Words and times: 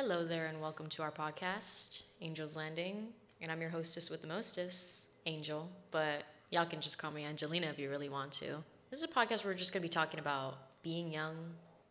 Hello 0.00 0.24
there, 0.24 0.46
and 0.46 0.60
welcome 0.60 0.86
to 0.90 1.02
our 1.02 1.10
podcast, 1.10 2.04
Angel's 2.22 2.54
Landing. 2.54 3.08
And 3.40 3.50
I'm 3.50 3.60
your 3.60 3.68
hostess 3.68 4.10
with 4.10 4.20
the 4.22 4.28
mostest, 4.28 5.08
Angel, 5.26 5.68
but 5.90 6.22
y'all 6.50 6.66
can 6.66 6.80
just 6.80 6.98
call 6.98 7.10
me 7.10 7.24
Angelina 7.24 7.66
if 7.66 7.80
you 7.80 7.90
really 7.90 8.08
want 8.08 8.30
to. 8.34 8.62
This 8.90 9.02
is 9.02 9.10
a 9.10 9.12
podcast 9.12 9.42
where 9.42 9.52
we're 9.52 9.58
just 9.58 9.72
gonna 9.72 9.82
be 9.82 9.88
talking 9.88 10.20
about 10.20 10.54
being 10.84 11.12
young, 11.12 11.34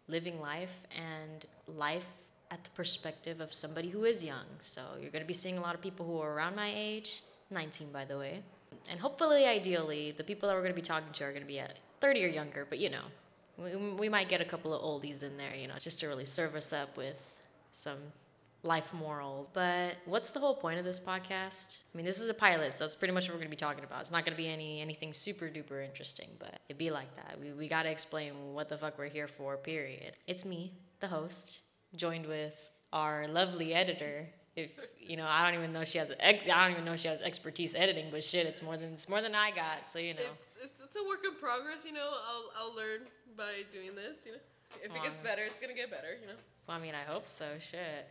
living 0.07 0.39
life, 0.39 0.71
and 0.95 1.45
life 1.67 2.05
at 2.49 2.63
the 2.63 2.69
perspective 2.69 3.41
of 3.41 3.51
somebody 3.51 3.89
who 3.89 4.05
is 4.05 4.23
young. 4.23 4.45
So 4.59 4.79
you're 5.01 5.11
gonna 5.11 5.25
be 5.25 5.33
seeing 5.33 5.57
a 5.57 5.61
lot 5.61 5.75
of 5.75 5.81
people 5.81 6.05
who 6.05 6.17
are 6.21 6.33
around 6.33 6.55
my 6.55 6.71
age, 6.73 7.23
19 7.51 7.91
by 7.91 8.05
the 8.05 8.17
way. 8.17 8.41
And 8.89 9.01
hopefully, 9.01 9.45
ideally, 9.45 10.11
the 10.11 10.23
people 10.23 10.47
that 10.47 10.55
we're 10.55 10.61
gonna 10.61 10.73
be 10.73 10.81
talking 10.81 11.11
to 11.11 11.25
are 11.25 11.33
gonna 11.33 11.43
be 11.43 11.59
at 11.59 11.75
30 11.99 12.23
or 12.23 12.29
younger, 12.29 12.65
but 12.69 12.79
you 12.79 12.89
know, 12.89 13.03
we, 13.57 13.75
we 13.75 14.07
might 14.07 14.29
get 14.29 14.39
a 14.39 14.45
couple 14.45 14.73
of 14.73 14.81
oldies 14.81 15.23
in 15.23 15.35
there, 15.35 15.53
you 15.59 15.67
know, 15.67 15.75
just 15.77 15.99
to 15.99 16.07
really 16.07 16.23
serve 16.23 16.55
us 16.55 16.71
up 16.71 16.95
with 16.95 17.21
some 17.77 17.99
life 18.63 18.91
morals. 18.93 19.49
But 19.53 19.95
what's 20.05 20.31
the 20.31 20.39
whole 20.39 20.55
point 20.55 20.79
of 20.79 20.85
this 20.85 20.99
podcast? 20.99 21.79
I 21.93 21.97
mean, 21.97 22.05
this 22.05 22.19
is 22.19 22.27
a 22.27 22.33
pilot, 22.33 22.73
so 22.73 22.83
that's 22.83 22.95
pretty 22.95 23.13
much 23.13 23.27
what 23.27 23.35
we're 23.35 23.39
gonna 23.39 23.49
be 23.49 23.55
talking 23.55 23.83
about. 23.83 24.01
It's 24.01 24.11
not 24.11 24.25
gonna 24.25 24.35
be 24.37 24.47
any 24.47 24.81
anything 24.81 25.13
super 25.13 25.45
duper 25.45 25.85
interesting, 25.85 26.29
but 26.39 26.59
it'd 26.67 26.79
be 26.79 26.89
like 26.89 27.15
that. 27.15 27.39
We, 27.39 27.51
we 27.51 27.67
gotta 27.67 27.91
explain 27.91 28.33
what 28.53 28.67
the 28.67 28.77
fuck 28.77 28.97
we're 28.97 29.09
here 29.09 29.27
for, 29.27 29.57
period. 29.57 30.13
It's 30.25 30.43
me, 30.43 30.73
the 30.99 31.07
host, 31.07 31.59
joined 31.95 32.25
with 32.25 32.55
our 32.91 33.27
lovely 33.27 33.73
editor. 33.73 34.27
If 34.55 34.71
you 34.99 35.17
know, 35.17 35.27
I 35.29 35.45
don't 35.45 35.59
even 35.59 35.71
know 35.71 35.83
she 35.83 35.99
has 35.99 36.11
ex- 36.19 36.49
I 36.49 36.63
don't 36.63 36.71
even 36.71 36.83
know 36.85 36.95
she 36.95 37.07
has 37.09 37.21
expertise 37.21 37.75
editing, 37.75 38.07
but 38.09 38.23
shit, 38.23 38.47
it's 38.47 38.63
more 38.63 38.75
than 38.75 38.93
it's 38.93 39.07
more 39.07 39.21
than 39.21 39.35
I 39.35 39.51
got. 39.51 39.85
So 39.85 39.99
you 39.99 40.15
know, 40.15 40.21
It's, 40.33 40.57
it's 40.63 40.81
it's 40.81 40.95
a 40.95 41.03
work 41.07 41.23
in 41.23 41.35
progress, 41.35 41.85
you 41.85 41.93
know. 41.93 42.09
I'll 42.27 42.49
I'll 42.57 42.75
learn 42.75 43.01
by 43.37 43.63
doing 43.71 43.93
this, 43.93 44.25
you 44.25 44.31
know. 44.31 44.39
If 44.83 44.95
it 44.95 45.03
gets 45.03 45.21
better, 45.21 45.43
it's 45.43 45.59
gonna 45.59 45.75
get 45.75 45.91
better, 45.91 46.17
you 46.19 46.27
know. 46.27 46.39
Well, 46.67 46.75
I 46.75 46.81
mean, 46.81 46.93
I 46.95 47.09
hope 47.09 47.25
so. 47.25 47.45
Shit. 47.59 48.07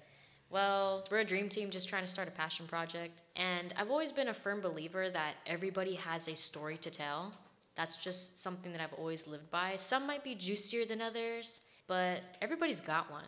Well, 0.48 1.04
we're 1.10 1.18
a 1.18 1.24
dream 1.24 1.48
team 1.48 1.70
just 1.70 1.88
trying 1.88 2.04
to 2.04 2.08
start 2.08 2.28
a 2.28 2.30
passion 2.30 2.66
project. 2.66 3.20
And 3.36 3.74
I've 3.76 3.90
always 3.90 4.12
been 4.12 4.28
a 4.28 4.34
firm 4.34 4.60
believer 4.60 5.10
that 5.10 5.34
everybody 5.46 5.94
has 5.94 6.28
a 6.28 6.36
story 6.36 6.78
to 6.78 6.90
tell. 6.90 7.32
That's 7.74 7.98
just 7.98 8.40
something 8.40 8.72
that 8.72 8.80
I've 8.80 8.94
always 8.94 9.26
lived 9.26 9.50
by. 9.50 9.76
Some 9.76 10.06
might 10.06 10.24
be 10.24 10.34
juicier 10.34 10.86
than 10.86 11.02
others, 11.02 11.60
but 11.86 12.20
everybody's 12.40 12.80
got 12.80 13.10
one. 13.10 13.24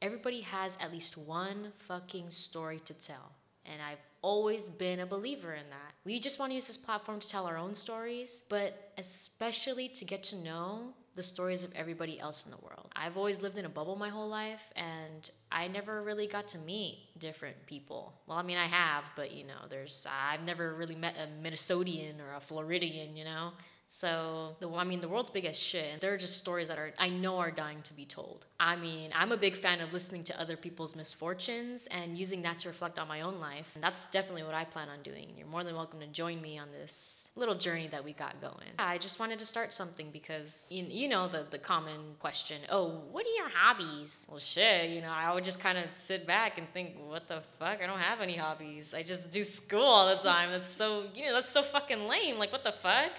Everybody 0.00 0.40
has 0.40 0.78
at 0.80 0.90
least 0.90 1.18
one 1.18 1.72
fucking 1.86 2.30
story 2.30 2.78
to 2.80 2.94
tell. 2.94 3.32
And 3.66 3.80
I've 3.82 4.00
always 4.22 4.70
been 4.70 5.00
a 5.00 5.06
believer 5.06 5.52
in 5.54 5.68
that. 5.68 5.92
We 6.04 6.18
just 6.18 6.38
want 6.38 6.50
to 6.50 6.54
use 6.54 6.66
this 6.66 6.76
platform 6.76 7.20
to 7.20 7.28
tell 7.28 7.46
our 7.46 7.58
own 7.58 7.74
stories, 7.74 8.42
but 8.48 8.92
especially 8.98 9.88
to 9.88 10.04
get 10.04 10.22
to 10.24 10.36
know 10.36 10.94
the 11.14 11.22
stories 11.22 11.64
of 11.64 11.72
everybody 11.74 12.18
else 12.18 12.46
in 12.46 12.52
the 12.52 12.58
world. 12.58 12.90
I've 12.96 13.16
always 13.16 13.42
lived 13.42 13.58
in 13.58 13.64
a 13.64 13.68
bubble 13.68 13.96
my 13.96 14.08
whole 14.08 14.28
life, 14.28 14.62
and 14.76 15.30
I 15.50 15.68
never 15.68 16.02
really 16.02 16.26
got 16.26 16.48
to 16.48 16.58
meet 16.58 16.98
different 17.18 17.56
people. 17.66 18.14
Well, 18.26 18.38
I 18.38 18.42
mean, 18.42 18.56
I 18.56 18.66
have, 18.66 19.04
but 19.16 19.32
you 19.32 19.44
know, 19.44 19.66
there's 19.68 20.06
I've 20.10 20.44
never 20.46 20.74
really 20.74 20.94
met 20.94 21.16
a 21.16 21.28
Minnesotian 21.46 22.14
or 22.20 22.34
a 22.36 22.40
Floridian, 22.40 23.16
you 23.16 23.24
know. 23.24 23.52
So, 23.94 24.56
the, 24.58 24.70
I 24.70 24.84
mean, 24.84 25.02
the 25.02 25.08
world's 25.08 25.28
big 25.28 25.44
as 25.44 25.56
shit. 25.56 25.92
And 25.92 26.00
there 26.00 26.14
are 26.14 26.16
just 26.16 26.38
stories 26.38 26.68
that 26.68 26.78
are, 26.78 26.94
I 26.98 27.10
know, 27.10 27.36
are 27.36 27.50
dying 27.50 27.82
to 27.82 27.92
be 27.92 28.06
told. 28.06 28.46
I 28.58 28.74
mean, 28.74 29.10
I'm 29.14 29.32
a 29.32 29.36
big 29.36 29.54
fan 29.54 29.82
of 29.82 29.92
listening 29.92 30.24
to 30.24 30.40
other 30.40 30.56
people's 30.56 30.96
misfortunes 30.96 31.88
and 31.88 32.16
using 32.16 32.40
that 32.40 32.58
to 32.60 32.68
reflect 32.68 32.98
on 32.98 33.06
my 33.06 33.20
own 33.20 33.38
life. 33.38 33.70
And 33.74 33.84
that's 33.84 34.06
definitely 34.06 34.44
what 34.44 34.54
I 34.54 34.64
plan 34.64 34.88
on 34.88 35.02
doing. 35.02 35.26
You're 35.36 35.46
more 35.46 35.62
than 35.62 35.74
welcome 35.74 36.00
to 36.00 36.06
join 36.06 36.40
me 36.40 36.58
on 36.58 36.68
this 36.72 37.32
little 37.36 37.54
journey 37.54 37.86
that 37.88 38.02
we 38.02 38.14
got 38.14 38.40
going. 38.40 38.70
I 38.78 38.96
just 38.96 39.20
wanted 39.20 39.38
to 39.40 39.44
start 39.44 39.74
something 39.74 40.08
because, 40.10 40.70
you, 40.72 40.86
you 40.88 41.06
know, 41.06 41.28
the, 41.28 41.46
the 41.50 41.58
common 41.58 42.14
question 42.18 42.62
oh, 42.70 43.02
what 43.10 43.26
are 43.26 43.36
your 43.36 43.50
hobbies? 43.50 44.26
Well, 44.26 44.38
shit, 44.38 44.88
you 44.88 45.02
know, 45.02 45.12
I 45.12 45.34
would 45.34 45.44
just 45.44 45.60
kind 45.60 45.76
of 45.76 45.84
sit 45.92 46.26
back 46.26 46.56
and 46.56 46.66
think, 46.72 46.94
what 47.08 47.28
the 47.28 47.42
fuck? 47.58 47.82
I 47.82 47.86
don't 47.86 47.98
have 47.98 48.22
any 48.22 48.36
hobbies. 48.36 48.94
I 48.94 49.02
just 49.02 49.30
do 49.30 49.44
school 49.44 49.84
all 49.84 50.16
the 50.16 50.22
time. 50.22 50.50
That's 50.50 50.66
so, 50.68 51.04
you 51.14 51.26
know, 51.26 51.34
that's 51.34 51.50
so 51.50 51.62
fucking 51.62 52.08
lame. 52.08 52.38
Like, 52.38 52.52
what 52.52 52.64
the 52.64 52.72
fuck? 52.72 53.12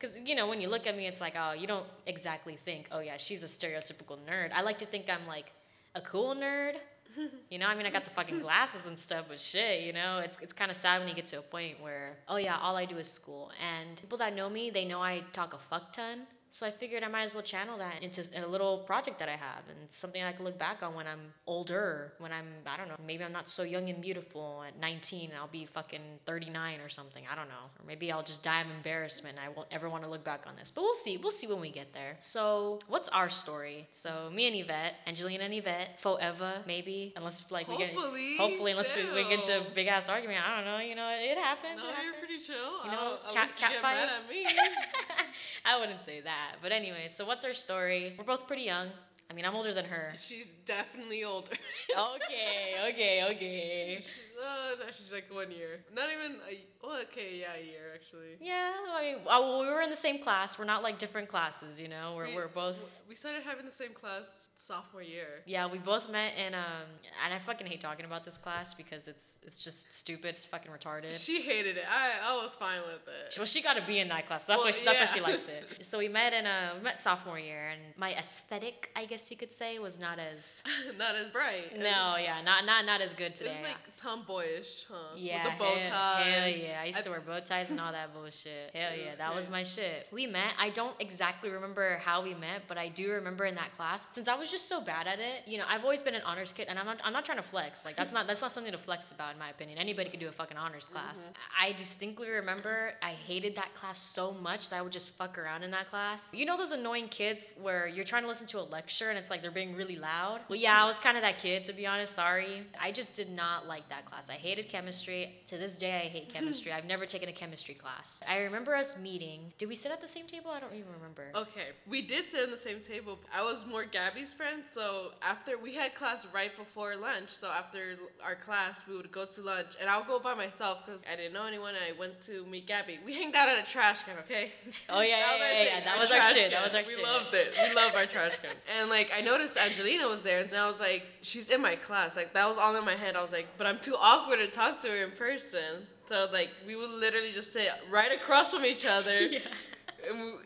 Because, 0.00 0.18
you 0.18 0.34
know, 0.34 0.48
when 0.48 0.62
you 0.62 0.68
look 0.68 0.86
at 0.86 0.96
me, 0.96 1.06
it's 1.06 1.20
like, 1.20 1.34
oh, 1.38 1.52
you 1.52 1.66
don't 1.66 1.84
exactly 2.06 2.56
think, 2.64 2.88
oh, 2.90 3.00
yeah, 3.00 3.18
she's 3.18 3.42
a 3.42 3.46
stereotypical 3.46 4.16
nerd. 4.26 4.50
I 4.54 4.62
like 4.62 4.78
to 4.78 4.86
think 4.86 5.10
I'm 5.10 5.26
like 5.26 5.52
a 5.94 6.00
cool 6.00 6.34
nerd. 6.34 6.76
You 7.50 7.58
know, 7.58 7.66
I 7.66 7.74
mean, 7.74 7.86
I 7.86 7.90
got 7.90 8.04
the 8.04 8.12
fucking 8.12 8.38
glasses 8.38 8.86
and 8.86 8.96
stuff, 8.96 9.24
but 9.28 9.40
shit, 9.40 9.82
you 9.82 9.92
know, 9.92 10.20
it's, 10.24 10.38
it's 10.40 10.52
kind 10.52 10.70
of 10.70 10.76
sad 10.76 11.00
when 11.00 11.08
you 11.08 11.14
get 11.14 11.26
to 11.26 11.40
a 11.40 11.42
point 11.42 11.80
where, 11.82 12.16
oh, 12.28 12.36
yeah, 12.36 12.56
all 12.62 12.76
I 12.76 12.84
do 12.84 12.96
is 12.98 13.10
school. 13.10 13.50
And 13.60 14.00
people 14.00 14.16
that 14.18 14.34
know 14.36 14.48
me, 14.48 14.70
they 14.70 14.84
know 14.84 15.02
I 15.02 15.24
talk 15.32 15.52
a 15.52 15.58
fuck 15.58 15.92
ton. 15.92 16.20
So 16.52 16.66
I 16.66 16.70
figured 16.72 17.04
I 17.04 17.08
might 17.08 17.22
as 17.22 17.32
well 17.32 17.44
channel 17.44 17.78
that 17.78 18.02
into 18.02 18.26
a 18.36 18.44
little 18.44 18.78
project 18.78 19.20
that 19.20 19.28
I 19.28 19.36
have 19.36 19.62
and 19.68 19.78
something 19.92 20.20
I 20.20 20.32
can 20.32 20.44
look 20.44 20.58
back 20.58 20.82
on 20.82 20.94
when 20.94 21.06
I'm 21.06 21.20
older, 21.46 22.12
when 22.18 22.32
I'm, 22.32 22.46
I 22.66 22.76
don't 22.76 22.88
know, 22.88 22.96
maybe 23.06 23.22
I'm 23.22 23.32
not 23.32 23.48
so 23.48 23.62
young 23.62 23.88
and 23.88 24.02
beautiful 24.02 24.64
at 24.66 24.76
19 24.80 25.30
and 25.30 25.38
I'll 25.38 25.46
be 25.46 25.64
fucking 25.66 26.00
39 26.26 26.80
or 26.80 26.88
something. 26.88 27.22
I 27.30 27.36
don't 27.36 27.48
know. 27.48 27.54
Or 27.78 27.86
maybe 27.86 28.10
I'll 28.10 28.24
just 28.24 28.42
die 28.42 28.62
of 28.62 28.66
embarrassment 28.68 29.36
and 29.38 29.46
I 29.46 29.56
won't 29.56 29.68
ever 29.70 29.88
want 29.88 30.02
to 30.02 30.10
look 30.10 30.24
back 30.24 30.44
on 30.48 30.56
this. 30.56 30.72
But 30.72 30.82
we'll 30.82 30.94
see. 30.96 31.18
We'll 31.18 31.30
see 31.30 31.46
when 31.46 31.60
we 31.60 31.70
get 31.70 31.94
there. 31.94 32.16
So 32.18 32.80
what's 32.88 33.08
our 33.10 33.30
story? 33.30 33.86
So 33.92 34.28
me 34.34 34.48
and 34.48 34.56
Yvette, 34.56 34.94
Angelina 35.06 35.44
and 35.44 35.54
Yvette, 35.54 36.00
forever, 36.00 36.52
maybe, 36.66 37.12
unless 37.16 37.48
like 37.52 37.68
we 37.68 37.78
get, 37.78 37.90
Hopefully, 37.90 38.36
hopefully, 38.36 38.70
unless 38.72 38.94
we, 38.96 39.04
we 39.14 39.22
get 39.28 39.40
into 39.40 39.60
a 39.60 39.70
big 39.72 39.86
ass 39.86 40.08
argument. 40.08 40.40
I 40.44 40.56
don't 40.56 40.64
know. 40.64 40.78
You 40.78 40.96
know, 40.96 41.08
it 41.10 41.38
happens. 41.38 41.80
No, 41.80 41.90
it 41.90 41.94
you're 42.04 42.14
pretty 42.14 42.42
chill. 42.42 42.84
You 42.84 42.90
know, 42.90 43.18
cat- 43.32 43.54
cat 43.56 43.74
fight? 43.80 43.94
mad 43.94 44.10
at 44.22 44.28
me. 44.28 44.46
I 45.64 45.78
wouldn't 45.78 46.04
say 46.04 46.20
that. 46.22 46.39
But 46.62 46.72
anyway, 46.72 47.08
so 47.08 47.24
what's 47.24 47.44
our 47.44 47.54
story? 47.54 48.14
We're 48.18 48.24
both 48.24 48.46
pretty 48.46 48.62
young. 48.62 48.88
I 49.30 49.32
mean, 49.32 49.44
I'm 49.44 49.54
older 49.56 49.72
than 49.72 49.84
her. 49.84 50.12
she's 50.16 50.46
definitely 50.66 51.22
older. 51.24 51.52
okay, 51.92 52.74
okay, 52.88 53.24
okay. 53.30 53.96
she's, 54.00 54.20
uh, 54.42 54.90
she's 54.90 55.12
like 55.12 55.26
one 55.32 55.50
year. 55.50 55.80
Not 55.94 56.08
even 56.12 56.36
a. 56.50 56.60
Oh, 56.82 56.98
okay, 57.02 57.36
yeah, 57.40 57.48
a 57.60 57.62
year 57.62 57.92
actually. 57.94 58.36
Yeah, 58.40 58.72
I 58.96 59.02
mean, 59.02 59.16
uh, 59.26 59.60
we 59.60 59.66
were 59.68 59.82
in 59.82 59.90
the 59.90 59.96
same 59.96 60.18
class. 60.22 60.58
We're 60.58 60.64
not 60.64 60.82
like 60.82 60.98
different 60.98 61.28
classes, 61.28 61.78
you 61.78 61.88
know. 61.88 62.14
We're, 62.16 62.28
We- 62.28 62.34
we're 62.36 62.48
both. 62.48 62.76
We 63.08 63.14
started 63.14 63.42
having 63.42 63.66
the 63.66 63.72
same 63.72 63.90
class 63.92 64.48
sophomore 64.56 65.02
year. 65.02 65.42
Yeah, 65.46 65.66
we 65.66 65.78
both 65.78 66.08
met 66.10 66.32
in 66.38 66.54
um, 66.54 66.86
and 67.24 67.34
I 67.34 67.38
fucking 67.38 67.66
hate 67.66 67.80
talking 67.82 68.06
about 68.06 68.24
this 68.24 68.38
class 68.38 68.72
because 68.72 69.08
it's 69.08 69.40
it's 69.46 69.60
just 69.62 69.92
stupid, 69.92 70.30
it's 70.30 70.44
fucking 70.44 70.70
retarded. 70.72 71.14
She 71.20 71.42
hated 71.42 71.76
it. 71.76 71.84
I 71.90 72.32
I 72.32 72.42
was 72.42 72.52
fine 72.54 72.80
with 72.86 73.06
it. 73.08 73.36
Well, 73.36 73.46
she 73.46 73.60
got 73.62 73.76
to 73.76 73.82
be 73.82 73.98
in 73.98 74.08
that 74.08 74.26
class. 74.26 74.46
So 74.46 74.52
that's 74.52 74.62
why 74.64 74.70
Well, 74.70 74.78
she, 74.78 74.84
that's 74.86 75.00
why 75.00 75.06
she 75.06 75.20
likes 75.20 75.48
it. 75.48 75.64
So 75.90 75.98
we 75.98 76.08
met 76.08 76.32
in 76.32 76.46
a 76.46 76.72
we 76.78 76.82
met 76.84 77.00
sophomore 77.00 77.38
year, 77.38 77.68
and 77.72 77.80
my 77.98 78.14
aesthetic, 78.14 78.90
I 78.96 79.04
guess 79.04 79.30
you 79.30 79.36
could 79.36 79.52
say, 79.52 79.78
was 79.78 79.98
not 80.00 80.18
as 80.18 80.62
Not 80.98 81.14
as 81.16 81.28
bright. 81.30 81.76
no, 81.76 82.16
yeah, 82.18 82.40
not 82.42 82.64
not 82.64 82.86
not 82.86 83.00
as 83.02 83.12
good 83.12 83.32
It 83.32 83.36
today. 83.36 83.50
was 83.50 83.60
like 83.62 83.96
tomboyish, 84.30 84.86
huh? 84.88 84.94
Yeah, 85.16 85.44
With 85.44 85.52
the 85.52 85.58
bow 85.58 85.74
hell, 85.74 85.90
ties. 85.90 86.26
Hell 86.26 86.48
yeah, 86.48 86.80
I 86.82 86.84
used 86.86 86.98
I- 86.98 87.02
to 87.02 87.10
wear 87.10 87.20
bow 87.20 87.40
ties 87.40 87.70
and 87.70 87.80
all 87.80 87.92
that 87.92 88.12
bullshit. 88.14 88.70
Hell 88.74 88.90
yeah, 88.96 89.08
was 89.08 89.16
that 89.16 89.34
was 89.34 89.50
my 89.50 89.62
shit. 89.62 90.06
We 90.10 90.26
met. 90.26 90.52
I 90.58 90.70
don't 90.70 90.94
exactly 91.00 91.50
remember 91.50 91.98
how 91.98 92.22
we 92.22 92.34
met, 92.34 92.62
but 92.68 92.78
I 92.78 92.88
do 92.88 93.12
remember 93.12 93.44
in 93.46 93.54
that 93.56 93.74
class. 93.76 94.06
Since 94.12 94.28
I 94.28 94.34
was 94.34 94.50
just 94.50 94.68
so 94.68 94.80
bad 94.80 95.06
at 95.06 95.18
it, 95.18 95.42
you 95.46 95.58
know, 95.58 95.64
I've 95.68 95.84
always 95.84 96.02
been 96.02 96.14
an 96.14 96.22
honors 96.24 96.52
kid, 96.52 96.68
and 96.68 96.78
I'm 96.78 96.86
not. 96.86 97.00
I'm 97.04 97.12
not 97.12 97.24
trying 97.24 97.38
to 97.38 97.44
flex. 97.44 97.84
Like 97.84 97.96
that's 97.96 98.12
not. 98.12 98.26
That's 98.26 98.42
not 98.42 98.52
something 98.52 98.72
to 98.72 98.78
flex 98.78 99.10
about, 99.10 99.32
in 99.32 99.38
my 99.38 99.50
opinion. 99.50 99.78
Anybody 99.78 100.10
could 100.10 100.20
do 100.20 100.28
a 100.28 100.32
fucking 100.32 100.56
honors 100.56 100.84
mm-hmm. 100.84 100.94
class. 100.94 101.30
I 101.58 101.72
distinctly 101.72 102.30
remember 102.30 102.94
I 103.02 103.10
hated 103.10 103.56
that 103.56 103.74
class 103.74 103.98
so 103.98 104.32
much 104.32 104.70
that 104.70 104.76
I 104.76 104.82
would 104.82 104.92
just 104.92 105.10
fuck 105.10 105.38
around 105.38 105.62
in 105.62 105.70
that 105.72 105.88
class. 105.88 106.34
You 106.34 106.46
know 106.46 106.56
those 106.56 106.72
annoying 106.72 107.08
kids 107.08 107.46
where 107.60 107.86
you're 107.86 108.04
trying 108.04 108.22
to 108.22 108.28
listen 108.28 108.46
to 108.48 108.60
a 108.60 108.62
lecture 108.62 109.10
and 109.10 109.18
it's 109.18 109.30
like 109.30 109.42
they're 109.42 109.50
being 109.50 109.74
really 109.74 109.96
loud. 109.96 110.40
Well, 110.48 110.58
yeah, 110.58 110.82
I 110.82 110.86
was 110.86 110.98
kind 110.98 111.16
of 111.16 111.22
that 111.22 111.38
kid 111.38 111.64
to 111.64 111.72
be 111.72 111.86
honest. 111.86 112.14
Sorry, 112.14 112.62
I 112.80 112.92
just 112.92 113.14
did 113.14 113.30
not 113.30 113.66
like 113.66 113.88
that 113.88 114.04
class. 114.04 114.19
I 114.28 114.34
hated 114.34 114.68
chemistry. 114.68 115.36
To 115.46 115.56
this 115.56 115.78
day, 115.78 115.92
I 115.96 116.08
hate 116.08 116.28
chemistry. 116.34 116.72
I've 116.72 116.84
never 116.84 117.06
taken 117.06 117.28
a 117.28 117.32
chemistry 117.32 117.74
class. 117.74 118.22
I 118.28 118.38
remember 118.40 118.74
us 118.74 118.98
meeting. 118.98 119.52
Did 119.58 119.68
we 119.68 119.76
sit 119.76 119.92
at 119.92 120.02
the 120.02 120.08
same 120.08 120.26
table? 120.26 120.50
I 120.50 120.60
don't 120.60 120.74
even 120.74 120.92
remember. 120.92 121.28
Okay, 121.34 121.68
we 121.88 122.02
did 122.02 122.26
sit 122.26 122.42
in 122.44 122.50
the 122.50 122.56
same 122.56 122.80
table. 122.80 123.18
I 123.34 123.42
was 123.42 123.64
more 123.64 123.84
Gabby's 123.84 124.32
friend, 124.32 124.62
so 124.70 125.12
after 125.22 125.56
we 125.56 125.74
had 125.74 125.94
class 125.94 126.26
right 126.34 126.54
before 126.56 126.96
lunch, 126.96 127.30
so 127.30 127.48
after 127.48 127.96
our 128.24 128.34
class, 128.34 128.80
we 128.88 128.96
would 128.96 129.10
go 129.12 129.24
to 129.24 129.40
lunch, 129.42 129.76
and 129.80 129.88
I'll 129.88 130.04
go 130.04 130.18
by 130.18 130.34
myself 130.34 130.84
because 130.84 131.02
I 131.10 131.16
didn't 131.16 131.32
know 131.32 131.46
anyone, 131.46 131.74
and 131.74 131.84
I 131.94 131.98
went 131.98 132.20
to 132.22 132.44
meet 132.46 132.66
Gabby. 132.66 132.98
We 133.06 133.14
hanged 133.14 133.34
out 133.36 133.48
at 133.48 133.58
a 133.58 133.70
trash 133.70 134.02
can, 134.02 134.16
okay? 134.24 134.50
Oh, 134.88 135.00
yeah, 135.00 135.20
That 135.20 135.30
was 135.30 135.40
yeah, 135.40 135.46
our 135.46 135.52
yeah, 135.52 135.62
yeah, 135.78 135.84
that 135.84 135.98
was 135.98 136.10
our 136.10 136.22
shit, 136.22 136.50
that 136.50 136.64
was 136.64 136.74
our 136.74 136.82
we 136.82 136.94
shit. 136.94 137.02
loved 137.04 137.34
it. 137.34 137.54
We 137.68 137.74
love 137.74 137.94
our 137.94 138.06
trash 138.06 138.32
can. 138.42 138.50
And 138.80 138.90
like, 138.90 139.10
I 139.16 139.20
noticed 139.20 139.56
Angelina 139.56 140.08
was 140.08 140.22
there, 140.22 140.40
and 140.40 140.52
I 140.54 140.66
was 140.66 140.80
like, 140.80 141.04
she's 141.22 141.50
in 141.50 141.60
my 141.60 141.76
class. 141.76 142.16
Like 142.16 142.32
that 142.32 142.48
was 142.48 142.58
all 142.58 142.74
in 142.76 142.84
my 142.84 142.94
head. 142.96 143.14
I 143.16 143.22
was 143.22 143.32
like, 143.32 143.46
but 143.58 143.66
I'm 143.66 143.78
too 143.78 143.94
awkward 144.10 144.38
to 144.38 144.48
talk 144.48 144.80
to 144.82 144.88
her 144.88 145.04
in 145.04 145.12
person. 145.12 145.86
So 146.08 146.28
like, 146.32 146.50
we 146.66 146.74
would 146.74 146.90
literally 146.90 147.30
just 147.30 147.52
sit 147.52 147.70
right 147.88 148.12
across 148.12 148.50
from 148.50 148.64
each 148.64 148.84
other. 148.84 149.16
and 149.30 149.42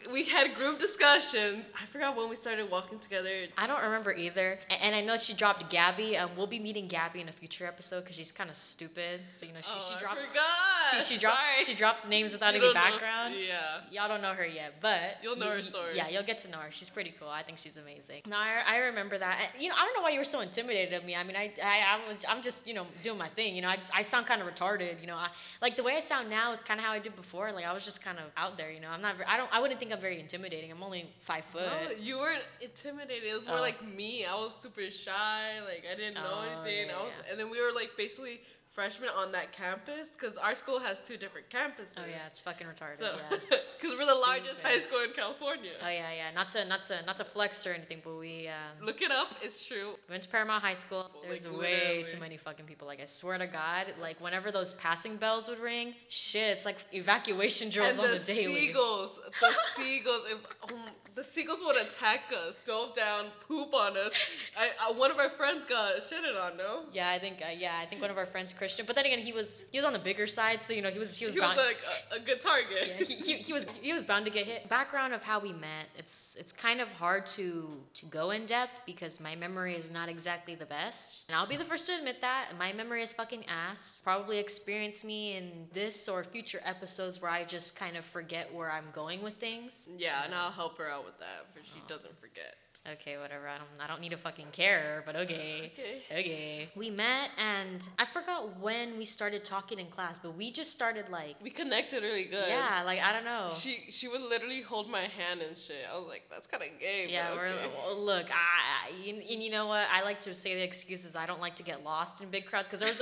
we, 0.07 0.13
we 0.13 0.25
had 0.25 0.55
group 0.55 0.79
discussions. 0.81 1.73
I 1.81 1.87
forgot 1.93 2.17
when 2.17 2.29
we 2.29 2.37
started 2.37 2.71
walking 2.71 2.99
together. 2.99 3.47
I 3.59 3.67
don't 3.67 3.83
remember 3.83 4.13
either. 4.13 4.59
A- 4.71 4.83
And 4.85 4.95
I 4.95 5.01
know 5.01 5.17
she 5.17 5.35
dropped 5.35 5.69
Gabby. 5.71 6.17
Um, 6.17 6.31
we'll 6.37 6.47
be 6.47 6.59
meeting 6.59 6.89
Gabby 6.89 7.21
in 7.21 7.29
a 7.29 7.33
future 7.33 7.67
episode 7.67 8.01
because 8.01 8.17
she's 8.17 8.33
kind 8.33 8.51
of 8.51 8.57
stupid. 8.57 9.21
So 9.29 9.47
you 9.47 9.53
know, 9.53 9.61
she, 9.63 9.73
oh, 9.77 9.85
she 9.89 9.95
I 9.95 10.01
drops 10.01 10.29
forgot. 10.29 10.45
she, 10.91 11.15
she 11.15 11.21
drops 11.21 11.45
Sorry. 11.47 11.65
she 11.65 11.75
drops 11.75 12.09
names 12.09 12.33
without 12.33 12.51
any 12.51 12.59
don't 12.61 12.75
know- 12.75 12.81
background. 12.81 13.35
Yeah. 13.37 13.81
Y'all 13.91 14.09
don't 14.09 14.23
know 14.23 14.33
her 14.35 14.47
yet, 14.47 14.75
but 14.81 15.19
You'll 15.23 15.37
know 15.37 15.47
you- 15.47 15.53
her 15.53 15.63
story. 15.63 15.97
Yeah, 15.97 16.09
you'll 16.09 16.23
get 16.23 16.39
to 16.41 16.51
know 16.51 16.59
her. 16.59 16.71
She's 16.71 16.89
pretty 16.89 17.15
cool. 17.19 17.29
I 17.29 17.43
think 17.43 17.59
she's 17.59 17.77
amazing. 17.77 18.23
No, 18.27 18.37
I, 18.37 18.63
I 18.67 18.77
remember 18.79 19.19
that. 19.19 19.39
And, 19.55 19.63
You 19.63 19.69
know, 19.71 19.77
I 19.79 19.85
don't 19.85 19.95
know 19.97 20.03
why 20.03 20.11
you 20.11 20.19
were 20.19 20.25
so 20.25 20.41
intimidated 20.41 20.95
of 20.95 21.05
me. 21.05 21.15
I 21.17 21.23
mean, 21.25 21.37
I, 21.37 21.53
I, 21.63 21.97
I 22.05 22.09
was 22.09 22.25
I'm 22.29 22.43
just 22.43 22.67
you 22.67 22.75
know 22.75 22.87
doing 23.03 23.19
my 23.19 23.29
thing. 23.29 23.55
You 23.57 23.63
know, 23.63 23.69
I 23.69 23.77
just 23.77 23.95
I 23.95 24.03
sound 24.03 24.27
kind 24.27 24.43
of 24.43 24.49
retarded. 24.49 25.01
You 25.01 25.07
know, 25.07 25.17
I, 25.17 25.29
like 25.63 25.77
the 25.77 25.83
way 25.83 25.95
I 25.97 26.01
sound 26.01 26.29
now 26.31 26.53
is 26.53 26.63
kind 26.63 26.79
of 26.81 26.87
how 26.87 26.93
I 26.93 26.99
did 26.99 27.15
before. 27.17 27.53
Like 27.53 27.65
I 27.65 27.73
was 27.73 27.85
just 27.85 28.03
kind 28.05 28.19
of 28.19 28.25
out 28.37 28.57
there. 28.57 28.71
You 28.71 28.81
know, 28.81 28.89
I'm 28.91 29.03
not. 29.03 29.15
I 29.29 29.37
don't. 29.37 29.44
I 29.53 29.61
wouldn't 29.61 29.79
think 29.81 29.93
I'm 29.93 30.01
very 30.01 30.19
intimidating. 30.21 30.71
I'm 30.71 30.83
only 30.83 31.07
five 31.27 31.45
foot. 31.53 31.63
No, 31.67 31.91
you 31.99 32.19
weren't 32.19 32.43
intimidated. 32.61 33.25
It 33.25 33.35
was 33.35 33.47
more 33.47 33.59
Oh. 33.59 33.63
like 33.63 33.83
me. 33.87 34.25
I 34.25 34.35
was 34.35 34.55
super 34.55 34.91
shy. 34.91 35.61
Like 35.65 35.85
I 35.91 35.95
didn't 35.95 36.15
know 36.15 36.23
Oh, 36.43 36.63
anything. 36.63 36.89
yeah, 36.89 36.99
I 36.99 37.03
was, 37.05 37.13
yeah. 37.25 37.31
and 37.31 37.41
then 37.41 37.51
we 37.51 37.61
were 37.61 37.73
like 37.73 37.91
basically 37.97 38.41
freshmen 38.75 39.09
on 39.17 39.31
that 39.33 39.53
campus 39.53 40.11
because 40.11 40.37
our 40.37 40.55
school 40.55 40.81
has 40.81 40.99
two 40.99 41.17
different 41.17 41.49
campuses. 41.49 41.95
Oh 41.97 42.03
yeah, 42.11 42.27
it's 42.27 42.41
fucking 42.41 42.67
retarded. 42.67 42.99
so 42.99 43.17
yeah. 43.31 43.39
because 43.75 43.97
we're 43.99 44.07
the 44.07 44.15
largest 44.21 44.61
high 44.61 44.79
school 44.79 44.99
in 45.01 45.11
California. 45.13 45.71
Oh 45.83 45.89
yeah, 45.89 46.13
yeah. 46.13 46.31
Not 46.35 46.51
to 46.51 46.65
not 46.65 46.83
to 46.85 47.05
not 47.07 47.17
to 47.19 47.25
flex 47.25 47.67
or 47.67 47.73
anything, 47.73 48.01
but 48.05 48.19
we 48.19 48.49
um, 48.49 48.85
Look 48.85 49.01
it 49.01 49.13
up. 49.13 49.35
It's 49.43 49.65
true. 49.65 49.95
went 50.11 50.25
to 50.25 50.29
Paramount 50.29 50.63
High 50.63 50.75
School. 50.75 51.11
There's 51.23 51.47
Like, 51.47 51.59
way 51.59 51.81
literally. 51.87 52.05
too 52.05 52.21
many 52.21 52.37
fucking 52.37 52.67
people. 52.67 52.87
Like 52.89 53.01
I 53.01 53.05
swear 53.05 53.39
to 53.39 53.47
God, 53.47 53.87
like 54.01 54.21
whenever 54.21 54.51
those 54.51 54.75
passing 54.75 55.17
bells 55.17 55.49
would 55.49 55.61
ring, 55.61 55.95
shit, 56.09 56.57
it's 56.57 56.65
like 56.65 56.79
evacuation 56.93 57.71
drills 57.71 57.93
and 57.99 58.01
on 58.01 58.11
the, 58.13 58.19
the, 58.19 58.25
daily. 58.35 58.55
seagulls, 58.55 59.21
the 59.41 59.53
seagulls, 59.75 60.23
if, 60.29 60.73
um, 60.73 60.81
the 61.15 61.23
seagulls 61.23 61.61
would 61.65 61.77
attack 61.77 62.33
us, 62.47 62.59
dove 62.65 62.93
down, 62.95 63.27
poop 63.47 63.73
on 63.73 63.97
us. 63.97 64.13
I, 64.59 64.71
I, 64.89 64.93
one 64.93 65.13
of 65.13 65.19
our 65.19 65.31
friends 65.31 65.65
got 65.65 65.97
shitted 66.01 66.41
on. 66.43 66.57
No, 66.57 66.83
Yeah, 66.93 67.11
I 67.11 67.19
think 67.21 67.39
uh, 67.41 67.53
yeah, 67.57 67.79
I 67.81 67.87
think 67.87 68.03
one 68.03 68.11
of 68.11 68.19
our 68.19 68.27
friends 68.27 68.53
Christian. 68.65 68.87
But 68.87 68.97
then 68.97 69.05
again, 69.05 69.19
he 69.19 69.33
was 69.33 69.67
he 69.71 69.77
was 69.79 69.85
on 69.85 69.93
the 69.93 69.99
bigger 69.99 70.27
side, 70.27 70.63
so 70.63 70.73
you 70.73 70.81
know 70.81 70.89
he 70.89 70.99
was 70.99 71.17
he 71.19 71.27
was 71.27 71.35
he 71.35 71.41
bound. 71.41 71.57
was 71.57 71.67
like 71.67 71.77
a, 72.13 72.17
a 72.17 72.21
good 72.21 72.41
target. 72.41 72.89
yeah, 72.89 73.05
he, 73.05 73.15
he, 73.17 73.33
he 73.35 73.53
was 73.53 73.67
he 73.83 73.93
was 73.93 74.07
bound 74.07 74.25
to 74.25 74.31
get 74.31 74.47
hit. 74.47 74.69
Background 74.71 75.13
of 75.13 75.23
how 75.23 75.39
we 75.39 75.53
met. 75.53 75.87
It's 75.99 76.37
it's 76.41 76.53
kind 76.53 76.81
of 76.81 76.89
hard 76.89 77.27
to 77.39 77.47
to 77.93 78.07
go 78.07 78.31
in 78.31 78.47
depth 78.47 78.73
because 78.87 79.21
my 79.21 79.37
memory 79.37 79.75
is 79.77 79.91
not 79.91 80.09
exactly 80.09 80.55
the 80.55 80.67
best, 80.67 81.29
and 81.29 81.37
I'll 81.37 81.47
be 81.47 81.57
the 81.57 81.65
first 81.65 81.87
to 81.87 81.93
admit 81.95 82.23
that 82.23 82.53
my 82.59 82.73
memory 82.73 83.03
is 83.03 83.13
fucking 83.13 83.45
ass. 83.47 84.01
Probably 84.03 84.39
experience 84.39 85.05
me 85.05 85.37
in 85.37 85.67
this 85.73 86.09
or 86.09 86.25
future 86.25 86.61
episodes 86.65 87.21
where 87.21 87.31
I 87.31 87.45
just 87.45 87.77
kind 87.77 87.99
of 87.99 88.05
forget 88.07 88.53
where 88.55 88.71
I'm 88.71 88.89
going 88.95 89.23
with 89.23 89.35
things. 89.35 89.89
Yeah, 89.99 90.25
and 90.25 90.35
I'll 90.35 90.51
help 90.51 90.79
her 90.79 90.89
out 90.89 91.05
with 91.05 91.19
that, 91.19 91.49
but 91.55 91.65
she 91.67 91.81
doesn't 91.87 92.19
forget. 92.19 92.57
Okay, 92.93 93.17
whatever. 93.17 93.49
I 93.49 93.57
don't 93.57 93.69
I 93.81 93.87
don't 93.87 94.03
need 94.03 94.11
to 94.11 94.19
fucking 94.19 94.49
care, 94.53 95.03
but 95.07 95.17
okay. 95.17 95.73
Okay. 95.73 96.03
Okay. 96.21 96.69
We 96.77 96.91
met 96.91 97.31
and 97.39 97.87
I 97.99 98.05
forgot 98.05 98.61
when 98.61 98.99
we 98.99 99.07
started 99.07 99.43
talking 99.43 99.79
in 99.79 99.87
class, 99.87 100.19
but 100.19 100.37
we 100.37 100.51
just 100.53 100.71
started 100.71 101.09
like 101.09 101.37
We 101.43 101.49
connected 101.49 102.03
really 102.03 102.25
good. 102.25 102.45
yeah, 102.49 102.83
like 102.85 103.01
I 103.01 103.13
don't 103.15 103.25
know. 103.25 103.49
She 103.57 103.85
she 103.89 104.07
would 104.07 104.21
literally 104.21 104.61
hold 104.61 104.91
my 104.91 105.01
hand 105.01 105.41
and 105.41 105.57
shit. 105.57 105.87
I 105.91 105.97
was 105.97 106.07
like, 106.09 106.25
that's 106.31 106.47
kind 106.47 106.63
of 106.63 106.69
gay. 106.79 107.07
yeah, 107.09 107.31
but 107.31 107.39
we're, 107.39 107.53
well, 107.87 107.99
look, 107.99 108.27
I, 108.31 108.91
I 108.93 109.09
and, 109.09 109.23
and 109.23 109.43
you 109.43 109.51
know 109.51 109.67
what? 109.67 109.87
I 109.91 110.03
like 110.03 110.21
to 110.23 110.35
say 110.35 110.55
the 110.55 110.63
excuses. 110.63 111.17
I 111.17 111.25
don't 111.25 111.41
like 111.41 111.57
to 111.57 111.63
get 111.63 111.85
lost 111.85 112.21
in 112.21 112.29
big 112.29 112.45
crowds 112.45 112.69
because 112.69 112.81
there 112.81 112.91
was, 112.91 113.01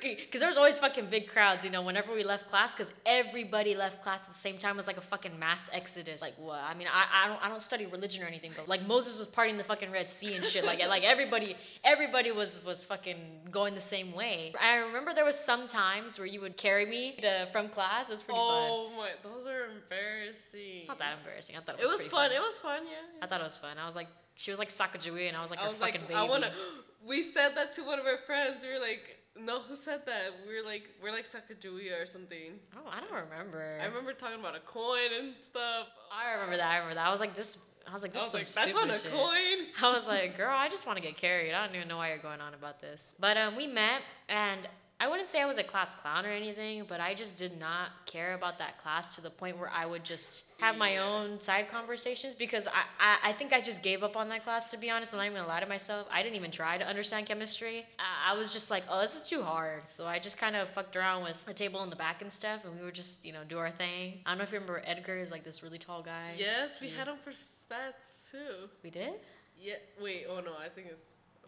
because 0.00 0.26
there 0.40 0.48
was 0.48 0.56
always 0.56 0.78
fucking 0.78 1.06
big 1.06 1.28
crowds. 1.28 1.64
You 1.64 1.70
know, 1.70 1.82
whenever 1.82 2.12
we 2.12 2.24
left 2.24 2.48
class, 2.48 2.74
because 2.74 2.92
everybody 3.06 3.76
left 3.76 4.02
class 4.02 4.22
at 4.22 4.28
the 4.32 4.34
same 4.38 4.58
time. 4.58 4.74
It 4.74 4.78
was 4.78 4.88
like 4.88 4.96
a 4.96 5.00
fucking 5.00 5.38
mass 5.38 5.70
exodus. 5.72 6.22
Like 6.22 6.34
what? 6.38 6.58
I 6.58 6.74
mean, 6.74 6.88
I, 6.92 7.24
I 7.24 7.28
don't 7.28 7.44
I 7.44 7.48
don't 7.48 7.62
study 7.62 7.86
religion 7.86 8.24
or 8.24 8.26
anything, 8.26 8.50
but 8.56 8.68
like 8.68 8.84
Moses 8.84 9.11
was 9.18 9.26
parting 9.26 9.56
the 9.56 9.64
fucking 9.64 9.90
Red 9.90 10.10
Sea 10.10 10.34
and 10.34 10.44
shit. 10.44 10.64
Like 10.64 10.86
like 10.86 11.04
everybody 11.04 11.56
everybody 11.84 12.30
was 12.30 12.64
was 12.64 12.84
fucking 12.84 13.16
going 13.50 13.74
the 13.74 13.80
same 13.80 14.12
way. 14.12 14.52
I 14.60 14.76
remember 14.78 15.12
there 15.14 15.24
was 15.24 15.38
some 15.38 15.66
times 15.66 16.18
where 16.18 16.26
you 16.26 16.40
would 16.40 16.56
carry 16.56 16.86
me 16.86 17.18
the, 17.20 17.48
from 17.52 17.68
class. 17.68 18.08
It 18.08 18.12
was 18.12 18.22
pretty 18.22 18.38
fun. 18.38 18.68
oh 18.70 18.90
my, 18.96 19.10
those 19.22 19.46
are 19.46 19.66
embarrassing. 19.66 20.78
It's 20.78 20.88
not 20.88 20.98
that 20.98 21.18
embarrassing. 21.18 21.56
I 21.56 21.60
thought 21.60 21.76
it 21.78 21.82
was. 21.82 21.90
It 21.90 21.92
was, 21.92 21.96
pretty 21.96 22.10
fun. 22.10 22.32
It 22.32 22.40
was 22.40 22.58
fun. 22.58 22.82
Yeah. 22.84 23.22
I 23.22 23.26
thought 23.26 23.40
it 23.40 23.44
was 23.44 23.58
fun. 23.58 23.78
I 23.78 23.86
was 23.86 23.96
like, 23.96 24.08
she 24.36 24.50
was 24.50 24.58
like 24.58 24.70
Sacagawea, 24.70 25.28
and 25.28 25.36
I 25.36 25.42
was 25.42 25.50
like 25.50 25.60
I 25.60 25.68
was 25.68 25.80
like, 25.80 25.94
fucking 25.94 26.08
baby. 26.08 26.18
I 26.18 26.24
wanna. 26.24 26.52
We 27.04 27.24
said 27.24 27.56
that 27.56 27.72
to 27.72 27.82
one 27.82 27.98
of 27.98 28.06
our 28.06 28.18
friends. 28.18 28.62
We 28.62 28.68
were 28.68 28.78
like, 28.78 29.18
no, 29.38 29.60
who 29.60 29.76
said 29.76 30.02
that? 30.06 30.30
We 30.46 30.54
were 30.54 30.64
like, 30.64 30.88
we're 31.02 31.10
like 31.10 31.24
Sacagawea 31.24 32.02
or 32.02 32.06
something. 32.06 32.58
Oh, 32.76 32.88
I 32.90 33.00
don't 33.00 33.12
remember. 33.12 33.78
I 33.80 33.86
remember 33.86 34.12
talking 34.12 34.38
about 34.38 34.54
a 34.54 34.60
coin 34.60 35.10
and 35.18 35.34
stuff. 35.40 35.88
I 36.12 36.34
remember 36.34 36.58
that. 36.58 36.70
I 36.70 36.76
remember 36.76 36.94
that. 36.94 37.06
I 37.06 37.10
was 37.10 37.20
like, 37.20 37.34
this. 37.34 37.56
I 37.88 37.92
was 37.92 38.02
like, 38.02 38.12
I 38.16 38.20
this 38.20 38.32
was 38.32 38.48
is 38.48 38.56
like, 38.56 38.66
that's 38.66 38.74
not 38.86 38.90
a 38.94 38.98
shit. 38.98 39.12
coin. 39.12 39.66
I 39.82 39.94
was 39.94 40.06
like, 40.06 40.36
girl, 40.36 40.54
I 40.56 40.68
just 40.68 40.86
want 40.86 40.96
to 40.98 41.02
get 41.02 41.16
carried. 41.16 41.52
I 41.52 41.66
don't 41.66 41.74
even 41.76 41.88
know 41.88 41.96
why 41.98 42.08
you're 42.08 42.18
going 42.18 42.40
on 42.40 42.54
about 42.54 42.80
this. 42.80 43.14
But 43.18 43.36
um, 43.36 43.56
we 43.56 43.66
met, 43.66 44.02
and 44.28 44.68
I 45.02 45.08
wouldn't 45.08 45.28
say 45.28 45.42
I 45.42 45.46
was 45.46 45.58
a 45.58 45.64
class 45.64 45.96
clown 45.96 46.24
or 46.24 46.28
anything, 46.30 46.84
but 46.86 47.00
I 47.00 47.12
just 47.12 47.36
did 47.36 47.58
not 47.58 47.90
care 48.06 48.34
about 48.34 48.56
that 48.58 48.78
class 48.78 49.16
to 49.16 49.20
the 49.20 49.30
point 49.30 49.58
where 49.58 49.68
I 49.68 49.84
would 49.84 50.04
just 50.04 50.44
have 50.60 50.76
my 50.76 50.98
own 50.98 51.40
side 51.40 51.68
conversations 51.68 52.36
because 52.36 52.68
I, 52.68 52.84
I, 53.00 53.30
I 53.30 53.32
think 53.32 53.52
I 53.52 53.60
just 53.60 53.82
gave 53.82 54.04
up 54.04 54.16
on 54.16 54.28
that 54.28 54.44
class, 54.44 54.70
to 54.70 54.76
be 54.76 54.90
honest. 54.90 55.12
I'm 55.12 55.18
not 55.18 55.24
even 55.26 55.38
gonna 55.38 55.48
lie 55.48 55.58
to 55.58 55.66
myself. 55.66 56.06
I 56.08 56.22
didn't 56.22 56.36
even 56.36 56.52
try 56.52 56.78
to 56.78 56.86
understand 56.86 57.26
chemistry. 57.26 57.84
I, 57.98 58.32
I 58.32 58.38
was 58.38 58.52
just 58.52 58.70
like, 58.70 58.84
oh, 58.88 59.00
this 59.00 59.16
is 59.20 59.28
too 59.28 59.42
hard. 59.42 59.88
So 59.88 60.06
I 60.06 60.20
just 60.20 60.38
kind 60.38 60.54
of 60.54 60.68
fucked 60.68 60.94
around 60.94 61.24
with 61.24 61.34
a 61.48 61.52
table 61.52 61.82
in 61.82 61.90
the 61.90 61.96
back 61.96 62.22
and 62.22 62.30
stuff, 62.30 62.64
and 62.64 62.78
we 62.78 62.84
would 62.84 62.94
just, 62.94 63.24
you 63.24 63.32
know, 63.32 63.40
do 63.48 63.58
our 63.58 63.72
thing. 63.72 64.20
I 64.24 64.30
don't 64.30 64.38
know 64.38 64.44
if 64.44 64.52
you 64.52 64.60
remember 64.60 64.82
Edgar 64.86 65.16
is 65.16 65.32
like 65.32 65.42
this 65.42 65.64
really 65.64 65.78
tall 65.78 66.02
guy. 66.02 66.34
Yes, 66.38 66.80
we 66.80 66.86
Yeah. 66.86 66.98
had 66.98 67.08
him 67.08 67.16
for 67.24 67.32
stats 67.32 68.30
too. 68.30 68.68
We 68.84 68.90
did? 68.90 69.14
Yeah. 69.60 69.74
Wait. 70.00 70.26
Oh 70.30 70.38
no, 70.38 70.52
I 70.64 70.68
think 70.68 70.86
it's. 70.92 71.00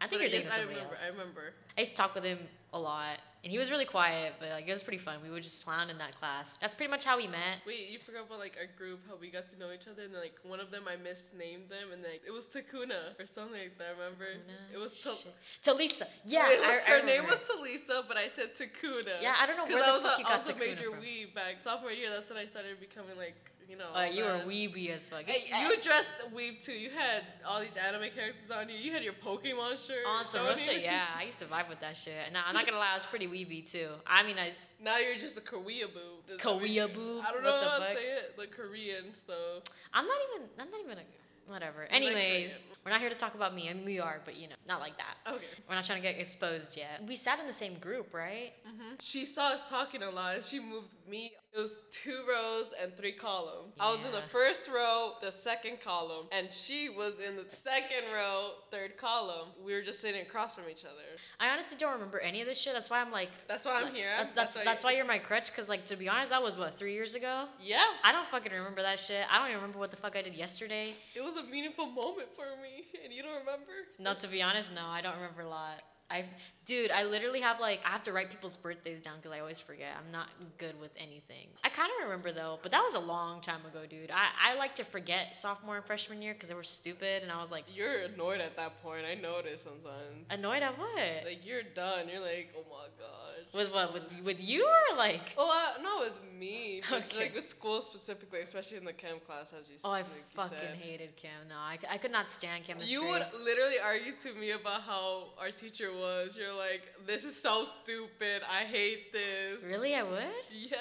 I 0.04 0.06
think 0.06 0.20
but 0.22 0.30
you're 0.30 0.40
yes, 0.40 0.44
thinking 0.44 0.62
of 0.64 0.68
I 0.68 0.72
remember. 0.72 0.92
else. 0.94 1.02
I 1.04 1.08
remember. 1.10 1.44
I 1.76 1.80
used 1.80 1.92
to 1.92 1.96
talk 1.96 2.14
with 2.14 2.24
him 2.24 2.38
a 2.72 2.78
lot, 2.78 3.18
and 3.42 3.50
he 3.50 3.58
was 3.58 3.70
really 3.70 3.84
quiet, 3.86 4.34
but 4.38 4.50
like 4.50 4.68
it 4.68 4.72
was 4.72 4.82
pretty 4.82 4.98
fun. 4.98 5.16
We 5.22 5.30
would 5.30 5.42
just 5.42 5.64
clown 5.64 5.88
in 5.90 5.96
that 5.98 6.14
class. 6.20 6.56
That's 6.58 6.74
pretty 6.74 6.90
much 6.90 7.04
how 7.04 7.16
we 7.16 7.26
met. 7.26 7.62
Wait, 7.66 7.88
you 7.90 7.98
forgot 7.98 8.26
about 8.26 8.38
like 8.38 8.56
our 8.60 8.68
group, 8.76 9.00
how 9.08 9.16
we 9.16 9.30
got 9.30 9.48
to 9.50 9.58
know 9.58 9.72
each 9.72 9.88
other, 9.88 10.02
and 10.04 10.12
like 10.12 10.34
one 10.42 10.60
of 10.60 10.70
them 10.70 10.84
I 10.86 10.96
misnamed 10.96 11.68
them, 11.70 11.88
and 11.92 12.02
like 12.02 12.22
it 12.26 12.30
was 12.32 12.46
Takuna 12.46 13.18
or 13.18 13.26
something 13.26 13.58
like 13.58 13.78
that. 13.78 13.96
Remember? 13.98 14.24
Takuna? 14.26 14.74
It 14.74 14.78
was 14.78 14.94
Tal- 15.00 15.18
Talisa. 15.64 16.06
Yeah, 16.26 16.50
It 16.52 16.60
was, 16.60 16.84
I 16.86 16.90
her 16.90 17.02
name 17.06 17.24
was 17.26 17.40
Talisa, 17.48 18.04
but 18.06 18.16
I 18.16 18.28
said 18.28 18.54
Takuna. 18.54 19.22
Yeah, 19.22 19.34
I 19.40 19.46
don't 19.46 19.56
know 19.56 19.64
Because 19.66 19.80
where 19.80 19.90
I 19.90 19.96
was 19.96 20.02
fuck 20.02 20.18
a, 20.18 20.20
you 20.20 20.26
I 20.26 20.28
got 20.36 20.40
was 20.46 20.48
a 20.50 20.58
major 20.58 20.90
from. 20.90 21.00
weeb 21.00 21.34
back 21.34 21.54
sophomore 21.62 21.92
year. 21.92 22.10
That's 22.10 22.28
when 22.28 22.38
I 22.38 22.46
started 22.46 22.78
becoming 22.80 23.16
like 23.16 23.36
you 23.68 23.76
know. 23.76 23.86
All 23.94 24.06
you 24.06 24.24
were 24.24 24.42
weeby 24.46 24.90
as 24.90 25.08
fuck. 25.08 25.24
Hey, 25.24 25.44
you 25.62 25.80
dressed 25.80 26.10
weeb 26.34 26.62
too. 26.64 26.72
You 26.72 26.90
had 26.90 27.22
all 27.46 27.60
these 27.60 27.76
anime 27.76 28.10
characters 28.14 28.50
on 28.50 28.68
you. 28.68 28.76
You 28.76 28.92
had 28.92 29.02
your 29.02 29.14
Pokemon 29.14 29.84
shirt. 29.86 30.04
on 30.08 30.26
some 30.26 30.44
real 30.46 30.56
shit, 30.56 30.82
yeah. 30.82 31.06
I 31.18 31.24
used 31.24 31.38
to 31.40 31.44
vibe 31.46 31.68
with 31.68 31.80
that 31.80 31.96
shit. 31.96 32.14
Nah, 32.32 32.40
I'm 32.46 32.54
not 32.54 32.66
gonna 32.66 32.78
lie, 32.78 32.92
I 32.92 32.94
was 32.94 33.06
pretty 33.06 33.26
weeby 33.26 33.70
too. 33.70 33.88
I 34.06 34.22
mean, 34.22 34.38
I 34.38 34.48
s- 34.48 34.76
Now 34.82 34.98
you're 34.98 35.18
just 35.18 35.36
a 35.38 35.40
Koreaboo. 35.40 36.26
Does 36.26 36.38
that 36.38 36.40
Korea 36.40 36.86
make- 36.86 36.94
boo? 36.96 37.20
I 37.26 37.32
don't 37.32 37.42
know 37.42 37.60
how 37.60 37.78
to 37.78 37.94
say 37.94 38.04
it. 38.18 38.36
The 38.36 38.46
Korean 38.46 39.12
stuff. 39.14 39.62
I'm 39.92 40.06
not 40.06 40.18
even. 40.34 40.48
I'm 40.58 40.70
not 40.70 40.80
even 40.80 40.98
a. 40.98 41.02
Whatever. 41.46 41.82
Anyways, 41.90 42.52
we're 42.86 42.90
not 42.90 43.00
here 43.02 43.10
to 43.10 43.14
talk 43.14 43.34
about 43.34 43.54
me. 43.54 43.68
I 43.68 43.74
mean, 43.74 43.84
we 43.84 44.00
are, 44.00 44.18
but 44.24 44.34
you 44.34 44.48
know, 44.48 44.54
not 44.66 44.80
like 44.80 44.94
that. 44.96 45.16
Okay. 45.30 45.44
We're 45.68 45.74
not 45.74 45.84
trying 45.84 46.00
to 46.00 46.08
get 46.08 46.18
exposed 46.18 46.74
yet. 46.74 47.02
We 47.06 47.16
sat 47.16 47.38
in 47.38 47.46
the 47.46 47.52
same 47.52 47.74
group, 47.80 48.14
right? 48.14 48.54
hmm 48.66 48.94
She 48.98 49.26
saw 49.26 49.48
us 49.48 49.68
talking 49.68 50.02
a 50.02 50.10
lot. 50.10 50.36
and 50.36 50.42
She 50.42 50.58
moved 50.58 50.88
me. 51.06 51.32
It 51.54 51.60
was 51.60 51.82
two 51.92 52.24
rows 52.28 52.74
and 52.82 52.92
three 52.96 53.12
columns. 53.12 53.74
I 53.78 53.92
was 53.92 54.04
in 54.04 54.10
the 54.10 54.22
first 54.32 54.68
row, 54.68 55.12
the 55.22 55.30
second 55.30 55.80
column, 55.80 56.26
and 56.32 56.50
she 56.50 56.88
was 56.88 57.14
in 57.24 57.36
the 57.36 57.44
second 57.48 58.10
row, 58.12 58.54
third 58.72 58.96
column. 58.96 59.50
We 59.64 59.72
were 59.72 59.82
just 59.82 60.00
sitting 60.00 60.22
across 60.22 60.56
from 60.56 60.64
each 60.68 60.84
other. 60.84 61.04
I 61.38 61.50
honestly 61.50 61.76
don't 61.78 61.92
remember 61.92 62.18
any 62.18 62.40
of 62.40 62.48
this 62.48 62.58
shit. 62.58 62.72
That's 62.72 62.90
why 62.90 63.00
I'm 63.00 63.12
like. 63.12 63.28
That's 63.46 63.64
why 63.64 63.76
I'm 63.76 63.84
like, 63.84 63.94
here. 63.94 64.10
That's 64.34 64.54
that's, 64.54 64.64
that's 64.64 64.82
why 64.82 64.92
you're 64.92 65.04
my 65.04 65.18
crutch. 65.18 65.54
Cause 65.54 65.68
like 65.68 65.84
to 65.86 65.96
be 65.96 66.08
honest, 66.08 66.30
that 66.30 66.42
was 66.42 66.58
what 66.58 66.76
three 66.76 66.92
years 66.92 67.14
ago. 67.14 67.44
Yeah, 67.62 67.84
I 68.02 68.10
don't 68.10 68.26
fucking 68.26 68.50
remember 68.50 68.82
that 68.82 68.98
shit. 68.98 69.24
I 69.30 69.38
don't 69.38 69.46
even 69.50 69.60
remember 69.60 69.78
what 69.78 69.92
the 69.92 69.96
fuck 69.96 70.16
I 70.16 70.22
did 70.22 70.34
yesterday. 70.34 70.94
it 71.14 71.22
was 71.22 71.36
a 71.36 71.44
meaningful 71.44 71.86
moment 71.86 72.30
for 72.34 72.46
me, 72.60 72.84
and 73.04 73.12
you 73.12 73.22
don't 73.22 73.38
remember? 73.38 73.70
No, 74.00 74.14
to 74.14 74.26
be 74.26 74.42
honest, 74.42 74.74
no, 74.74 74.86
I 74.86 75.02
don't 75.02 75.14
remember 75.14 75.42
a 75.42 75.48
lot. 75.48 75.82
I, 76.10 76.24
dude, 76.66 76.90
I 76.90 77.04
literally 77.04 77.40
have 77.40 77.60
like 77.60 77.80
I 77.84 77.88
have 77.88 78.02
to 78.04 78.12
write 78.12 78.30
people's 78.30 78.56
birthdays 78.56 79.00
down 79.00 79.14
because 79.16 79.32
I 79.32 79.40
always 79.40 79.58
forget. 79.58 79.88
I'm 80.04 80.12
not 80.12 80.28
good 80.58 80.78
with 80.80 80.90
anything. 80.98 81.48
I 81.64 81.70
kind 81.70 81.90
of 81.98 82.04
remember 82.04 82.30
though, 82.30 82.58
but 82.62 82.70
that 82.72 82.82
was 82.82 82.94
a 82.94 83.00
long 83.00 83.40
time 83.40 83.60
ago, 83.66 83.80
dude. 83.88 84.10
I, 84.10 84.52
I 84.52 84.54
like 84.56 84.74
to 84.76 84.84
forget 84.84 85.34
sophomore 85.34 85.76
and 85.76 85.84
freshman 85.84 86.20
year 86.20 86.34
because 86.34 86.50
they 86.50 86.54
were 86.54 86.62
stupid, 86.62 87.22
and 87.22 87.32
I 87.32 87.40
was 87.40 87.50
like 87.50 87.64
You're 87.74 88.00
annoyed 88.02 88.40
at 88.40 88.54
that 88.56 88.82
point. 88.82 89.04
I 89.10 89.14
noticed 89.14 89.64
sometimes. 89.64 90.26
annoyed 90.30 90.62
at 90.62 90.78
what? 90.78 91.24
Like 91.24 91.44
you're 91.46 91.62
done. 91.62 92.08
You're 92.10 92.20
like, 92.20 92.54
oh 92.56 92.64
my 92.70 92.86
gosh. 92.98 93.46
with 93.54 93.72
what? 93.72 93.94
With 93.94 94.02
with 94.24 94.40
you 94.40 94.64
or 94.92 94.96
like? 94.96 95.34
Oh, 95.38 95.50
uh, 95.78 95.82
not 95.82 96.00
with 96.00 96.12
me, 96.38 96.82
but 96.90 97.04
Okay. 97.06 97.18
like 97.24 97.34
with 97.34 97.48
school 97.48 97.80
specifically, 97.80 98.40
especially 98.40 98.76
in 98.76 98.84
the 98.84 98.92
chem 98.92 99.16
class, 99.26 99.52
as 99.58 99.70
you 99.70 99.78
said. 99.78 99.88
Oh, 99.88 99.92
I 99.92 100.00
like 100.02 100.30
fucking 100.34 100.76
hated 100.80 101.16
chem. 101.16 101.48
No, 101.48 101.56
I, 101.56 101.78
I 101.90 101.96
could 101.96 102.12
not 102.12 102.30
stand 102.30 102.64
chemistry. 102.64 102.92
You 102.92 103.08
would 103.08 103.26
literally 103.42 103.78
argue 103.82 104.12
to 104.22 104.34
me 104.34 104.50
about 104.50 104.82
how 104.82 105.28
our 105.38 105.50
teacher 105.50 105.93
was. 105.94 106.36
You're 106.36 106.54
like, 106.54 106.82
this 107.06 107.24
is 107.24 107.40
so 107.40 107.64
stupid. 107.64 108.42
I 108.50 108.64
hate 108.64 109.12
this. 109.12 109.62
Really, 109.64 109.94
I 109.94 110.02
would? 110.02 110.22
Yes. 110.52 110.78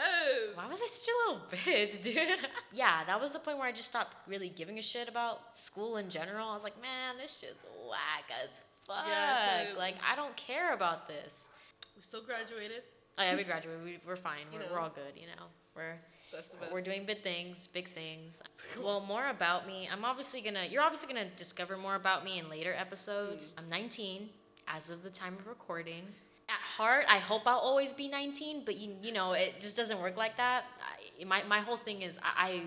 Why 0.55 0.67
was 0.67 0.82
I 0.82 0.88
such 0.88 1.10
a 1.10 1.32
little 1.32 1.48
bitch, 1.51 2.03
dude? 2.03 2.50
yeah, 2.74 3.03
that 3.05 3.20
was 3.20 3.32
the 3.32 3.39
point 3.39 3.58
where 3.58 3.67
I 3.67 3.72
just 3.72 3.88
stopped 3.88 4.15
really 4.27 4.50
giving 4.50 4.79
a 4.79 4.82
shit 4.82 5.08
about 5.08 5.58
school 5.58 5.98
in 5.98 6.10
general. 6.10 6.50
I 6.50 6.53
was 6.53 6.63
like, 6.63 6.79
man, 6.82 7.15
this 7.22 7.39
shit's 7.39 7.63
whack 7.89 8.25
as 8.43 8.62
fuck. 8.88 9.05
Same. 9.05 9.77
like, 9.77 9.96
I 10.08 10.15
don't 10.15 10.36
care 10.36 10.74
about 10.74 11.08
this. 11.08 11.50
We 11.96 12.01
still 12.01 12.24
graduated. 12.24 12.84
Oh, 13.17 13.24
yeah, 13.24 13.36
we 13.36 13.43
graduated. 13.43 13.84
We, 13.84 14.00
we're 14.05 14.15
fine. 14.15 14.46
We're, 14.51 14.62
we're 14.72 14.79
all 14.79 14.89
good, 14.89 15.13
you 15.15 15.27
know. 15.27 15.46
We're 15.75 15.96
That's 16.32 16.50
the 16.50 16.58
best. 16.58 16.72
we're 16.72 16.82
doing 16.82 17.05
big 17.05 17.22
things, 17.22 17.67
big 17.67 17.93
things. 17.93 18.41
Well, 18.84 19.01
more 19.01 19.29
about 19.29 19.67
me. 19.67 19.88
I'm 19.91 20.03
obviously 20.03 20.41
gonna. 20.41 20.65
You're 20.70 20.82
obviously 20.82 21.08
gonna 21.13 21.29
discover 21.38 21.77
more 21.77 21.96
about 21.96 22.25
me 22.25 22.39
in 22.39 22.50
later 22.50 22.74
episodes. 22.74 23.53
Mm. 23.53 23.60
I'm 23.60 23.70
19 23.70 24.29
as 24.75 24.89
of 24.89 25.03
the 25.03 25.09
time 25.09 25.35
of 25.39 25.47
recording. 25.47 26.03
At 26.49 26.55
heart, 26.55 27.05
I 27.07 27.17
hope 27.19 27.43
I'll 27.45 27.57
always 27.59 27.93
be 27.93 28.07
19, 28.07 28.63
but 28.65 28.75
you 28.75 28.95
you 29.01 29.13
know 29.13 29.33
it 29.33 29.59
just 29.59 29.77
doesn't 29.77 30.01
work 30.01 30.17
like 30.17 30.35
that. 30.37 30.65
I, 30.81 31.23
my 31.23 31.43
my 31.43 31.59
whole 31.59 31.77
thing 31.77 32.01
is 32.01 32.19
I 32.21 32.63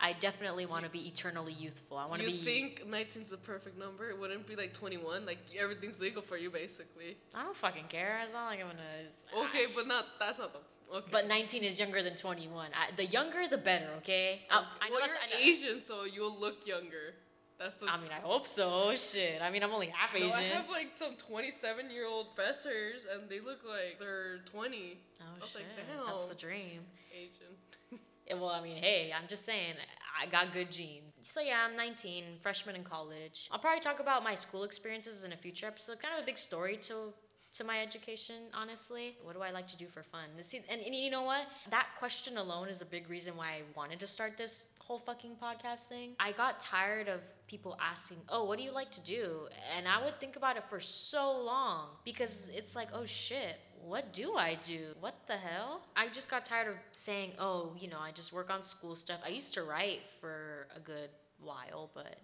I, 0.00 0.10
I 0.10 0.12
definitely 0.14 0.66
want 0.66 0.84
to 0.84 0.90
be 0.90 1.06
eternally 1.06 1.52
youthful. 1.52 1.96
I 1.96 2.06
want 2.06 2.20
to 2.22 2.30
You 2.30 2.32
be. 2.32 2.38
You 2.38 2.44
think 2.44 2.86
19 2.86 3.22
is 3.22 3.30
the 3.30 3.36
perfect 3.38 3.78
number? 3.78 4.10
It 4.10 4.18
wouldn't 4.18 4.46
be 4.46 4.56
like 4.56 4.74
21. 4.74 5.24
Like 5.24 5.38
everything's 5.58 6.00
legal 6.00 6.22
for 6.22 6.36
you, 6.36 6.50
basically. 6.50 7.16
I 7.34 7.42
don't 7.42 7.56
fucking 7.56 7.86
care. 7.88 8.18
It's 8.22 8.32
not 8.32 8.46
like 8.46 8.60
I'm 8.60 8.66
gonna. 8.66 9.46
Okay, 9.48 9.66
but 9.74 9.86
not. 9.86 10.06
That's 10.18 10.38
not 10.38 10.52
the. 10.52 10.60
Okay. 10.96 11.06
But 11.12 11.28
19 11.28 11.62
is 11.62 11.78
younger 11.78 12.02
than 12.02 12.16
21. 12.16 12.70
I, 12.74 12.94
the 12.96 13.06
younger, 13.06 13.46
the 13.46 13.56
better. 13.56 13.88
Okay. 13.98 14.40
I, 14.50 14.64
I 14.80 14.88
know 14.88 14.96
well, 14.96 15.06
you're 15.06 15.16
I 15.16 15.40
Asian, 15.40 15.80
so 15.80 16.02
you'll 16.04 16.38
look 16.38 16.66
younger. 16.66 17.14
That's. 17.60 17.82
I 17.82 17.98
mean, 17.98 18.10
I 18.10 18.20
hope 18.26 18.46
so. 18.46 18.94
Shit. 18.96 19.42
I 19.42 19.50
mean, 19.50 19.62
I'm 19.62 19.70
only 19.70 19.88
half 19.88 20.14
Asian. 20.16 20.28
No, 20.30 20.34
I 20.34 20.42
have 20.44 20.70
like 20.70 20.92
some 20.94 21.14
27 21.16 21.90
year 21.90 22.06
old 22.06 22.34
professors, 22.34 23.06
and 23.12 23.28
they 23.28 23.40
look 23.40 23.58
like 23.68 23.98
they're 24.00 24.38
20. 24.46 24.96
oh 25.20 25.24
I 25.36 25.40
was 25.40 25.50
shit. 25.50 25.62
like, 25.62 26.06
That's 26.06 26.24
the 26.24 26.34
dream. 26.34 26.80
Asian. 27.14 28.00
Well, 28.32 28.50
I 28.50 28.62
mean, 28.62 28.76
hey, 28.76 29.12
I'm 29.12 29.26
just 29.26 29.44
saying, 29.44 29.74
I 30.20 30.26
got 30.26 30.52
good 30.52 30.70
genes. 30.70 31.02
So 31.22 31.40
yeah, 31.40 31.66
I'm 31.68 31.76
19, 31.76 32.24
freshman 32.40 32.76
in 32.76 32.84
college. 32.84 33.48
I'll 33.50 33.58
probably 33.58 33.80
talk 33.80 33.98
about 33.98 34.22
my 34.22 34.36
school 34.36 34.62
experiences 34.62 35.24
in 35.24 35.32
a 35.32 35.36
future 35.36 35.66
episode. 35.66 36.00
Kind 36.00 36.14
of 36.16 36.22
a 36.22 36.26
big 36.26 36.38
story 36.38 36.76
to 36.82 37.12
to 37.52 37.64
my 37.64 37.80
education, 37.80 38.36
honestly. 38.54 39.16
What 39.22 39.34
do 39.34 39.42
I 39.42 39.50
like 39.50 39.66
to 39.68 39.76
do 39.76 39.86
for 39.86 40.02
fun? 40.02 40.28
See, 40.42 40.60
and, 40.70 40.80
and 40.80 40.94
you 40.94 41.10
know 41.10 41.22
what? 41.22 41.46
That 41.70 41.88
question 41.98 42.38
alone 42.38 42.68
is 42.68 42.82
a 42.82 42.86
big 42.86 43.08
reason 43.10 43.36
why 43.36 43.46
I 43.48 43.62
wanted 43.76 44.00
to 44.00 44.06
start 44.06 44.36
this 44.36 44.66
whole 44.78 44.98
fucking 44.98 45.36
podcast 45.42 45.84
thing. 45.84 46.10
I 46.18 46.32
got 46.32 46.60
tired 46.60 47.08
of 47.08 47.20
people 47.46 47.76
asking, 47.80 48.18
"Oh, 48.28 48.44
what 48.44 48.58
do 48.58 48.64
you 48.64 48.72
like 48.72 48.90
to 48.92 49.00
do?" 49.00 49.48
And 49.76 49.86
I 49.88 50.02
would 50.04 50.18
think 50.20 50.36
about 50.36 50.56
it 50.56 50.64
for 50.68 50.80
so 50.80 51.40
long 51.40 51.88
because 52.04 52.50
it's 52.54 52.76
like, 52.76 52.88
"Oh 52.92 53.04
shit, 53.04 53.56
what 53.84 54.12
do 54.12 54.36
I 54.36 54.58
do? 54.62 54.94
What 55.00 55.14
the 55.26 55.36
hell? 55.36 55.82
I 55.96 56.08
just 56.08 56.30
got 56.30 56.44
tired 56.44 56.68
of 56.68 56.74
saying, 56.92 57.32
oh, 57.38 57.72
you 57.78 57.88
know, 57.88 57.98
I 57.98 58.10
just 58.12 58.32
work 58.32 58.50
on 58.50 58.62
school 58.62 58.94
stuff. 58.94 59.20
I 59.24 59.30
used 59.30 59.54
to 59.54 59.62
write 59.62 60.00
for 60.20 60.68
a 60.76 60.80
good 60.80 61.10
while, 61.40 61.90
but 61.94 62.16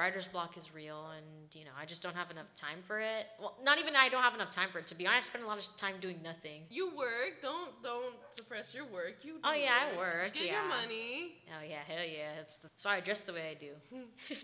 writer's 0.00 0.26
block 0.28 0.56
is 0.56 0.74
real 0.74 1.10
and, 1.16 1.26
you 1.52 1.64
know, 1.66 1.72
I 1.78 1.84
just 1.84 2.02
don't 2.02 2.16
have 2.16 2.30
enough 2.30 2.50
time 2.56 2.78
for 2.86 2.98
it. 3.00 3.26
Well, 3.38 3.54
not 3.62 3.78
even 3.78 3.94
I 3.94 4.08
don't 4.08 4.22
have 4.22 4.34
enough 4.34 4.50
time 4.50 4.70
for 4.72 4.78
it. 4.78 4.86
To 4.88 4.94
be 4.94 5.06
honest, 5.06 5.28
I 5.28 5.32
spend 5.32 5.44
a 5.44 5.46
lot 5.46 5.58
of 5.58 5.76
time 5.76 5.96
doing 6.00 6.18
nothing. 6.24 6.62
You 6.70 6.86
work. 6.96 7.42
Don't 7.42 7.70
don't 7.82 8.14
suppress 8.30 8.74
your 8.74 8.86
work. 8.86 9.16
You. 9.22 9.34
Do 9.34 9.40
Oh, 9.44 9.52
yeah, 9.52 9.74
I 9.92 9.96
work, 9.98 10.32
Get 10.32 10.44
yeah. 10.46 10.52
your 10.52 10.68
money. 10.68 11.34
Oh, 11.54 11.62
yeah, 11.68 11.84
hell 11.86 12.06
yeah. 12.06 12.30
That's, 12.36 12.56
that's 12.56 12.82
why 12.84 12.96
I 12.96 13.00
dress 13.00 13.20
the 13.20 13.34
way 13.34 13.44
I 13.50 13.54
do. 13.66 13.72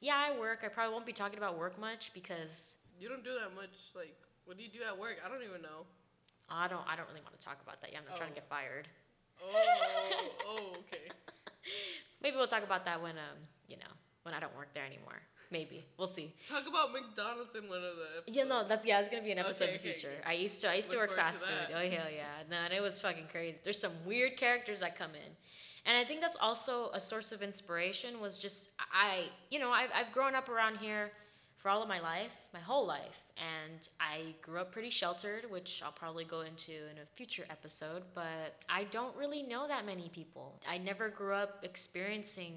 yeah, 0.00 0.16
I 0.16 0.38
work. 0.38 0.60
I 0.64 0.68
probably 0.68 0.94
won't 0.94 1.06
be 1.06 1.12
talking 1.12 1.38
about 1.38 1.58
work 1.58 1.78
much 1.78 2.12
because 2.14 2.76
You 2.98 3.08
don't 3.10 3.24
do 3.24 3.34
that 3.40 3.54
much. 3.54 3.74
Like, 3.94 4.16
what 4.46 4.56
do 4.56 4.62
you 4.62 4.70
do 4.70 4.80
at 4.88 4.96
work? 4.98 5.16
I 5.24 5.28
don't 5.28 5.42
even 5.42 5.60
know. 5.62 5.84
I 6.48 6.68
don't, 6.68 6.82
I 6.88 6.96
don't 6.96 7.08
really 7.08 7.22
want 7.22 7.38
to 7.38 7.44
talk 7.46 7.58
about 7.62 7.80
that. 7.82 7.90
Yeah, 7.92 7.98
I'm 8.00 8.04
not 8.08 8.16
trying 8.16 8.32
to 8.32 8.34
Oh. 8.34 8.40
get 8.40 8.48
fired. 8.48 8.88
Oh, 9.42 10.30
oh, 10.46 10.76
okay. 10.88 11.08
Maybe 12.22 12.36
we'll 12.36 12.46
talk 12.46 12.62
about 12.62 12.84
that 12.86 13.02
when, 13.02 13.16
um, 13.18 13.38
you 13.68 13.76
know, 13.76 13.92
when 14.24 14.34
I 14.34 14.40
don't 14.40 14.54
work 14.56 14.68
there 14.74 14.84
anymore. 14.84 15.20
Maybe. 15.50 15.84
We'll 15.98 16.08
see. 16.08 16.34
Talk 16.48 16.66
about 16.66 16.92
McDonald's 16.92 17.54
in 17.54 17.68
one 17.68 17.78
of 17.78 17.96
the. 17.96 18.18
Episodes. 18.18 18.36
Yeah, 18.36 18.44
no, 18.44 18.66
that's 18.66 18.84
yeah, 18.84 18.98
it's 19.00 19.08
gonna 19.08 19.22
be 19.22 19.30
an 19.30 19.38
episode 19.38 19.64
Okay, 19.66 19.74
in 19.74 19.82
the 19.82 19.88
okay, 19.90 19.98
future. 20.00 20.14
okay. 20.20 20.30
I 20.30 20.32
used 20.32 20.60
to 20.62 20.70
I 20.70 20.74
used 20.74 20.90
to 20.90 20.96
work 20.96 21.10
forward 21.10 21.20
to 21.26 21.32
fast 21.32 21.46
food. 21.46 21.74
Oh 21.74 21.78
hell 21.78 21.88
yeah. 21.88 22.42
No, 22.50 22.56
and 22.64 22.72
it 22.72 22.80
was 22.82 23.00
fucking 23.00 23.26
crazy. 23.30 23.60
There's 23.62 23.78
some 23.78 23.92
weird 24.04 24.36
characters 24.36 24.80
that 24.80 24.98
come 24.98 25.10
in. 25.14 25.30
And 25.86 25.98
I 25.98 26.04
think 26.04 26.22
that's 26.22 26.36
also 26.40 26.90
a 26.94 27.00
source 27.00 27.30
of 27.30 27.42
inspiration 27.42 28.20
was 28.20 28.38
just 28.38 28.70
I 28.92 29.24
you 29.50 29.58
know, 29.58 29.70
I've 29.70 29.90
I've 29.94 30.10
grown 30.12 30.34
up 30.34 30.48
around 30.48 30.78
here 30.78 31.12
for 31.58 31.70
all 31.70 31.82
of 31.82 31.88
my 31.88 32.00
life, 32.00 32.32
my 32.52 32.60
whole 32.60 32.86
life. 32.86 33.20
And 33.36 33.88
I 34.00 34.34
grew 34.42 34.60
up 34.60 34.72
pretty 34.72 34.90
sheltered, 34.90 35.50
which 35.50 35.82
I'll 35.84 35.92
probably 35.92 36.24
go 36.24 36.40
into 36.40 36.72
in 36.72 36.98
a 37.02 37.06
future 37.16 37.44
episode, 37.50 38.02
but 38.14 38.56
I 38.68 38.84
don't 38.84 39.14
really 39.16 39.42
know 39.42 39.66
that 39.68 39.86
many 39.86 40.08
people. 40.08 40.60
I 40.68 40.78
never 40.78 41.08
grew 41.08 41.34
up 41.34 41.58
experiencing 41.62 42.54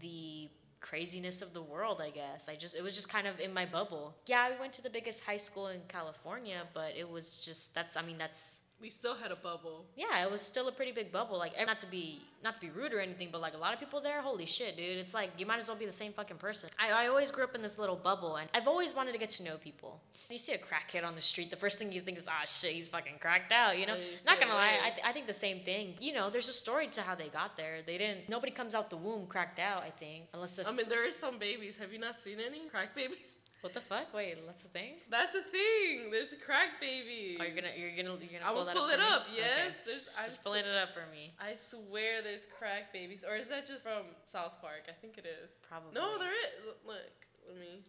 the 0.00 0.48
craziness 0.84 1.40
of 1.40 1.54
the 1.54 1.62
world, 1.62 2.02
I 2.08 2.10
guess. 2.10 2.48
I 2.48 2.54
just 2.56 2.76
it 2.76 2.82
was 2.82 2.94
just 2.94 3.08
kind 3.08 3.26
of 3.26 3.40
in 3.40 3.52
my 3.54 3.64
bubble. 3.64 4.14
Yeah, 4.26 4.42
I 4.48 4.60
went 4.60 4.72
to 4.74 4.82
the 4.82 4.90
biggest 4.90 5.24
high 5.24 5.38
school 5.38 5.68
in 5.68 5.80
California, 5.88 6.60
but 6.74 6.92
it 6.96 7.08
was 7.08 7.36
just 7.36 7.74
that's 7.74 7.96
I 7.96 8.02
mean 8.02 8.18
that's 8.18 8.60
We 8.84 8.90
still 8.90 9.14
had 9.14 9.32
a 9.32 9.36
bubble. 9.36 9.86
yeah, 9.96 10.22
it 10.26 10.30
was 10.30 10.42
still 10.42 10.68
a 10.68 10.72
pretty 10.72 10.92
big 10.92 11.10
bubble. 11.10 11.38
Like 11.38 11.54
not 11.66 11.78
to 11.78 11.86
be 11.86 12.20
not 12.42 12.54
to 12.56 12.60
be 12.60 12.68
rude 12.68 12.92
or 12.92 13.00
anything, 13.00 13.30
but 13.32 13.40
like 13.40 13.54
a 13.54 13.56
lot 13.56 13.72
of 13.72 13.80
people 13.80 13.98
there, 13.98 14.20
holy 14.20 14.44
shit, 14.44 14.76
dude. 14.76 14.98
It's 14.98 15.14
like 15.14 15.30
you 15.38 15.46
might 15.46 15.56
as 15.56 15.68
well 15.68 15.76
be 15.78 15.86
the 15.86 15.98
same 16.02 16.12
fucking 16.12 16.36
person. 16.36 16.68
I, 16.78 17.04
I 17.04 17.06
always 17.08 17.30
grew 17.30 17.44
up 17.44 17.54
in 17.54 17.62
this 17.62 17.78
little 17.78 17.96
bubble 17.96 18.36
and 18.36 18.46
I've 18.52 18.68
always 18.68 18.94
wanted 18.94 19.12
to 19.12 19.18
get 19.18 19.30
to 19.30 19.42
know 19.42 19.56
people. 19.56 20.02
When 20.28 20.34
you 20.34 20.38
see 20.38 20.52
a 20.52 20.58
crackhead 20.58 21.02
on 21.02 21.14
the 21.14 21.22
street, 21.22 21.50
the 21.50 21.56
first 21.56 21.78
thing 21.78 21.92
you 21.92 22.02
think 22.02 22.18
is, 22.18 22.28
ah 22.30 22.44
shit, 22.46 22.74
he's 22.74 22.88
fucking 22.88 23.14
cracked 23.20 23.52
out, 23.52 23.78
you 23.78 23.86
know? 23.86 23.94
You 23.94 24.02
Not 24.26 24.38
gonna 24.38 24.52
lie, 24.52 24.78
I, 24.84 24.90
th- 24.90 25.02
I 25.02 25.12
think 25.12 25.26
the 25.28 25.32
same 25.32 25.60
thing. 25.60 25.94
You 25.98 26.12
know, 26.12 26.28
there's 26.28 26.50
a 26.50 26.52
story 26.52 26.86
to 26.88 27.00
how 27.00 27.14
they 27.14 27.28
got 27.28 27.56
there. 27.56 27.78
They 27.86 27.96
didn't 27.96 28.28
nobody 28.28 28.52
comes 28.52 28.74
out 28.74 28.90
the 28.90 28.98
womb 28.98 29.26
cracked 29.28 29.60
out, 29.60 29.82
I 29.82 29.88
think. 29.88 30.24
Unless 30.34 30.58
if 30.58 30.68
I 30.68 30.72
mean, 30.72 30.90
there 30.90 31.06
are 31.06 31.10
some 31.10 31.38
babies. 31.38 31.78
Have 31.78 31.90
you 31.90 31.98
not 31.98 32.20
seen 32.20 32.36
any 32.38 32.68
crack 32.68 32.94
babies? 32.94 33.38
What 33.64 33.72
the 33.72 33.80
fuck? 33.80 34.12
Wait, 34.12 34.36
that's 34.46 34.64
a 34.64 34.68
thing? 34.68 35.00
That's 35.10 35.34
a 35.34 35.40
thing. 35.40 36.10
There's 36.12 36.34
a 36.34 36.36
crack 36.36 36.78
baby. 36.80 37.38
Are 37.40 37.46
you 37.46 37.54
gonna 37.56 37.72
you're 37.76 37.96
gonna 37.96 38.20
you're 38.20 38.38
gonna 38.38 38.44
I 38.44 38.52
pull 38.52 38.58
will 38.60 38.64
that 38.66 38.76
pull 38.76 38.84
up 38.84 38.92
it 38.92 39.00
for 39.00 39.08
me? 39.08 39.14
up, 39.16 39.22
yes, 39.34 39.48
Okay. 39.48 39.76
there's- 39.88 40.04
Just- 40.04 40.18
I'm 40.20 40.26
just 40.26 40.42
so- 40.42 40.50
pulling 40.50 40.64
it 40.66 40.76
up 40.76 40.92
for 40.92 41.06
me. 41.10 41.32
I 41.40 41.54
swear 41.54 42.20
there's 42.22 42.44
crack 42.44 42.92
babies. 42.92 43.24
Or 43.26 43.36
is 43.36 43.48
that 43.48 43.66
just 43.66 43.84
from 43.84 44.04
South 44.26 44.60
Park? 44.60 44.84
I 44.88 44.92
think 44.92 45.16
it 45.16 45.24
is. 45.24 45.52
Probably. 45.66 45.92
No, 45.94 46.18
there 46.18 46.30
is. 46.32 46.76
Look, 46.84 47.16
let 47.48 47.56
me 47.58 47.80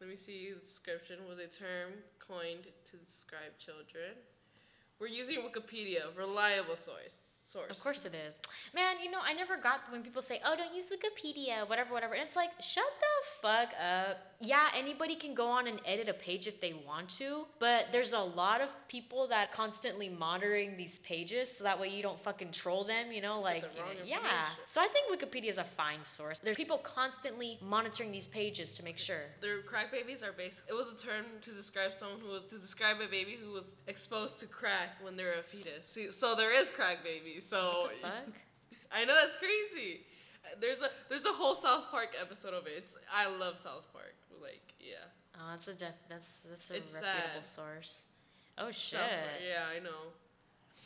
let 0.00 0.10
me 0.10 0.16
see 0.16 0.52
the 0.52 0.60
description. 0.60 1.16
Was 1.26 1.38
a 1.38 1.48
term 1.48 1.92
coined 2.20 2.66
to 2.84 2.96
describe 2.98 3.56
children. 3.58 4.12
We're 5.00 5.08
using 5.08 5.38
Wikipedia, 5.40 6.14
reliable 6.16 6.76
source. 6.76 7.30
Source. 7.44 7.70
Of 7.70 7.80
course 7.80 8.04
it 8.04 8.14
is. 8.14 8.40
Man, 8.74 8.96
you 9.02 9.10
know, 9.10 9.20
I 9.22 9.32
never 9.32 9.56
got 9.56 9.80
when 9.90 10.02
people 10.02 10.22
say, 10.22 10.40
oh, 10.44 10.56
don't 10.56 10.74
use 10.74 10.90
Wikipedia, 10.90 11.68
whatever, 11.68 11.92
whatever. 11.92 12.14
And 12.14 12.22
it's 12.24 12.34
like, 12.34 12.50
shut 12.60 12.84
the 13.00 13.14
fuck 13.42 13.70
up. 13.80 14.33
Yeah, 14.40 14.68
anybody 14.74 15.14
can 15.14 15.34
go 15.34 15.46
on 15.46 15.66
and 15.66 15.80
edit 15.86 16.08
a 16.08 16.14
page 16.14 16.46
if 16.46 16.60
they 16.60 16.74
want 16.86 17.08
to, 17.10 17.46
but 17.58 17.86
there's 17.92 18.12
a 18.12 18.20
lot 18.20 18.60
of 18.60 18.68
people 18.88 19.26
that 19.28 19.52
constantly 19.52 20.08
monitoring 20.08 20.76
these 20.76 20.98
pages 21.00 21.56
so 21.56 21.64
that 21.64 21.78
way 21.78 21.88
you 21.88 22.02
don't 22.02 22.22
fucking 22.22 22.50
troll 22.50 22.84
them, 22.84 23.12
you 23.12 23.22
know? 23.22 23.40
Like, 23.40 23.64
you 23.74 23.80
know, 23.80 24.04
yeah. 24.22 24.46
So 24.66 24.80
I 24.80 24.88
think 24.88 25.10
Wikipedia 25.10 25.48
is 25.48 25.58
a 25.58 25.64
fine 25.64 26.02
source. 26.02 26.40
There's 26.40 26.56
people 26.56 26.78
constantly 26.78 27.58
monitoring 27.62 28.12
these 28.12 28.26
pages 28.26 28.76
to 28.76 28.84
make 28.84 28.98
sure. 28.98 29.22
Their 29.40 29.62
crack 29.62 29.90
babies 29.90 30.22
are 30.22 30.32
basic. 30.32 30.64
It 30.68 30.74
was 30.74 30.92
a 30.92 30.96
term 30.96 31.24
to 31.40 31.50
describe 31.50 31.94
someone 31.94 32.20
who 32.20 32.28
was 32.28 32.48
to 32.50 32.58
describe 32.58 32.96
a 33.00 33.08
baby 33.08 33.36
who 33.42 33.52
was 33.52 33.76
exposed 33.86 34.40
to 34.40 34.46
crack 34.46 34.96
when 35.02 35.16
they 35.16 35.24
were 35.24 35.34
a 35.38 35.42
fetus. 35.42 35.86
See, 35.86 36.10
so 36.10 36.34
there 36.34 36.52
is 36.54 36.70
crack 36.70 37.04
babies. 37.04 37.46
So 37.48 37.88
Fuck. 38.02 38.12
I 38.92 39.04
know 39.04 39.14
that's 39.14 39.36
crazy. 39.36 40.00
There's 40.60 40.82
a 40.82 40.90
there's 41.08 41.26
a 41.26 41.32
whole 41.32 41.54
South 41.54 41.90
Park 41.90 42.10
episode 42.20 42.54
of 42.54 42.66
it. 42.66 42.74
It's, 42.76 42.96
I 43.12 43.26
love 43.26 43.58
South 43.58 43.90
Park. 43.92 44.14
Like 44.44 44.74
yeah, 44.80 45.08
Oh, 45.36 45.48
that's 45.50 45.68
a 45.68 45.74
def- 45.74 46.04
that's 46.08 46.40
that's 46.50 46.70
a 46.70 46.76
It's 46.76 46.92
reputable 46.94 47.42
sad. 47.42 47.44
source. 47.44 48.02
Oh 48.58 48.70
shit. 48.70 49.00
Park. 49.00 49.40
Yeah, 49.42 49.64
I 49.74 49.80
know. 49.80 50.12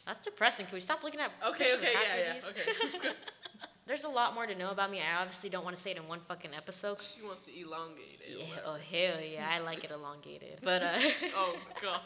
That's 0.06 0.20
depressing. 0.20 0.66
Can 0.66 0.74
we 0.74 0.80
stop 0.80 1.02
looking 1.04 1.20
at 1.20 1.30
Okay, 1.50 1.68
okay, 1.76 1.92
yeah, 1.92 2.34
yeah, 2.40 2.48
okay. 2.48 3.10
There's 3.86 4.04
a 4.04 4.08
lot 4.08 4.34
more 4.34 4.46
to 4.46 4.54
know 4.54 4.70
about 4.70 4.90
me. 4.90 5.00
I 5.00 5.20
obviously 5.22 5.48
don't 5.50 5.64
want 5.64 5.74
to 5.76 5.82
say 5.82 5.90
it 5.92 5.96
in 5.96 6.06
one 6.06 6.20
fucking 6.28 6.50
episode. 6.54 6.98
She 7.00 7.22
wants 7.24 7.46
to 7.46 7.52
elongate 7.58 8.20
it. 8.26 8.38
Yeah, 8.38 8.44
oh 8.66 8.74
hell 8.90 9.20
yeah, 9.20 9.48
I 9.50 9.58
like 9.60 9.82
it 9.84 9.90
elongated. 9.90 10.60
But 10.62 10.82
uh 10.82 10.98
Oh 11.36 11.56
god, 11.82 12.00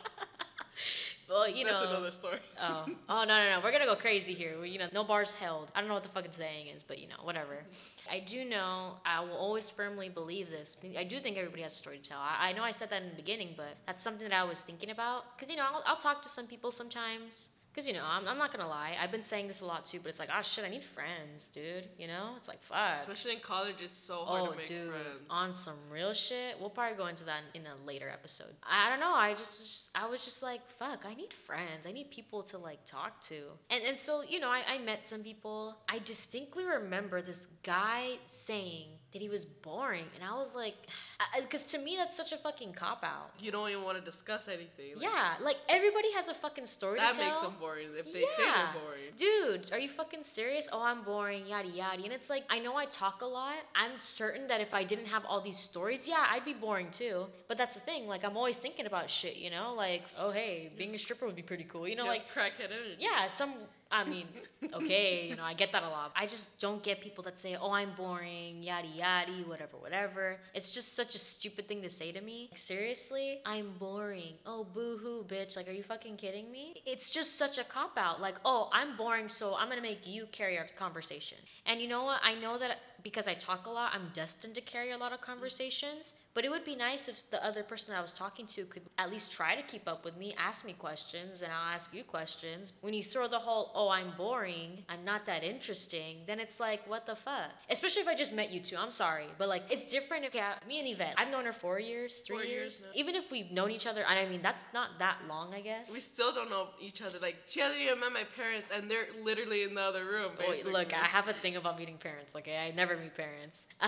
well, 1.29 1.49
you 1.49 1.65
that's 1.65 1.83
know 1.83 1.91
another 1.91 2.11
story. 2.11 2.39
Oh, 2.61 2.87
oh 3.09 3.25
no, 3.25 3.25
no, 3.25 3.51
no. 3.51 3.61
We're 3.63 3.73
gonna 3.73 3.87
go 3.87 3.97
crazy 3.97 4.35
here. 4.35 4.57
We, 4.61 4.71
you 4.71 4.79
know, 4.79 4.89
no 4.93 5.05
bars 5.05 5.33
held. 5.33 5.71
I 5.75 5.81
don't 5.81 5.89
know 5.89 5.95
what 5.95 6.03
the 6.03 6.09
fucking 6.11 6.33
saying 6.33 6.69
is, 6.69 6.83
but 6.83 6.99
you 6.99 7.09
know, 7.09 7.17
whatever. 7.23 7.65
I 8.11 8.21
do 8.21 8.45
know. 8.45 8.97
I 9.05 9.21
will 9.21 9.37
always 9.37 9.71
firmly 9.71 10.09
believe 10.09 10.51
this. 10.51 10.77
I 10.99 11.05
do 11.05 11.21
think 11.21 11.37
everybody 11.37 11.63
has 11.63 11.73
a 11.73 11.77
story 11.77 11.99
to 11.99 12.09
tell. 12.09 12.21
I, 12.21 12.51
I 12.51 12.53
know 12.53 12.63
I 12.63 12.71
said 12.71 12.91
that 12.91 13.03
in 13.03 13.09
the 13.11 13.17
beginning, 13.17 13.51
but 13.57 13.77
that's 13.87 14.03
something 14.03 14.29
that 14.29 14.37
I 14.37 14.45
was 14.45 14.61
thinking 14.61 14.91
about. 14.91 15.39
Cause 15.39 15.51
you 15.51 15.57
know, 15.57 15.65
I'll, 15.65 15.83
I'll 15.87 15.97
talk 15.97 16.23
to 16.23 16.29
some 16.29 16.47
people 16.47 16.71
sometimes. 16.71 17.51
Because, 17.73 17.89
you 17.89 17.95
know, 17.95 18.05
I'm, 18.05 18.29
I'm 18.29 18.37
not 18.37 18.53
going 18.53 18.63
to 18.63 18.69
lie. 18.69 18.97
I've 19.01 19.11
been 19.11 19.23
saying 19.23 19.49
this 19.49 19.63
a 19.63 19.65
lot 19.65 19.87
too, 19.87 19.99
but 20.03 20.11
it's 20.11 20.19
like, 20.21 20.29
oh 20.37 20.43
shit, 20.43 20.63
I 20.65 20.69
need 20.69 20.85
friends, 20.85 21.49
dude. 21.55 21.85
You 21.99 22.07
know? 22.07 22.35
It's 22.37 22.47
like, 22.49 22.63
fuck. 22.63 22.99
Especially 22.99 23.33
in 23.33 23.41
college, 23.41 23.77
it's 23.81 23.97
so 23.97 24.25
hard 24.25 24.43
Oh, 24.49 24.53
to 24.53 24.59
make 24.59 24.67
dude, 24.67 24.89
friends. 24.91 25.07
on 25.31 25.55
some 25.55 25.77
real 25.91 26.13
shit. 26.13 26.57
We'll 26.61 26.69
probably 26.69 26.99
go 26.99 27.07
into 27.07 27.25
that 27.25 27.41
in 27.55 27.63
a 27.63 27.87
later 27.87 28.11
episode. 28.11 28.53
I 28.71 28.91
don't 28.91 29.01
know. 29.01 29.15
I 29.15 29.33
just, 29.33 29.51
just 29.53 29.91
I 29.95 30.07
was 30.07 30.23
just 30.25 30.43
like, 30.43 30.61
fuck. 30.79 31.05
I 31.07 31.15
need 31.15 31.33
friends. 31.33 31.87
I 31.87 31.93
need 31.93 32.11
people 32.11 32.43
to 32.45 32.59
like 32.59 32.85
talk 32.85 33.21
to. 33.23 33.37
And 33.71 33.83
and 33.85 33.99
so 33.99 34.23
you 34.23 34.39
know, 34.39 34.49
I, 34.51 34.63
I 34.69 34.79
met 34.79 35.07
some 35.07 35.23
people. 35.23 35.77
I 35.89 35.99
distinctly 36.01 36.65
remember 36.65 37.23
this 37.23 37.47
guy 37.63 38.19
saying 38.27 38.89
that 39.13 39.21
he 39.23 39.29
was 39.29 39.45
boring, 39.45 40.05
and 40.15 40.29
I 40.29 40.35
was 40.39 40.55
like, 40.55 40.75
because 41.41 41.65
to 41.65 41.79
me 41.79 41.97
that's 41.97 42.17
such 42.17 42.33
a 42.33 42.37
fucking 42.37 42.73
cop 42.73 43.05
out. 43.05 43.31
you 43.39 43.51
don't 43.51 43.69
even 43.71 43.83
want 43.85 43.99
to 43.99 44.05
discuss 44.05 44.49
anything. 44.49 44.97
Like, 44.97 45.05
Yeah, 45.05 45.35
like 45.41 45.57
everybody 45.69 46.13
has 46.13 46.29
a 46.29 46.35
fucking 46.35 46.67
story 46.67 46.99
That 46.99 47.13
to 47.13 47.19
tell. 47.19 47.27
That 47.27 47.31
makes 47.33 47.43
them 47.43 47.55
boring 47.61 47.89
if 47.97 48.07
they 48.13 48.23
say 48.23 48.45
they're 48.45 48.83
boring. 48.83 49.01
Dude, 49.17 49.71
are 49.73 49.79
you 49.79 49.89
fucking 49.89 50.23
serious? 50.23 50.69
Oh, 50.73 50.83
I'm 50.83 51.03
boring, 51.03 51.47
yada 51.47 51.69
yada. 51.69 52.03
And 52.03 52.13
it's 52.13 52.31
like, 52.31 52.45
I 52.51 52.59
know 52.59 52.77
I 52.77 52.87
talk 52.87 53.23
a 53.23 53.27
lot. 53.27 53.57
I'm 53.75 53.97
certain 53.97 54.47
that 54.49 54.61
if 54.61 54.73
I 54.75 54.85
didn't 54.85 55.07
have 55.07 55.25
all 55.27 55.41
these 55.41 55.59
stories, 55.59 56.09
yeah, 56.09 56.27
I'd 56.31 56.45
be 56.45 56.55
boring 56.55 56.91
too. 56.91 57.27
But 57.49 57.59
that's 57.59 57.75
the 57.75 57.81
thing, 57.81 58.07
like, 58.07 58.25
I'm 58.25 58.37
always 58.37 58.57
thinking 58.59 58.87
about 58.87 59.11
shit, 59.11 59.37
you 59.37 59.51
know? 59.51 59.75
Like, 59.75 60.03
oh, 60.19 60.31
hey, 60.31 60.71
being 60.77 60.95
a 60.95 60.99
stripper 60.99 61.27
would 61.27 61.37
be 61.37 61.43
pretty 61.43 61.65
cool. 61.65 61.87
You 61.87 61.97
know, 61.97 62.07
like, 62.07 62.23
crackhead 62.35 62.67
energy. 62.71 62.97
yeah, 62.99 63.27
some, 63.27 63.53
I 63.93 64.05
mean, 64.05 64.27
okay, 64.73 65.27
you 65.29 65.37
know, 65.37 65.45
I 65.45 65.53
get 65.53 65.71
that 65.73 65.83
a 65.83 65.89
lot. 65.89 66.13
I 66.17 66.27
just 66.27 66.59
don't 66.59 66.83
get 66.83 67.03
people 67.03 67.23
that 67.25 67.39
say, 67.39 67.57
oh, 67.61 67.73
I'm 67.73 67.91
boring, 67.95 68.63
yada 68.63 68.89
yada, 68.89 69.33
whatever, 69.47 69.77
whatever. 69.77 70.39
It's 70.55 70.71
just 70.71 70.97
such 70.97 71.15
a 71.15 71.19
stupid 71.19 71.69
thing 71.69 71.83
to 71.83 71.91
say 71.91 72.11
to 72.11 72.23
me. 72.23 72.49
Like, 72.51 72.59
seriously? 72.59 73.41
I'm 73.45 73.73
boring. 73.79 74.33
Oh, 74.47 74.65
boo 74.65 74.97
hoo, 74.97 75.27
bitch. 75.29 75.57
Like, 75.57 75.69
are 75.69 75.73
you 75.73 75.83
fucking 75.83 76.17
kidding 76.17 76.51
me? 76.51 76.83
It's 76.87 77.11
just 77.11 77.37
such 77.37 77.59
a 77.59 77.65
cop 77.65 77.99
out. 77.99 78.21
Like, 78.21 78.37
oh, 78.47 78.71
I'm 78.73 78.97
boring, 78.97 79.29
so 79.29 79.55
I'm 79.59 79.69
gonna 79.69 79.83
make 79.83 80.07
you 80.07 80.27
carry 80.33 80.59
our 80.59 80.67
conversation. 80.79 81.37
And 81.67 81.79
you 81.79 81.89
know 81.89 82.05
what? 82.05 82.21
I 82.25 82.35
know 82.35 82.59
that 82.59 82.79
because 83.03 83.29
I 83.29 83.35
talk 83.35 83.67
a 83.67 83.71
lot, 83.71 83.93
I'm 83.95 84.09
destined 84.13 84.55
to 84.55 84.61
carry 84.61 84.93
a 84.93 84.99
lot 84.99 85.13
of 85.13 85.21
conversations. 85.21 86.15
But 86.35 86.47
it 86.47 86.51
would 86.51 86.65
be 86.65 86.75
nice 86.75 87.09
if 87.09 87.31
the 87.31 87.45
other 87.45 87.63
person 87.63 87.93
that 87.93 87.99
I 87.99 88.01
was 88.01 88.15
talking 88.15 88.47
to 88.47 88.65
could 88.65 88.81
at 88.97 89.11
least 89.11 89.33
try 89.33 89.55
to 89.55 89.61
keep 89.61 89.87
up 89.87 90.03
with 90.03 90.17
me, 90.17 90.35
ask 90.39 90.65
me 90.65 90.73
questions, 90.73 91.43
and 91.43 91.53
I'll 91.53 91.75
ask 91.75 91.93
you 91.93 92.05
questions. 92.05 92.73
When 92.81 92.95
you 92.95 93.03
throw 93.05 93.29
the 93.29 93.39
whole, 93.39 93.71
oh, 93.75 93.91
I'm 93.91 94.13
boring, 94.17 94.79
I'm 94.89 95.05
not 95.05 95.27
that 95.27 95.45
interesting, 95.45 96.21
then 96.27 96.41
it's 96.41 96.59
like, 96.59 96.89
what 96.89 97.05
the 97.05 97.17
fuck? 97.17 97.51
Especially 97.69 98.01
if 98.01 98.09
I 98.09 98.15
just 98.15 98.35
met 98.35 98.51
you 98.51 98.61
two, 98.61 98.77
I'm 98.79 98.91
sorry. 98.91 99.27
But 99.37 99.51
like, 99.51 99.65
it's 99.69 99.85
different 99.85 100.25
if, 100.25 100.35
yeah, 100.35 100.55
me 100.67 100.79
and 100.81 100.89
Yvette, 100.89 101.15
I've 101.19 101.31
known 101.31 101.45
her 101.45 101.53
four 101.53 101.79
years, 101.79 102.21
three 102.21 102.37
Four 102.37 102.45
years. 102.45 102.81
years. 102.81 102.93
Even 102.95 103.15
if 103.15 103.31
we've 103.31 103.51
known 103.51 103.71
each 103.71 103.87
other, 103.87 104.03
and 104.09 104.19
I 104.19 104.27
mean, 104.27 104.41
that's 104.41 104.69
not 104.73 104.99
that 105.01 105.19
long, 105.29 105.53
I 105.53 105.61
guess. 105.61 105.93
We 105.93 106.01
still 106.01 106.33
don't 106.33 106.49
know 106.49 106.69
each 106.81 107.03
other. 107.03 107.19
Like 107.21 107.37
she 107.47 107.61
hasn't 107.61 107.79
even 107.83 108.01
met 108.01 108.13
my 108.13 108.25
parents, 108.37 108.71
and 108.75 108.91
they're 108.91 109.09
literally 109.23 109.65
in 109.65 109.75
the 109.75 109.83
other 109.83 110.07
room. 110.07 110.33
Wait, 110.41 110.49
Basically. 110.49 110.73
look, 110.73 110.95
I 110.95 111.05
have 111.05 111.29
a 111.29 111.35
thing 111.35 111.57
about 111.57 111.79
meeting 111.79 111.99
parents, 111.99 112.35
okay? 112.37 112.57
I 112.57 112.71
never 112.75 112.92
meet 112.97 113.15
parents. 113.17 113.67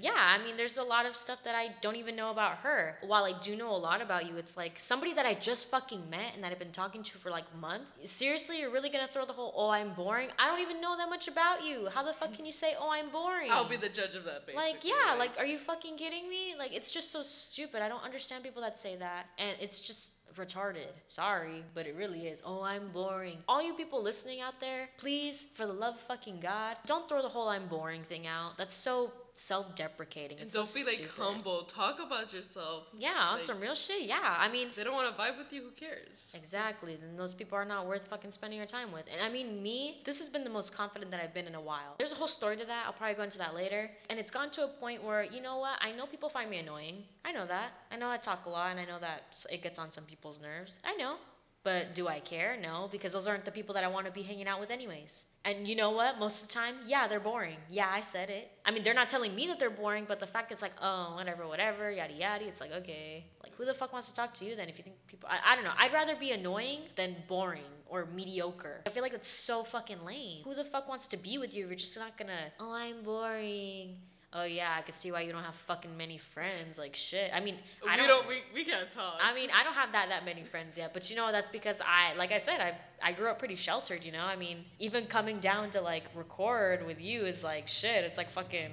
yeah, 0.00 0.12
I 0.14 0.42
mean, 0.42 0.56
there's 0.56 0.78
a 0.78 0.82
lot 0.82 1.06
of 1.06 1.14
stuff 1.14 1.42
that 1.44 1.54
I 1.54 1.70
don't 1.80 1.96
even 1.96 2.16
know 2.16 2.30
about 2.30 2.58
her. 2.58 2.96
While 3.02 3.24
I 3.24 3.32
do 3.40 3.56
know 3.56 3.74
a 3.74 3.76
lot 3.76 4.00
about 4.00 4.26
you, 4.26 4.36
it's 4.36 4.56
like 4.56 4.74
somebody 4.78 5.12
that 5.14 5.26
I 5.26 5.34
just 5.34 5.66
fucking 5.70 6.08
met 6.10 6.34
and 6.34 6.42
that 6.44 6.52
I've 6.52 6.58
been 6.58 6.72
talking 6.72 7.02
to 7.02 7.18
for 7.18 7.30
like 7.30 7.44
months. 7.60 7.86
Seriously, 8.04 8.60
you're 8.60 8.70
really 8.70 8.90
gonna 8.90 9.08
throw 9.08 9.24
the 9.24 9.32
whole, 9.32 9.52
oh, 9.56 9.70
I'm 9.70 9.92
boring? 9.94 10.28
I 10.38 10.46
don't 10.46 10.60
even 10.60 10.80
know 10.80 10.96
that 10.96 11.08
much 11.08 11.28
about 11.28 11.64
you. 11.64 11.88
How 11.92 12.02
the 12.02 12.12
fuck 12.12 12.32
can 12.32 12.44
you 12.44 12.52
say, 12.52 12.74
oh, 12.80 12.90
I'm 12.90 13.10
boring? 13.10 13.50
I'll 13.50 13.68
be 13.68 13.76
the 13.76 13.88
judge 13.88 14.14
of 14.14 14.24
that. 14.24 14.46
Basically. 14.46 14.54
Like, 14.54 14.84
yeah, 14.84 15.14
like, 15.14 15.32
are 15.38 15.46
you 15.46 15.58
fucking 15.58 15.96
kidding 15.96 16.28
me? 16.28 16.54
Like, 16.58 16.72
it's 16.72 16.90
just 16.90 17.10
so 17.10 17.22
stupid. 17.22 17.82
I 17.82 17.88
don't 17.88 18.04
understand 18.04 18.44
people 18.44 18.62
that 18.62 18.78
say 18.78 18.96
that. 18.96 19.26
And 19.38 19.56
it's 19.60 19.80
just 19.80 20.12
retarded. 20.36 20.92
Sorry, 21.08 21.64
but 21.74 21.86
it 21.86 21.94
really 21.96 22.26
is. 22.26 22.42
Oh, 22.44 22.62
I'm 22.62 22.88
boring. 22.88 23.38
All 23.48 23.62
you 23.62 23.74
people 23.74 24.02
listening 24.02 24.40
out 24.40 24.60
there, 24.60 24.88
please, 24.98 25.46
for 25.54 25.66
the 25.66 25.72
love 25.72 25.94
of 25.94 26.00
fucking 26.00 26.40
God, 26.40 26.76
don't 26.86 27.08
throw 27.08 27.22
the 27.22 27.28
whole 27.28 27.48
I'm 27.48 27.66
boring 27.66 28.02
thing 28.04 28.26
out. 28.26 28.56
That's 28.58 28.74
so 28.74 29.12
self 29.40 29.74
deprecating. 29.74 30.38
and 30.38 30.52
don't 30.52 30.66
so 30.66 30.78
be 30.78 30.84
like 30.84 30.96
stupid. 30.96 31.12
humble. 31.16 31.62
Talk 31.64 31.98
about 31.98 32.30
yourself. 32.32 32.84
Yeah, 32.96 33.14
on 33.16 33.34
Like- 33.36 33.42
some 33.42 33.58
real 33.58 33.74
shit. 33.74 34.02
Yeah, 34.02 34.36
I 34.38 34.48
mean, 34.48 34.68
they 34.76 34.84
don't 34.84 34.92
want 34.94 35.08
to 35.14 35.20
vibe 35.22 35.38
with 35.38 35.50
you. 35.52 35.62
Who 35.62 35.70
cares? 35.70 36.30
Exactly. 36.34 36.96
Then 36.96 37.16
those 37.16 37.32
people 37.32 37.56
are 37.56 37.64
not 37.64 37.86
worth 37.86 38.06
fucking 38.08 38.30
spending 38.32 38.58
your 38.58 38.66
time 38.66 38.92
with. 38.92 39.06
And 39.10 39.22
I 39.22 39.30
mean, 39.30 39.62
me, 39.62 40.02
this 40.04 40.18
has 40.18 40.28
been 40.28 40.44
the 40.44 40.50
most 40.50 40.74
confident 40.74 41.10
that 41.12 41.20
I've 41.22 41.32
been 41.32 41.46
in 41.46 41.54
a 41.54 41.60
while. 41.60 41.94
There's 41.98 42.12
a 42.12 42.16
whole 42.16 42.28
story 42.28 42.56
to 42.58 42.66
that. 42.66 42.84
I'll 42.86 42.92
probably 42.92 43.14
go 43.14 43.22
into 43.22 43.38
that 43.38 43.54
later. 43.54 43.90
And 44.10 44.18
it's 44.18 44.30
gone 44.30 44.50
to 44.50 44.64
a 44.64 44.68
point 44.68 45.02
where, 45.02 45.22
you 45.24 45.40
know 45.40 45.56
what? 45.58 45.78
I 45.80 45.92
know 45.92 46.06
people 46.06 46.28
find 46.28 46.50
me 46.50 46.58
annoying. 46.58 47.04
I 47.24 47.32
know 47.32 47.46
that. 47.46 47.70
I 47.90 47.96
know 47.96 48.08
I 48.10 48.18
talk 48.18 48.44
a 48.46 48.50
lot 48.50 48.70
and 48.72 48.78
I 48.78 48.84
know 48.84 48.98
that 48.98 49.22
it 49.50 49.62
gets 49.62 49.78
on 49.78 49.90
some 49.90 50.04
people's 50.04 50.38
nerves. 50.40 50.74
I 50.84 50.94
know. 50.96 51.16
But 51.62 51.94
do 51.94 52.08
I 52.08 52.20
care? 52.20 52.56
No, 52.60 52.88
because 52.90 53.12
those 53.12 53.28
aren't 53.28 53.44
the 53.44 53.50
people 53.50 53.74
that 53.74 53.84
I 53.84 53.88
want 53.88 54.06
to 54.06 54.12
be 54.12 54.22
hanging 54.22 54.48
out 54.48 54.60
with, 54.60 54.70
anyways. 54.70 55.26
And 55.44 55.68
you 55.68 55.76
know 55.76 55.90
what? 55.90 56.18
Most 56.18 56.42
of 56.42 56.48
the 56.48 56.54
time, 56.54 56.76
yeah, 56.86 57.06
they're 57.06 57.20
boring. 57.20 57.56
Yeah, 57.68 57.88
I 57.90 58.00
said 58.00 58.30
it. 58.30 58.50
I 58.64 58.70
mean, 58.70 58.82
they're 58.82 58.94
not 58.94 59.10
telling 59.10 59.34
me 59.34 59.46
that 59.48 59.58
they're 59.58 59.68
boring, 59.68 60.06
but 60.08 60.20
the 60.20 60.26
fact 60.26 60.52
it's 60.52 60.62
like, 60.62 60.72
oh, 60.80 61.14
whatever, 61.16 61.46
whatever, 61.46 61.90
yada 61.90 62.14
yada. 62.14 62.46
It's 62.46 62.60
like, 62.60 62.72
okay, 62.72 63.24
like 63.42 63.54
who 63.56 63.66
the 63.66 63.74
fuck 63.74 63.92
wants 63.92 64.08
to 64.08 64.14
talk 64.14 64.32
to 64.34 64.44
you 64.44 64.56
then? 64.56 64.68
If 64.68 64.78
you 64.78 64.84
think 64.84 64.96
people, 65.06 65.28
I, 65.30 65.52
I 65.52 65.54
don't 65.54 65.64
know. 65.64 65.72
I'd 65.78 65.92
rather 65.92 66.16
be 66.16 66.32
annoying 66.32 66.80
than 66.96 67.16
boring 67.26 67.62
or 67.86 68.06
mediocre. 68.14 68.80
I 68.86 68.90
feel 68.90 69.02
like 69.02 69.12
that's 69.12 69.28
so 69.28 69.62
fucking 69.62 70.04
lame. 70.04 70.44
Who 70.44 70.54
the 70.54 70.64
fuck 70.64 70.88
wants 70.88 71.06
to 71.08 71.18
be 71.18 71.36
with 71.36 71.54
you 71.54 71.64
if 71.64 71.70
you're 71.70 71.76
just 71.78 71.98
not 71.98 72.16
gonna? 72.16 72.52
Oh, 72.58 72.72
I'm 72.72 73.02
boring. 73.02 73.96
Oh 74.32 74.44
yeah, 74.44 74.76
I 74.78 74.82
can 74.82 74.94
see 74.94 75.10
why 75.10 75.22
you 75.22 75.32
don't 75.32 75.42
have 75.42 75.56
fucking 75.56 75.96
many 75.96 76.16
friends. 76.16 76.78
Like 76.78 76.94
shit. 76.94 77.32
I 77.34 77.40
mean, 77.40 77.56
I 77.88 78.00
we 78.00 78.06
don't. 78.06 78.28
We, 78.28 78.42
we 78.54 78.64
can't 78.64 78.88
talk. 78.88 79.18
I 79.20 79.34
mean, 79.34 79.50
I 79.52 79.64
don't 79.64 79.74
have 79.74 79.90
that 79.90 80.08
that 80.08 80.24
many 80.24 80.44
friends 80.44 80.78
yet, 80.78 80.94
but 80.94 81.10
you 81.10 81.16
know 81.16 81.32
that's 81.32 81.48
because 81.48 81.80
I, 81.84 82.14
like 82.14 82.30
I 82.30 82.38
said, 82.38 82.60
I 82.60 82.78
I 83.02 83.12
grew 83.12 83.28
up 83.28 83.40
pretty 83.40 83.56
sheltered. 83.56 84.04
You 84.04 84.12
know, 84.12 84.24
I 84.24 84.36
mean, 84.36 84.64
even 84.78 85.06
coming 85.06 85.40
down 85.40 85.70
to 85.70 85.80
like 85.80 86.04
record 86.14 86.86
with 86.86 87.00
you 87.00 87.22
is 87.22 87.42
like 87.42 87.66
shit. 87.66 88.04
It's 88.04 88.18
like 88.18 88.30
fucking 88.30 88.70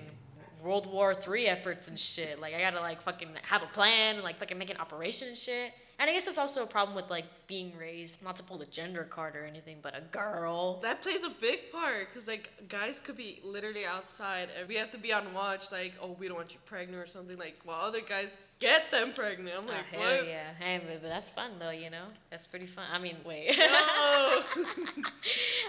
World 0.63 0.91
War 0.91 1.15
Three 1.15 1.47
efforts 1.47 1.87
and 1.87 1.97
shit. 1.97 2.39
Like 2.39 2.53
I 2.53 2.59
gotta 2.61 2.79
like 2.79 3.01
fucking 3.01 3.29
have 3.41 3.63
a 3.63 3.67
plan, 3.67 4.21
like 4.21 4.37
fucking 4.37 4.59
make 4.59 4.69
an 4.69 4.77
operation 4.77 5.29
and 5.29 5.37
shit. 5.37 5.71
And 5.99 6.09
I 6.09 6.13
guess 6.13 6.25
that's 6.25 6.37
also 6.37 6.61
a 6.63 6.67
problem 6.67 6.95
with 6.95 7.09
like 7.09 7.25
being 7.47 7.75
raised, 7.75 8.21
not 8.23 8.35
to 8.35 8.43
pull 8.43 8.59
the 8.59 8.67
gender 8.67 9.03
card 9.03 9.35
or 9.35 9.45
anything, 9.45 9.77
but 9.81 9.97
a 9.97 10.01
girl. 10.01 10.79
that 10.81 11.01
plays 11.01 11.23
a 11.23 11.29
big 11.29 11.71
part 11.71 12.07
because 12.09 12.27
like 12.27 12.51
guys 12.69 12.99
could 12.99 13.17
be 13.17 13.39
literally 13.43 13.85
outside 13.85 14.49
and 14.57 14.67
we 14.67 14.75
have 14.75 14.91
to 14.91 14.97
be 14.97 15.11
on 15.11 15.33
watch 15.33 15.71
like 15.71 15.93
oh 16.01 16.15
we 16.19 16.27
don't 16.27 16.37
want 16.37 16.53
you 16.53 16.59
pregnant 16.65 17.01
or 17.01 17.07
something 17.07 17.37
like 17.37 17.55
while 17.63 17.81
other 17.81 18.01
guys 18.01 18.33
get 18.59 18.89
them 18.91 19.13
pregnant 19.13 19.55
i'm 19.57 19.65
Oh, 19.67 19.71
like 19.71 19.85
hell 19.91 19.99
what 20.01 20.27
yeah. 20.27 20.53
Hey, 20.59 20.81
but, 20.85 21.01
but 21.01 21.09
that's 21.09 21.29
fun 21.29 21.51
though, 21.59 21.69
you 21.69 21.89
know? 21.89 22.05
That's 22.29 22.45
pretty 22.47 22.65
fun. 22.65 22.85
I 22.91 22.99
mean, 22.99 23.15
wait. 23.25 23.57
no. 23.57 24.41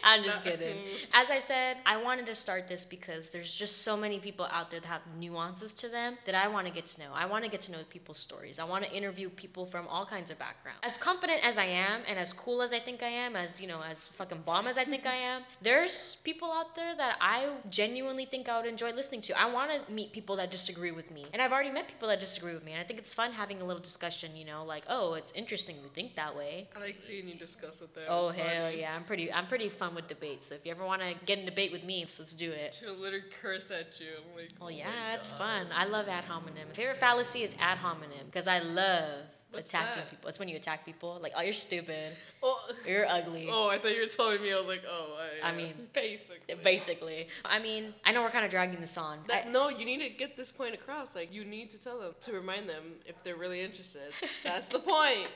I'm 0.04 0.22
just 0.22 0.36
Not 0.36 0.44
kidding. 0.44 0.82
As 1.12 1.30
I 1.30 1.38
said, 1.38 1.76
I 1.84 2.02
wanted 2.02 2.26
to 2.26 2.34
start 2.34 2.68
this 2.68 2.84
because 2.86 3.28
there's 3.28 3.54
just 3.54 3.82
so 3.82 3.96
many 3.96 4.18
people 4.18 4.46
out 4.50 4.70
there 4.70 4.80
that 4.80 4.86
have 4.86 5.02
nuances 5.18 5.72
to 5.74 5.88
them 5.88 6.16
that 6.26 6.34
I 6.34 6.48
want 6.48 6.66
to 6.66 6.72
get 6.72 6.86
to 6.86 7.00
know. 7.00 7.10
I 7.14 7.26
want 7.26 7.44
to 7.44 7.50
get 7.50 7.60
to 7.62 7.72
know 7.72 7.78
people's 7.90 8.18
stories. 8.18 8.58
I 8.58 8.64
want 8.64 8.84
to 8.84 8.92
interview 8.92 9.28
people 9.30 9.66
from 9.66 9.86
all 9.88 10.06
kinds 10.06 10.30
of 10.30 10.38
backgrounds. 10.38 10.80
As 10.82 10.96
confident 10.96 11.44
as 11.46 11.58
I 11.58 11.64
am 11.64 12.00
and 12.08 12.18
as 12.18 12.32
cool 12.32 12.62
as 12.62 12.72
I 12.72 12.78
think 12.78 13.02
I 13.02 13.08
am, 13.08 13.36
as, 13.36 13.60
you 13.60 13.68
know, 13.68 13.80
as 13.88 14.06
fucking 14.08 14.42
bomb 14.46 14.66
as 14.66 14.78
I 14.78 14.84
think 14.84 15.06
I 15.06 15.14
am, 15.14 15.42
there's 15.62 16.16
people 16.24 16.50
out 16.50 16.74
there 16.74 16.94
that 16.96 17.18
I 17.20 17.48
genuinely 17.70 18.24
think 18.24 18.48
I 18.48 18.58
would 18.60 18.68
enjoy 18.68 18.92
listening 18.92 19.20
to. 19.22 19.40
I 19.40 19.52
want 19.52 19.70
to 19.70 19.92
meet 19.92 20.12
people 20.12 20.36
that 20.36 20.50
disagree 20.50 20.90
with 20.92 21.10
me. 21.10 21.26
And 21.32 21.42
I've 21.42 21.52
already 21.52 21.70
met 21.70 21.88
people 21.88 22.08
that 22.08 22.20
disagree 22.20 22.54
with 22.54 22.64
me. 22.64 22.74
I 22.78 22.84
think 22.84 22.98
it's 22.98 23.12
fun 23.12 23.32
having 23.32 23.60
a 23.60 23.64
little 23.64 23.82
discussion, 23.82 24.36
you 24.36 24.44
know, 24.44 24.64
like, 24.64 24.84
oh, 24.88 25.14
it's 25.14 25.32
interesting 25.32 25.76
to 25.82 25.88
think 25.90 26.14
that 26.16 26.36
way. 26.36 26.68
i 26.76 26.80
like 26.80 26.96
seeing 27.00 27.28
you 27.28 27.34
discuss 27.34 27.80
with 27.80 27.94
them 27.94 28.04
Oh 28.08 28.28
It's 28.28 28.38
hell 28.38 28.64
funny. 28.66 28.80
yeah! 28.80 28.94
I'm 28.94 29.04
pretty 29.04 29.32
I'm 29.32 29.46
pretty 29.46 29.68
fun 29.68 29.94
with 29.94 30.06
debates. 30.08 30.46
So 30.46 30.54
if 30.54 30.64
you 30.64 30.70
ever 30.72 30.84
want 30.84 31.02
to 31.02 31.14
get 31.26 31.38
in 31.38 31.44
debate 31.44 31.72
with 31.72 31.84
me, 31.84 32.00
let's 32.00 32.34
do 32.34 32.50
it. 32.50 32.76
she'll 32.78 32.94
literally 32.94 33.24
curse 33.42 33.70
at 33.70 33.98
you 34.00 34.06
i'm 34.18 34.36
like 34.36 34.50
Oh 34.60 34.66
oh 34.66 34.68
yeah, 34.68 35.14
it's 35.14 35.30
God. 35.30 35.38
fun. 35.38 35.66
I 35.74 35.84
love 35.86 36.08
ad 36.08 36.24
hominem. 36.24 36.68
My 36.68 36.74
favorite 36.74 36.98
fallacy 36.98 37.42
is 37.42 37.54
ad 37.58 37.78
hominem 37.78 38.26
because 38.26 38.46
I 38.46 38.58
love 38.60 39.14
What's 39.50 39.70
attacking 39.70 40.02
that? 40.02 40.10
people. 40.10 40.28
It's 40.28 40.38
when 40.38 40.48
you 40.48 40.56
attack 40.56 40.84
people. 40.84 41.18
Like, 41.22 41.32
oh, 41.36 41.40
you're 41.40 41.54
stupid. 41.54 42.12
oh, 42.42 42.70
You're 42.86 43.06
ugly. 43.06 43.48
oh 43.50 43.68
i 43.70 43.78
thought 43.78 43.94
you 43.94 44.02
were 44.02 44.06
telling 44.06 44.40
me 44.42 44.52
i 44.52 44.56
was 44.58 44.66
like 44.68 44.82
oh 44.88 45.16
I, 45.42 45.48
I 45.50 45.56
mean, 45.56 45.74
basically 45.92 46.54
Basically, 46.64 47.28
I 47.44 47.58
mean, 47.58 47.94
I 48.04 48.12
know 48.12 48.22
we're 48.22 48.30
kind 48.30 48.44
of 48.44 48.50
dragging 48.50 48.80
this 48.80 48.96
on. 48.98 49.18
That, 49.28 49.46
I- 49.46 49.50
no, 49.50 49.68
you 49.68 49.84
need 49.84 49.98
to 50.00 50.08
get 50.08 50.36
this 50.36 50.50
point 50.50 50.74
across. 50.74 51.14
Like, 51.14 51.32
you 51.32 51.44
need 51.44 51.70
to 51.70 51.78
tell 51.78 52.00
them 52.00 52.14
to 52.22 52.32
remind 52.32 52.68
them 52.68 52.82
if 53.06 53.14
they're 53.22 53.36
really 53.36 53.60
interested. 53.60 54.10
That's 54.44 54.68
the 54.68 54.78
point. 54.80 55.28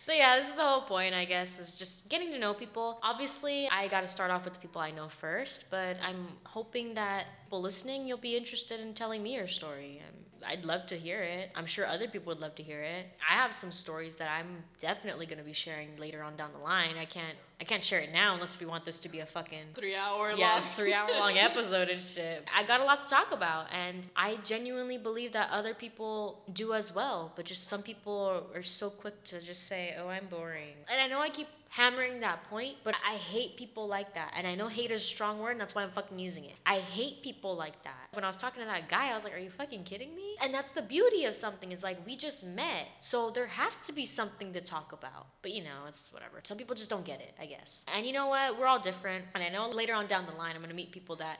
So 0.00 0.12
yeah, 0.12 0.36
this 0.36 0.48
is 0.48 0.54
the 0.54 0.62
whole 0.62 0.82
point, 0.82 1.14
I 1.14 1.24
guess, 1.24 1.58
is 1.58 1.78
just 1.78 2.08
getting 2.10 2.30
to 2.32 2.38
know 2.38 2.52
people. 2.52 2.98
Obviously, 3.02 3.68
I 3.68 3.88
got 3.88 4.02
to 4.02 4.08
start 4.08 4.30
off 4.30 4.44
with 4.44 4.54
the 4.54 4.60
people 4.60 4.80
I 4.80 4.90
know 4.90 5.08
first, 5.08 5.64
but 5.70 5.96
I'm 6.02 6.26
hoping 6.44 6.94
that 6.94 7.26
people 7.44 7.60
listening, 7.60 8.06
you'll 8.06 8.18
be 8.18 8.36
interested 8.36 8.80
in 8.80 8.92
telling 8.94 9.22
me 9.22 9.34
your 9.36 9.48
story. 9.48 10.02
Um, 10.06 10.14
I'd 10.48 10.64
love 10.64 10.86
to 10.86 10.96
hear 10.96 11.20
it. 11.20 11.50
I'm 11.54 11.66
sure 11.66 11.86
other 11.86 12.08
people 12.08 12.30
would 12.30 12.40
love 12.40 12.54
to 12.56 12.62
hear 12.62 12.82
it. 12.82 13.06
I 13.28 13.34
have 13.34 13.52
some 13.52 13.72
stories 13.72 14.16
that 14.16 14.30
I'm 14.30 14.62
definitely 14.78 15.26
going 15.26 15.38
to 15.38 15.44
be 15.44 15.52
sharing 15.52 15.96
later 15.96 16.22
on 16.22 16.36
down 16.36 16.52
the 16.52 16.58
line. 16.58 16.96
I 16.98 17.04
can't 17.04 17.36
I 17.60 17.64
can't 17.64 17.82
share 17.82 18.00
it 18.00 18.12
now 18.12 18.34
unless 18.34 18.60
we 18.60 18.66
want 18.66 18.84
this 18.84 18.98
to 19.00 19.08
be 19.08 19.20
a 19.20 19.26
fucking 19.26 19.66
Three 19.74 19.96
hour 19.96 20.32
yeah, 20.36 20.54
long. 20.54 20.62
three 20.74 20.92
hour 20.92 21.08
long 21.18 21.38
episode 21.50 21.88
and 21.88 22.02
shit. 22.02 22.46
I 22.54 22.64
got 22.64 22.80
a 22.80 22.84
lot 22.84 23.00
to 23.02 23.08
talk 23.08 23.32
about, 23.32 23.66
and 23.72 24.06
I 24.14 24.36
genuinely 24.44 24.98
believe 24.98 25.32
that 25.32 25.48
other 25.50 25.72
people 25.72 26.42
do 26.52 26.74
as 26.74 26.94
well. 26.94 27.32
But 27.34 27.46
just 27.46 27.66
some 27.66 27.82
people 27.82 28.44
are, 28.54 28.58
are 28.58 28.62
so 28.62 28.90
quick 28.90 29.24
to 29.24 29.40
just 29.40 29.66
say, 29.68 29.94
"Oh, 29.98 30.08
I'm 30.08 30.26
boring," 30.26 30.74
and 30.90 31.00
I 31.00 31.06
know 31.08 31.20
I 31.20 31.30
keep 31.30 31.48
hammering 31.70 32.20
that 32.20 32.42
point, 32.44 32.74
but 32.84 32.94
I 33.06 33.16
hate 33.16 33.56
people 33.58 33.86
like 33.86 34.14
that. 34.14 34.32
And 34.34 34.46
I 34.46 34.54
know 34.54 34.66
hate 34.66 34.90
is 34.90 35.02
a 35.02 35.04
strong 35.04 35.40
word, 35.40 35.50
and 35.52 35.60
that's 35.60 35.74
why 35.74 35.82
I'm 35.82 35.90
fucking 35.90 36.18
using 36.18 36.44
it. 36.44 36.54
I 36.64 36.76
hate 36.78 37.22
people 37.22 37.54
like 37.54 37.82
that. 37.82 38.08
When 38.12 38.24
I 38.24 38.28
was 38.28 38.36
talking 38.38 38.62
to 38.62 38.66
that 38.66 38.88
guy, 38.88 39.10
I 39.12 39.14
was 39.14 39.24
like, 39.24 39.34
"Are 39.34 39.38
you 39.38 39.50
fucking 39.50 39.84
kidding 39.84 40.14
me?" 40.14 40.36
And 40.42 40.52
that's 40.52 40.70
the 40.72 40.82
beauty 40.82 41.24
of 41.24 41.34
something 41.34 41.72
is 41.72 41.82
like 41.82 41.98
we 42.06 42.16
just 42.16 42.44
met, 42.44 42.86
so 43.00 43.30
there 43.30 43.46
has 43.46 43.76
to 43.86 43.92
be 43.92 44.04
something 44.04 44.52
to 44.52 44.60
talk 44.60 44.92
about. 44.92 45.26
But 45.42 45.52
you 45.52 45.64
know, 45.64 45.86
it's 45.88 46.12
whatever. 46.12 46.40
Some 46.42 46.58
people 46.58 46.74
just 46.76 46.90
don't 46.90 47.04
get 47.04 47.20
it, 47.20 47.32
I 47.40 47.45
guess. 47.46 47.84
And 47.94 48.06
you 48.06 48.12
know 48.12 48.26
what? 48.26 48.58
We're 48.58 48.66
all 48.66 48.80
different, 48.80 49.24
and 49.34 49.42
I 49.42 49.48
know 49.48 49.68
later 49.68 49.94
on 49.94 50.06
down 50.06 50.26
the 50.26 50.32
line, 50.32 50.54
I'm 50.54 50.62
gonna 50.62 50.74
meet 50.74 50.92
people 50.92 51.16
that 51.16 51.38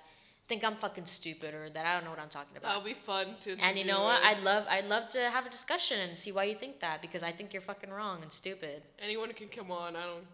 think 0.48 0.64
I'm 0.64 0.76
fucking 0.76 1.06
stupid 1.06 1.54
or 1.54 1.68
that 1.70 1.86
I 1.86 1.94
don't 1.94 2.04
know 2.04 2.10
what 2.10 2.20
I'm 2.20 2.28
talking 2.28 2.56
about. 2.56 2.68
That'll 2.68 2.82
be 2.82 2.94
fun 2.94 3.34
to. 3.40 3.56
And 3.58 3.78
you 3.78 3.84
know 3.84 4.04
what? 4.04 4.22
I'd 4.22 4.42
love 4.42 4.64
I'd 4.68 4.86
love 4.86 5.08
to 5.10 5.30
have 5.30 5.46
a 5.46 5.50
discussion 5.50 6.00
and 6.00 6.16
see 6.16 6.32
why 6.32 6.44
you 6.44 6.54
think 6.54 6.80
that 6.80 7.02
because 7.02 7.22
I 7.22 7.32
think 7.32 7.52
you're 7.52 7.62
fucking 7.62 7.90
wrong 7.90 8.22
and 8.22 8.32
stupid. 8.32 8.82
Anyone 9.02 9.32
can 9.32 9.48
come 9.48 9.70
on. 9.70 9.96
I 9.96 10.04
don't. 10.04 10.24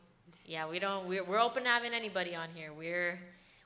Yeah, 0.44 0.68
we 0.68 0.78
don't 0.78 1.06
we're, 1.08 1.24
we're 1.24 1.40
open 1.40 1.64
to 1.64 1.68
having 1.68 1.92
anybody 1.92 2.35
on 2.35 2.48
here. 2.54 2.72
We're 2.72 3.18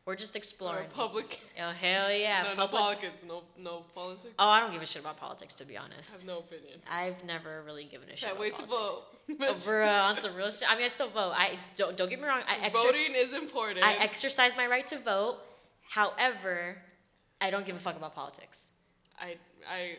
we're 0.07 0.17
just 0.17 0.37
exploring. 0.37 0.87
public. 0.95 1.41
Oh 1.59 1.71
hell 1.71 2.13
yeah, 2.13 2.43
no, 2.43 2.49
no 2.51 2.55
public. 2.55 2.81
politics. 2.83 3.25
No, 3.27 3.43
no 3.59 3.85
politics. 3.95 4.35
oh, 4.39 4.49
I 4.49 4.61
don't 4.61 4.73
give 4.73 4.83
a 4.83 4.87
shit 4.87 5.01
about 5.01 5.17
politics 5.17 5.55
to 5.57 5.65
be 5.67 5.77
honest. 5.77 6.11
I 6.15 6.19
have 6.19 6.27
no 6.27 6.39
opinion. 6.39 6.79
I've 6.91 7.25
never 7.25 7.63
really 7.65 7.85
given 7.85 8.09
a 8.11 8.17
shit. 8.17 8.21
Can't 8.29 8.33
about 8.33 8.41
wait 8.43 8.55
to 8.57 8.63
politics. 8.65 9.03
vote. 9.29 9.39
Oh, 9.41 9.55
bruh, 9.73 10.05
on 10.05 10.19
some 10.21 10.35
real 10.37 10.51
shit. 10.51 10.71
I 10.71 10.77
mean, 10.77 10.85
I 10.85 10.89
still 10.89 11.09
vote. 11.09 11.33
I 11.35 11.59
don't 11.75 11.97
don't 11.97 12.09
get 12.11 12.21
me 12.21 12.27
wrong. 12.29 12.43
I 12.47 12.69
exer- 12.69 12.75
Voting 12.75 13.15
is 13.17 13.33
important. 13.33 13.85
I 13.85 13.95
exercise 13.95 14.55
my 14.57 14.67
right 14.67 14.87
to 14.89 14.99
vote. 14.99 15.39
However, 15.89 16.77
I 17.41 17.51
don't 17.51 17.65
give 17.67 17.77
a 17.77 17.79
fuck 17.81 17.97
about 17.97 18.15
politics. 18.15 18.71
I 19.19 19.37
I 19.71 19.97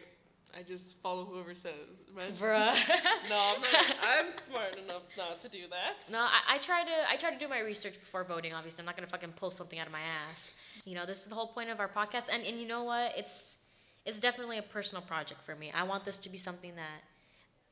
I 0.57 0.63
just 0.63 0.97
follow 1.03 1.23
whoever 1.25 1.53
says. 1.53 1.73
Imagine- 2.11 2.35
Bruh. 2.35 2.73
No, 3.29 3.53
I'm 3.55 3.61
not. 3.61 3.95
I'm 4.01 4.25
smart 4.39 4.77
enough 4.77 5.03
not 5.17 5.39
to 5.41 5.49
do 5.49 5.67
that. 5.69 6.09
No, 6.11 6.19
I, 6.19 6.55
I 6.55 6.57
try 6.57 6.83
to 6.83 6.91
I 7.11 7.15
try 7.17 7.31
to 7.31 7.37
do 7.37 7.47
my 7.47 7.59
research 7.59 7.93
before 7.99 8.23
voting. 8.23 8.53
Obviously, 8.53 8.81
I'm 8.81 8.85
not 8.87 8.95
gonna 8.95 9.07
fucking 9.07 9.33
pull 9.33 9.51
something 9.51 9.77
out 9.79 9.85
of 9.87 9.93
my 9.93 10.01
ass. 10.29 10.51
You 10.85 10.95
know, 10.95 11.05
this 11.05 11.21
is 11.21 11.27
the 11.27 11.35
whole 11.35 11.47
point 11.47 11.69
of 11.69 11.79
our 11.79 11.87
podcast, 11.89 12.29
and 12.31 12.43
and 12.43 12.59
you 12.59 12.67
know 12.67 12.83
what? 12.83 13.13
It's 13.17 13.57
it's 14.05 14.19
definitely 14.19 14.57
a 14.57 14.61
personal 14.63 15.01
project 15.03 15.41
for 15.43 15.55
me. 15.55 15.71
I 15.75 15.83
want 15.83 16.05
this 16.05 16.17
to 16.19 16.29
be 16.29 16.37
something 16.37 16.73
that, 16.77 17.01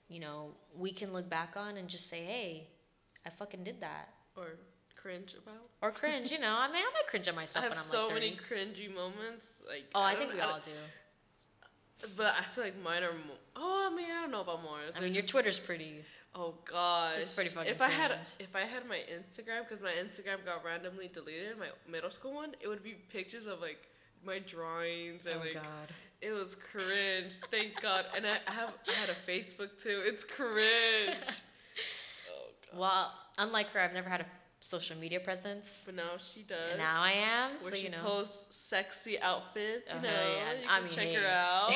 you 0.09 0.19
know, 0.19 0.49
we 0.77 0.91
can 0.91 1.13
look 1.13 1.29
back 1.29 1.55
on 1.55 1.77
and 1.77 1.87
just 1.87 2.07
say, 2.09 2.19
hey, 2.19 2.67
I 3.25 3.29
fucking 3.29 3.63
did 3.63 3.79
that, 3.79 4.09
Or 4.35 4.47
cringe 4.97 5.33
about. 5.41 5.63
or 5.81 5.91
cringe. 5.91 6.33
You 6.33 6.39
know, 6.39 6.53
I 6.57 6.67
mean, 6.67 6.83
I 6.83 6.91
might 6.93 7.07
cringe 7.07 7.27
at 7.29 7.33
I 7.35 7.37
myself 7.37 7.63
have 7.63 7.71
when 7.71 7.79
I'm 7.79 7.83
so 7.85 8.07
like 8.07 8.15
30. 8.15 8.19
many 8.19 8.37
cringy 8.49 8.93
moments. 8.93 9.47
Like 9.67 9.85
oh, 9.95 10.01
I, 10.01 10.11
don't- 10.13 10.19
think 10.23 10.33
we 10.33 10.41
all 10.41 10.59
do. 10.59 10.71
But 12.17 12.34
I 12.39 12.43
feel 12.43 12.63
like 12.65 12.81
mine 12.84 13.03
are. 13.03 13.13
Mo- 13.13 13.39
oh, 13.55 13.89
I 13.91 13.95
mean, 13.95 14.05
I 14.12 14.21
don't 14.21 14.31
know 14.31 14.41
about 14.41 14.62
more. 14.63 14.77
I 14.95 14.99
mean, 14.99 15.13
your 15.13 15.23
Twitter's 15.23 15.60
pretty. 15.60 16.03
Oh 16.38 16.53
gosh, 16.69 17.19
It's 17.19 17.29
pretty 17.29 17.49
fucking 17.49 17.71
If 17.71 17.81
I 17.81 17.89
had 17.89 18.12
if 18.39 18.53
I 18.55 18.62
had 18.62 18.86
my 18.89 18.99
Instagram, 19.10 19.63
because 19.63 19.81
my 19.81 19.91
Instagram 19.91 20.43
got 20.45 20.65
randomly 20.65 21.08
deleted, 21.08 21.58
my 21.58 21.67
middle 21.89 22.10
school 22.12 22.34
one, 22.34 22.53
it 22.60 22.67
would 22.67 22.84
be 22.84 22.95
pictures 23.10 23.45
of 23.47 23.62
like 23.62 23.77
my 24.25 24.39
drawings 24.39 25.27
and 25.27 25.36
Oh 25.38 25.39
like 25.39 25.53
God. 25.53 25.63
it 26.21 26.31
was 26.31 26.55
cringe. 26.55 27.36
Thank 27.51 27.81
God. 27.81 28.05
And 28.17 28.27
I, 28.27 28.39
I 28.47 28.51
have 28.51 28.73
I 28.86 28.91
had 28.91 29.10
a 29.10 29.15
Facebook 29.31 29.81
too. 29.81 30.01
It's 30.03 30.25
cringe. 30.25 30.58
oh 32.29 32.49
God. 32.71 32.79
Well, 32.79 33.13
unlike 33.38 33.71
her, 33.71 33.79
I've 33.79 33.93
never 33.93 34.10
had 34.10 34.19
a 34.19 34.25
social 34.65 34.97
media 34.97 35.19
presence. 35.19 35.84
But 35.86 35.95
now 35.95 36.17
she 36.17 36.41
does. 36.43 36.71
And 36.71 36.80
now 36.80 37.01
I 37.01 37.12
am, 37.12 37.51
where 37.62 37.71
so 37.71 37.75
she 37.78 37.86
you 37.86 37.91
know. 37.91 37.97
posts 38.04 38.56
sexy 38.56 39.19
outfits. 39.19 39.93
You 39.93 39.99
Oh, 39.99 40.04
know, 40.04 40.10
yeah. 40.38 40.54
you 40.62 40.67
I 40.69 40.80
mean, 40.82 40.89
check 40.91 41.06
hey. 41.08 41.13
her 41.15 41.28
out. 41.28 41.71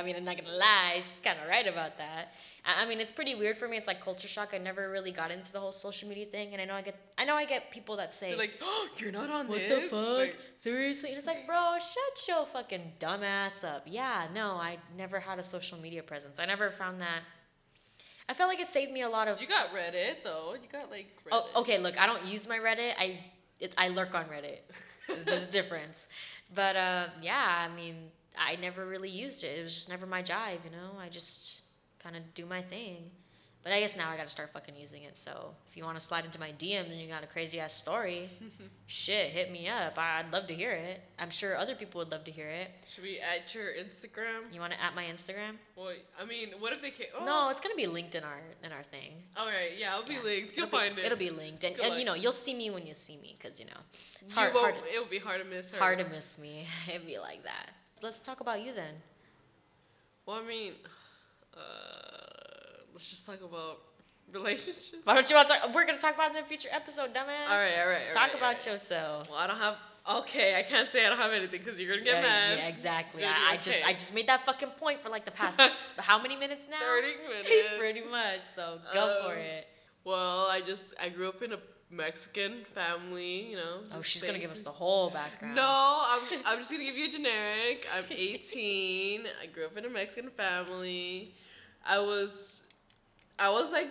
I 0.00 0.02
mean, 0.04 0.16
I'm 0.16 0.24
not 0.24 0.36
gonna 0.36 0.56
lie, 0.56 0.94
she's 0.96 1.20
kind 1.24 1.38
of 1.42 1.48
right 1.48 1.66
about 1.66 1.98
that. 1.98 2.32
I 2.64 2.82
I 2.84 2.86
mean, 2.86 3.00
it's 3.00 3.12
pretty 3.12 3.34
weird 3.34 3.58
for 3.58 3.68
me. 3.68 3.76
It's 3.76 3.86
like 3.86 4.00
culture 4.02 4.28
shock. 4.28 4.50
I 4.54 4.58
never 4.58 4.90
really 4.90 5.10
got 5.10 5.30
into 5.30 5.52
the 5.52 5.60
whole 5.60 5.72
social 5.72 6.08
media 6.08 6.24
thing, 6.26 6.52
and 6.52 6.62
I 6.62 6.64
know 6.64 6.74
I 6.74 6.82
get, 6.82 6.96
I 7.18 7.24
know 7.24 7.34
I 7.34 7.44
get 7.44 7.70
people 7.70 7.96
that 7.96 8.14
say, 8.14 8.28
They're 8.30 8.38
like, 8.38 8.58
oh, 8.62 8.88
you're 8.98 9.12
not 9.12 9.28
on 9.30 9.48
"What 9.48 9.58
this. 9.60 9.70
What 9.70 9.82
the 9.82 9.88
fuck? 9.88 10.18
Like, 10.18 10.38
Seriously?" 10.56 11.10
And 11.10 11.18
it's 11.18 11.26
like, 11.26 11.46
bro, 11.46 11.72
shut 11.78 12.28
your 12.28 12.46
fucking 12.46 12.92
dumb 12.98 13.22
ass 13.22 13.64
up. 13.64 13.82
Yeah, 13.86 14.28
no, 14.34 14.52
I 14.52 14.78
never 14.96 15.20
had 15.20 15.38
a 15.38 15.42
social 15.44 15.78
media 15.78 16.02
presence. 16.02 16.38
I 16.40 16.46
never 16.46 16.70
found 16.70 17.00
that. 17.02 17.20
I 18.28 18.34
felt 18.34 18.48
like 18.48 18.60
it 18.60 18.68
saved 18.68 18.92
me 18.92 19.02
a 19.02 19.08
lot 19.08 19.28
of. 19.28 19.40
you 19.40 19.46
got 19.46 19.68
Reddit 19.74 20.22
though. 20.24 20.54
You 20.54 20.68
got 20.70 20.90
like 20.90 21.06
Reddit. 21.24 21.30
Oh, 21.32 21.50
okay. 21.56 21.78
Look, 21.78 22.00
I 22.00 22.06
don't 22.06 22.24
use 22.24 22.48
my 22.48 22.58
Reddit. 22.58 22.92
I 22.98 23.18
it, 23.60 23.74
I 23.76 23.88
lurk 23.88 24.14
on 24.14 24.24
Reddit. 24.24 24.60
There's 25.26 25.44
a 25.44 25.50
difference. 25.50 26.08
But 26.54 26.76
uh, 26.76 27.06
yeah, 27.22 27.68
I 27.70 27.74
mean, 27.74 27.96
I 28.38 28.56
never 28.56 28.86
really 28.86 29.10
used 29.10 29.44
it. 29.44 29.58
It 29.58 29.62
was 29.62 29.74
just 29.74 29.88
never 29.88 30.06
my 30.06 30.22
jive, 30.22 30.64
you 30.64 30.70
know. 30.70 30.98
I 30.98 31.08
just 31.08 31.60
kind 32.02 32.16
of 32.16 32.22
do 32.34 32.46
my 32.46 32.62
thing. 32.62 33.10
But 33.64 33.72
I 33.72 33.80
guess 33.80 33.96
now 33.96 34.10
I 34.10 34.16
got 34.18 34.24
to 34.26 34.30
start 34.30 34.50
fucking 34.52 34.74
using 34.76 35.04
it. 35.04 35.16
So 35.16 35.54
if 35.70 35.74
you 35.74 35.84
want 35.84 35.98
to 35.98 36.04
slide 36.04 36.26
into 36.26 36.38
my 36.38 36.50
DMs 36.58 36.90
and 36.90 37.00
you 37.00 37.08
got 37.08 37.24
a 37.24 37.26
crazy 37.26 37.58
ass 37.58 37.72
story, 37.72 38.28
shit, 38.86 39.30
hit 39.30 39.50
me 39.50 39.68
up. 39.68 39.98
I- 39.98 40.20
I'd 40.20 40.30
love 40.30 40.46
to 40.48 40.54
hear 40.54 40.72
it. 40.72 41.00
I'm 41.18 41.30
sure 41.30 41.56
other 41.56 41.74
people 41.74 41.98
would 42.00 42.10
love 42.10 42.24
to 42.24 42.30
hear 42.30 42.46
it. 42.48 42.68
Should 42.86 43.04
we 43.04 43.18
add 43.20 43.40
your 43.54 43.68
Instagram? 43.72 44.52
You 44.52 44.60
want 44.60 44.74
to 44.74 44.82
at 44.82 44.94
my 44.94 45.04
Instagram? 45.04 45.56
Well, 45.76 45.92
I 46.20 46.26
mean, 46.26 46.50
what 46.58 46.72
if 46.74 46.82
they 46.82 46.90
can't? 46.90 47.08
Oh, 47.18 47.24
No, 47.24 47.48
it's 47.48 47.60
gonna 47.62 47.74
be 47.74 47.86
linked 47.86 48.14
in 48.14 48.22
our 48.22 48.40
in 48.62 48.70
our 48.70 48.82
thing. 48.82 49.12
All 49.34 49.46
right, 49.46 49.70
yeah, 49.78 49.96
it'll 49.98 50.06
be 50.08 50.14
Yeah. 50.16 50.20
linked. 50.22 50.56
You'll 50.58 50.66
It'll 50.66 50.78
be- 50.78 50.84
find 50.86 50.98
it. 50.98 51.04
It'll 51.06 51.16
be 51.18 51.30
linked, 51.30 51.64
and, 51.64 51.74
Good 51.74 51.86
and 51.86 51.98
you 51.98 52.04
know 52.04 52.12
you'll 52.14 52.32
see 52.32 52.54
me 52.54 52.68
when 52.68 52.86
you 52.86 52.92
see 52.92 53.16
me, 53.16 53.34
cause 53.42 53.58
you 53.58 53.64
know 53.64 53.80
it's 54.20 54.34
hard. 54.34 54.52
hard 54.52 54.74
It'll 54.92 55.06
be 55.06 55.18
hard 55.18 55.40
to 55.42 55.46
miss 55.48 55.70
her. 55.70 55.78
hard 55.78 55.98
to 56.00 56.04
miss 56.10 56.36
me. 56.38 56.66
It'd 56.88 57.06
be 57.06 57.18
like 57.18 57.42
that. 57.44 57.70
Let's 58.02 58.18
talk 58.18 58.40
about 58.40 58.60
you 58.60 58.74
then. 58.74 58.94
Well, 60.26 60.36
I 60.36 60.46
mean, 60.46 60.72
uh, 61.56 62.33
let's 62.94 63.06
just 63.06 63.26
talk 63.26 63.40
about 63.42 63.80
relationships. 64.32 64.92
Why 65.04 65.14
don't 65.14 65.28
you 65.28 65.36
want 65.36 65.48
to 65.48 65.54
talk? 65.54 65.74
We're 65.74 65.84
gonna 65.84 65.98
talk 65.98 66.14
about 66.14 66.30
it 66.30 66.36
in 66.38 66.42
the 66.42 66.48
future 66.48 66.68
episode, 66.72 67.10
dumbass. 67.12 67.50
All 67.50 67.56
right, 67.56 67.78
all 67.82 67.88
right. 67.88 68.02
all 68.06 68.12
Talk 68.12 68.28
right, 68.28 68.34
about 68.36 68.52
right. 68.54 68.66
yourself. 68.66 69.28
Well, 69.28 69.38
I 69.38 69.46
don't 69.46 69.58
have. 69.58 69.76
Okay, 70.06 70.58
I 70.58 70.62
can't 70.62 70.90
say 70.90 71.06
I 71.06 71.08
don't 71.08 71.18
have 71.18 71.32
anything 71.32 71.60
because 71.62 71.78
you're 71.78 71.90
gonna 71.90 72.04
get 72.04 72.16
yeah, 72.16 72.28
mad. 72.28 72.58
yeah, 72.58 72.68
exactly. 72.68 73.22
So, 73.22 73.26
I, 73.28 73.52
I 73.52 73.56
just. 73.56 73.86
I 73.86 73.92
just 73.92 74.14
made 74.14 74.26
that 74.26 74.44
fucking 74.46 74.70
point 74.78 75.02
for 75.02 75.08
like 75.08 75.24
the 75.24 75.30
past 75.30 75.60
how 75.98 76.20
many 76.20 76.36
minutes 76.36 76.66
now? 76.70 76.78
Thirty 76.78 77.14
minutes. 77.28 77.74
Pretty 77.78 78.02
much. 78.10 78.40
So 78.42 78.78
go 78.94 79.22
for 79.26 79.32
Um, 79.34 79.38
it. 79.38 79.66
Well, 80.04 80.46
I 80.46 80.60
just 80.60 80.94
I 81.02 81.08
grew 81.08 81.28
up 81.28 81.40
in 81.42 81.52
a 81.54 81.58
Mexican 81.90 82.64
family. 82.74 83.50
You 83.50 83.56
know. 83.56 83.78
Oh, 83.94 84.02
she's 84.02 84.22
gonna 84.22 84.38
give 84.38 84.50
us 84.50 84.60
the 84.62 84.70
whole 84.70 85.08
background. 85.10 85.54
No, 85.54 86.02
I'm, 86.06 86.22
I'm 86.44 86.58
just 86.58 86.70
gonna 86.70 86.84
give 86.84 86.96
you 86.96 87.08
a 87.08 87.12
generic. 87.12 87.86
I'm 87.96 88.04
18. 88.10 89.22
I 89.42 89.46
grew 89.46 89.64
up 89.64 89.76
in 89.78 89.86
a 89.86 89.90
Mexican 89.90 90.28
family. 90.30 91.32
I 91.86 91.98
was, 91.98 92.60
I 93.38 93.50
was 93.50 93.72
like 93.72 93.88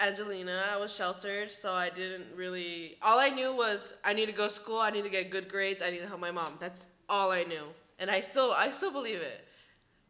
Angelina. 0.00 0.64
I 0.72 0.76
was 0.76 0.94
sheltered, 0.94 1.50
so 1.50 1.72
I 1.72 1.90
didn't 1.90 2.26
really. 2.34 2.96
All 3.02 3.18
I 3.18 3.28
knew 3.28 3.54
was 3.54 3.94
I 4.04 4.12
need 4.12 4.26
to 4.26 4.32
go 4.32 4.48
to 4.48 4.54
school. 4.54 4.78
I 4.78 4.90
need 4.90 5.02
to 5.02 5.10
get 5.10 5.30
good 5.30 5.48
grades. 5.48 5.82
I 5.82 5.90
need 5.90 6.00
to 6.00 6.06
help 6.06 6.20
my 6.20 6.30
mom. 6.30 6.54
That's 6.58 6.86
all 7.08 7.30
I 7.30 7.44
knew, 7.44 7.64
and 7.98 8.10
I 8.10 8.20
still, 8.20 8.52
I 8.52 8.70
still 8.70 8.92
believe 8.92 9.20
it. 9.20 9.44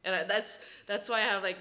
And 0.05 0.15
I, 0.15 0.25
that's 0.25 0.59
that's 0.87 1.09
why 1.09 1.19
I 1.19 1.23
have 1.23 1.43
like 1.43 1.59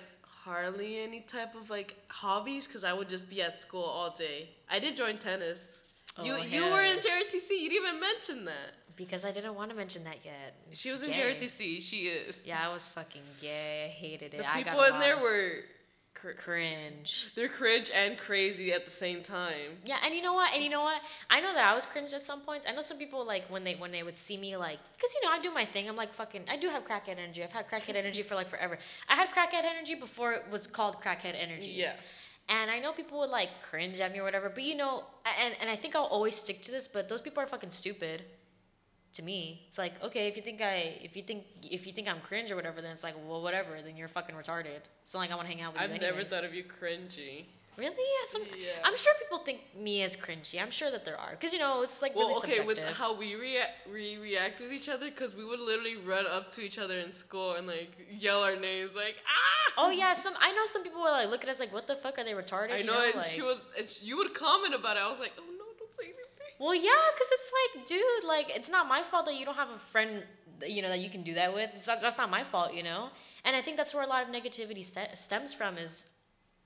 hardly 0.48 1.00
any 1.00 1.22
type 1.22 1.56
of 1.56 1.70
like 1.70 1.96
hobbies 2.08 2.68
because 2.68 2.84
I 2.84 2.94
would 2.94 3.10
just 3.10 3.30
be 3.30 3.42
at 3.42 3.58
school 3.58 3.84
all 3.84 4.12
day. 4.12 4.50
I 4.70 4.80
did 4.80 4.96
join 4.96 5.18
tennis. 5.18 5.84
you 6.24 6.34
Oh, 6.34 6.38
you 6.38 6.64
hell 6.64 6.74
were 6.74 6.82
in 6.82 6.98
JRTC. 6.98 7.50
You 7.50 7.70
didn't 7.70 7.88
even 7.88 8.00
mention 8.00 8.46
that. 8.46 8.74
Because 8.96 9.26
I 9.26 9.32
didn't 9.32 9.54
want 9.54 9.70
to 9.70 9.76
mention 9.76 10.04
that 10.06 10.18
yet. 10.26 10.56
She 10.72 10.90
was 10.90 11.04
in 11.04 11.12
Gay. 11.12 11.20
JRTC. 11.20 11.84
She 11.84 12.08
is. 12.08 12.40
Yeah, 12.44 12.60
I 12.68 12.74
was 12.74 12.88
fucking 12.88 13.22
gay. 13.40 13.86
I 13.86 13.90
hated 13.90 14.34
it. 14.34 14.38
The 14.38 14.50
I 14.50 14.64
got 14.64 14.74
people 14.74 14.84
in 14.86 15.00
there 15.00 15.18
were. 15.18 15.60
Cr- 16.20 16.32
cringe. 16.32 17.32
they're 17.36 17.48
cringe 17.48 17.92
and 17.94 18.18
crazy 18.18 18.74
at 18.74 18.86
the 18.86 18.92
same 18.92 19.22
time. 19.22 19.78
Yeah, 19.86 19.98
and 20.04 20.16
you 20.16 20.24
know 20.24 20.34
what? 20.34 20.52
And 20.54 20.64
you 20.64 20.70
know 20.70 20.82
what? 20.82 21.02
I 21.30 21.40
know 21.40 21.54
that 21.54 21.64
I 21.64 21.76
was 21.76 21.86
cringe 21.86 22.12
at 22.14 22.24
some 22.24 22.42
points. 22.42 22.66
I 22.68 22.74
know 22.74 22.82
some 22.82 22.98
people 22.98 23.24
like 23.26 23.46
when 23.50 23.64
they 23.64 23.76
when 23.76 23.92
they 23.92 24.02
would 24.02 24.18
see 24.18 24.36
me 24.36 24.58
like, 24.58 24.80
because 24.98 25.14
you 25.14 25.28
know 25.28 25.32
I 25.32 25.40
do 25.40 25.52
my 25.52 25.64
thing. 25.66 25.88
I'm 25.88 25.96
like 25.96 26.14
fucking. 26.14 26.46
I 26.50 26.58
do 26.58 26.70
have 26.70 26.84
crackhead 26.86 27.20
energy. 27.20 27.44
I've 27.44 27.52
had 27.52 27.70
crackhead 27.70 27.96
energy 28.04 28.24
for 28.24 28.34
like 28.34 28.50
forever. 28.50 28.80
I 29.08 29.16
had 29.16 29.30
crackhead 29.30 29.64
energy 29.64 29.94
before 29.94 30.34
it 30.34 30.44
was 30.52 30.66
called 30.66 31.02
crackhead 31.02 31.36
energy. 31.38 31.72
Yeah. 31.72 31.94
And 32.50 32.72
I 32.72 32.80
know 32.80 32.94
people 32.94 33.20
would 33.20 33.30
like 33.30 33.50
cringe 33.62 34.00
at 34.00 34.12
me 34.12 34.20
or 34.20 34.24
whatever, 34.24 34.50
but 34.50 34.64
you 34.64 34.76
know, 34.76 35.04
and 35.40 35.54
and 35.62 35.70
I 35.70 35.76
think 35.76 35.96
I'll 35.96 36.06
always 36.06 36.36
stick 36.36 36.62
to 36.64 36.72
this. 36.72 36.88
But 36.88 37.10
those 37.10 37.22
people 37.22 37.44
are 37.44 37.48
fucking 37.48 37.70
stupid. 37.70 38.24
To 39.14 39.24
me, 39.24 39.66
it's 39.68 39.80
like 39.80 39.94
okay, 40.04 40.28
if 40.28 40.36
you 40.36 40.44
think 40.44 40.62
I, 40.62 41.00
if 41.02 41.16
you 41.16 41.24
think, 41.24 41.44
if 41.64 41.88
you 41.88 41.94
think 41.94 42.08
I'm 42.08 42.20
cringe 42.20 42.52
or 42.52 42.56
whatever, 42.56 42.82
then 42.84 42.92
it's 42.92 43.04
like, 43.04 43.16
well, 43.28 43.42
whatever. 43.42 43.82
Then 43.84 43.98
you're 43.98 44.08
fucking 44.08 44.36
retarded. 44.36 44.82
It's 45.02 45.14
not 45.14 45.22
like 45.22 45.32
I 45.32 45.36
want 45.36 45.48
to 45.48 45.54
hang 45.54 45.64
out 45.64 45.74
with 45.74 45.82
you. 45.82 45.88
I've 45.88 45.94
you. 45.96 46.02
never 46.02 46.24
thought 46.24 46.44
of 46.44 46.54
you 46.54 46.64
cringy. 46.64 47.46
Really? 47.78 47.94
Yeah, 47.94 48.28
some, 48.28 48.42
Yeah. 48.58 48.70
I'm 48.84 48.98
sure 48.98 49.14
people 49.20 49.38
think 49.38 49.60
me 49.78 50.02
as 50.02 50.16
cringy. 50.16 50.60
I'm 50.60 50.72
sure 50.72 50.90
that 50.90 51.06
there 51.06 51.18
are, 51.18 51.32
because 51.32 51.54
you 51.54 51.60
know 51.60 51.84
it's 51.84 52.02
like 52.02 52.16
Well, 52.16 52.30
really 52.30 52.54
okay, 52.54 52.66
with 52.66 52.80
how 52.80 53.16
we 53.16 53.36
react, 53.36 53.88
we 53.94 54.18
react 54.18 54.60
with 54.60 54.74
each 54.74 54.90
other, 54.90 55.06
because 55.06 55.36
we 55.36 55.46
would 55.46 55.60
literally 55.60 55.98
run 55.98 56.26
up 56.26 56.52
to 56.54 56.62
each 56.62 56.80
other 56.80 57.00
in 57.00 57.14
school 57.14 57.54
and 57.54 57.68
like 57.68 57.92
yell 58.10 58.42
our 58.42 58.56
names, 58.56 58.96
like 58.96 59.18
ah. 59.28 59.74
oh 59.78 59.90
yeah, 59.92 60.14
some 60.14 60.34
I 60.40 60.52
know 60.54 60.66
some 60.66 60.82
people 60.82 61.02
will 61.02 61.12
like 61.12 61.30
look 61.30 61.44
at 61.44 61.50
us 61.50 61.60
like, 61.60 61.72
what 61.72 61.86
the 61.86 61.96
fuck 61.98 62.18
are 62.18 62.24
they 62.24 62.34
retarded? 62.34 62.72
I 62.72 62.78
you 62.78 62.86
know, 62.86 63.00
and 63.00 63.16
like, 63.16 63.28
she 63.28 63.44
was, 63.44 63.58
and 63.78 63.88
she, 63.88 64.06
you 64.06 64.18
would 64.18 64.34
comment 64.34 64.74
about 64.74 64.98
it. 64.98 65.02
I 65.02 65.10
was 65.10 65.20
like, 65.20 65.34
oh 65.38 65.44
no. 65.44 65.66
Don't 65.78 65.94
say 65.94 66.06
anything. 66.06 66.26
Well, 66.60 66.74
yeah, 66.74 66.90
because 67.14 67.28
it's 67.32 67.52
like, 67.60 67.86
dude, 67.86 68.24
like, 68.28 68.56
it's 68.56 68.70
not 68.70 68.88
my 68.88 69.04
fault 69.04 69.26
that 69.26 69.36
you 69.36 69.46
don't 69.46 69.56
have 69.56 69.70
a 69.70 69.78
friend, 69.78 70.24
you 70.66 70.82
know, 70.82 70.90
that 70.90 71.00
you 71.00 71.10
can 71.10 71.22
do 71.24 71.34
that 71.36 71.54
with. 71.54 71.70
It's 71.76 71.86
not, 71.86 72.02
that's 72.02 72.18
not 72.18 72.32
my 72.32 72.44
fault, 72.44 72.74
you 72.74 72.84
know? 72.84 73.10
And 73.46 73.56
I 73.56 73.62
think 73.62 73.78
that's 73.78 73.94
where 73.94 74.04
a 74.04 74.08
lot 74.08 74.24
of 74.24 74.30
negativity 74.30 74.84
st- 74.84 75.18
stems 75.18 75.54
from 75.54 75.78
is 75.78 76.10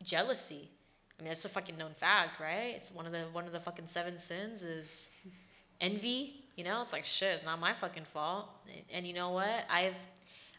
jealousy. 0.04 0.70
I 1.20 1.24
mean, 1.24 1.30
that's 1.30 1.46
a 1.46 1.50
fucking 1.50 1.78
known 1.78 1.94
fact, 1.94 2.40
right? 2.40 2.74
It's 2.76 2.92
one 2.92 3.06
of 3.06 3.12
the 3.12 3.26
one 3.32 3.46
of 3.46 3.52
the 3.52 3.60
fucking 3.60 3.86
seven 3.86 4.18
sins 4.18 4.64
is 4.64 5.10
envy. 5.80 6.46
You 6.56 6.64
know, 6.64 6.82
it's 6.82 6.94
like 6.94 7.06
shit. 7.06 7.36
It's 7.36 7.46
not 7.46 7.60
my 7.60 7.74
fucking 7.74 8.06
fault. 8.06 8.48
And, 8.66 8.84
and 8.92 9.08
you 9.08 9.14
know 9.14 9.30
what? 9.30 9.66
I've 9.70 9.94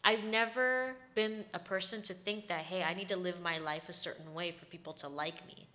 I've 0.04 0.24
never 0.24 0.94
been 1.16 1.44
a 1.52 1.58
person 1.58 2.00
to 2.02 2.14
think 2.14 2.46
that 2.46 2.60
hey, 2.60 2.84
I 2.84 2.94
need 2.94 3.08
to 3.08 3.16
live 3.16 3.40
my 3.40 3.58
life 3.58 3.88
a 3.88 3.92
certain 3.92 4.32
way 4.34 4.52
for 4.52 4.64
people 4.66 4.92
to 4.94 5.08
like 5.08 5.44
me. 5.48 5.66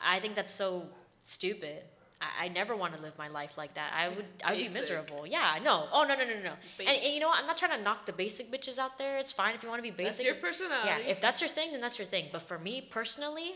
I 0.00 0.20
think 0.20 0.36
that's 0.36 0.54
so 0.54 0.86
stupid. 1.24 1.82
I, 2.20 2.46
I 2.46 2.48
never 2.48 2.76
want 2.76 2.94
to 2.94 3.00
live 3.00 3.16
my 3.18 3.28
life 3.28 3.56
like 3.56 3.74
that. 3.74 3.92
I 3.96 4.08
would 4.08 4.26
I 4.44 4.52
would 4.52 4.66
be 4.66 4.72
miserable. 4.72 5.26
Yeah, 5.26 5.58
no. 5.62 5.86
Oh 5.92 6.04
no 6.04 6.14
no 6.14 6.24
no 6.24 6.34
no. 6.34 6.42
no. 6.42 6.52
And, 6.80 6.88
and 6.88 7.14
you 7.14 7.20
know 7.20 7.28
what? 7.28 7.40
I'm 7.40 7.46
not 7.46 7.56
trying 7.56 7.76
to 7.76 7.82
knock 7.82 8.06
the 8.06 8.12
basic 8.12 8.50
bitches 8.50 8.78
out 8.78 8.98
there. 8.98 9.18
It's 9.18 9.32
fine 9.32 9.54
if 9.54 9.62
you 9.62 9.68
want 9.68 9.78
to 9.78 9.82
be 9.82 9.90
basic. 9.90 10.24
That's 10.24 10.24
your 10.24 10.34
personality. 10.36 10.88
yeah, 10.88 11.10
if 11.10 11.20
that's 11.20 11.40
your 11.40 11.48
thing, 11.50 11.72
then 11.72 11.80
that's 11.80 11.98
your 11.98 12.06
thing. 12.06 12.26
But 12.32 12.42
for 12.42 12.58
me 12.58 12.88
personally, 12.90 13.54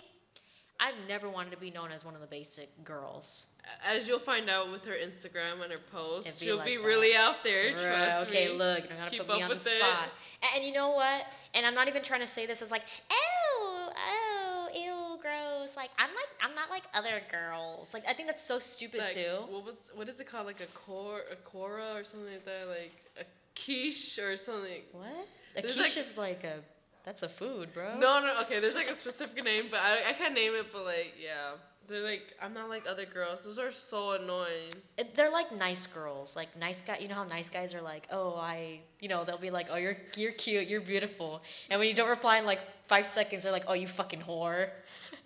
I've 0.80 0.94
never 1.08 1.28
wanted 1.28 1.50
to 1.50 1.56
be 1.56 1.70
known 1.70 1.90
as 1.90 2.04
one 2.04 2.14
of 2.14 2.20
the 2.20 2.26
basic 2.26 2.84
girls. 2.84 3.46
As 3.84 4.08
you'll 4.08 4.18
find 4.18 4.48
out 4.48 4.70
with 4.70 4.84
her 4.86 4.94
Instagram 4.94 5.62
and 5.62 5.70
her 5.70 5.78
posts, 5.92 6.40
be 6.40 6.46
she'll 6.46 6.56
like 6.56 6.66
be 6.66 6.76
that. 6.78 6.84
really 6.84 7.14
out 7.14 7.44
there. 7.44 7.74
Right, 7.74 7.84
Trust 7.84 8.28
okay, 8.28 8.48
me. 8.48 8.54
look, 8.54 8.82
you 8.84 8.88
don't 8.88 8.98
gotta 8.98 9.10
Keep 9.10 9.26
put 9.26 9.36
me 9.36 9.42
on 9.42 9.50
the 9.50 9.58
spot. 9.58 10.08
And, 10.42 10.50
and 10.56 10.64
you 10.64 10.72
know 10.72 10.90
what? 10.90 11.26
And 11.52 11.66
I'm 11.66 11.74
not 11.74 11.86
even 11.88 12.02
trying 12.02 12.20
to 12.20 12.26
say 12.26 12.46
this 12.46 12.62
as 12.62 12.70
like, 12.70 12.82
gross. 12.82 13.37
Like 15.78 15.90
I'm 15.96 16.10
like 16.10 16.32
I'm 16.42 16.54
not 16.56 16.70
like 16.70 16.82
other 16.92 17.22
girls. 17.30 17.94
Like 17.94 18.02
I 18.08 18.12
think 18.12 18.26
that's 18.26 18.42
so 18.42 18.58
stupid 18.58 19.00
Like, 19.00 19.10
too. 19.10 19.36
What 19.48 19.64
was 19.64 19.92
what 19.94 20.08
is 20.08 20.18
it 20.20 20.26
called? 20.26 20.46
Like 20.46 20.60
a 20.60 20.66
cor 20.74 21.20
a 21.30 21.36
cora 21.36 21.92
or 21.94 22.04
something 22.04 22.32
like 22.32 22.44
that. 22.44 22.66
Like 22.68 22.96
a 23.20 23.24
quiche 23.54 24.18
or 24.18 24.36
something. 24.36 24.82
What? 24.90 25.06
A 25.56 25.62
There's, 25.62 25.76
quiche 25.76 25.96
like- 25.96 25.96
is 25.96 26.18
like 26.18 26.44
a 26.44 26.56
that's 27.04 27.22
a 27.22 27.28
food, 27.28 27.72
bro. 27.72 27.96
No, 27.98 28.20
no. 28.20 28.42
Okay, 28.42 28.58
there's 28.60 28.74
like 28.74 28.88
a 28.90 28.94
specific 28.94 29.42
name, 29.42 29.66
but 29.70 29.80
I, 29.80 30.10
I 30.10 30.12
can't 30.12 30.34
name 30.34 30.52
it. 30.54 30.66
But 30.72 30.84
like, 30.84 31.14
yeah, 31.22 31.52
they're 31.88 32.02
like 32.02 32.34
I'm 32.42 32.52
not 32.54 32.68
like 32.68 32.84
other 32.88 33.06
girls. 33.06 33.44
Those 33.44 33.58
are 33.58 33.72
so 33.72 34.12
annoying. 34.12 34.72
It- 34.96 35.14
they're 35.16 35.30
like 35.30 35.50
nice 35.56 35.86
girls, 35.86 36.36
like 36.36 36.54
nice 36.58 36.80
guy. 36.80 36.98
You 36.98 37.08
know 37.08 37.14
how 37.16 37.24
nice 37.24 37.48
guys 37.48 37.74
are 37.74 37.80
like, 37.82 38.06
oh, 38.12 38.34
I, 38.36 38.80
you 39.00 39.08
know, 39.08 39.24
they'll 39.24 39.38
be 39.38 39.50
like, 39.50 39.66
oh, 39.70 39.76
you're 39.76 39.96
you're 40.16 40.32
cute, 40.32 40.68
you're 40.68 40.80
beautiful, 40.80 41.42
and 41.70 41.78
when 41.80 41.88
you 41.88 41.94
don't 41.94 42.08
reply 42.10 42.38
in 42.38 42.44
like 42.46 42.60
five 42.86 43.06
seconds, 43.06 43.42
they're 43.42 43.52
like, 43.52 43.64
oh, 43.68 43.74
you 43.74 43.88
fucking 43.88 44.20
whore. 44.20 44.68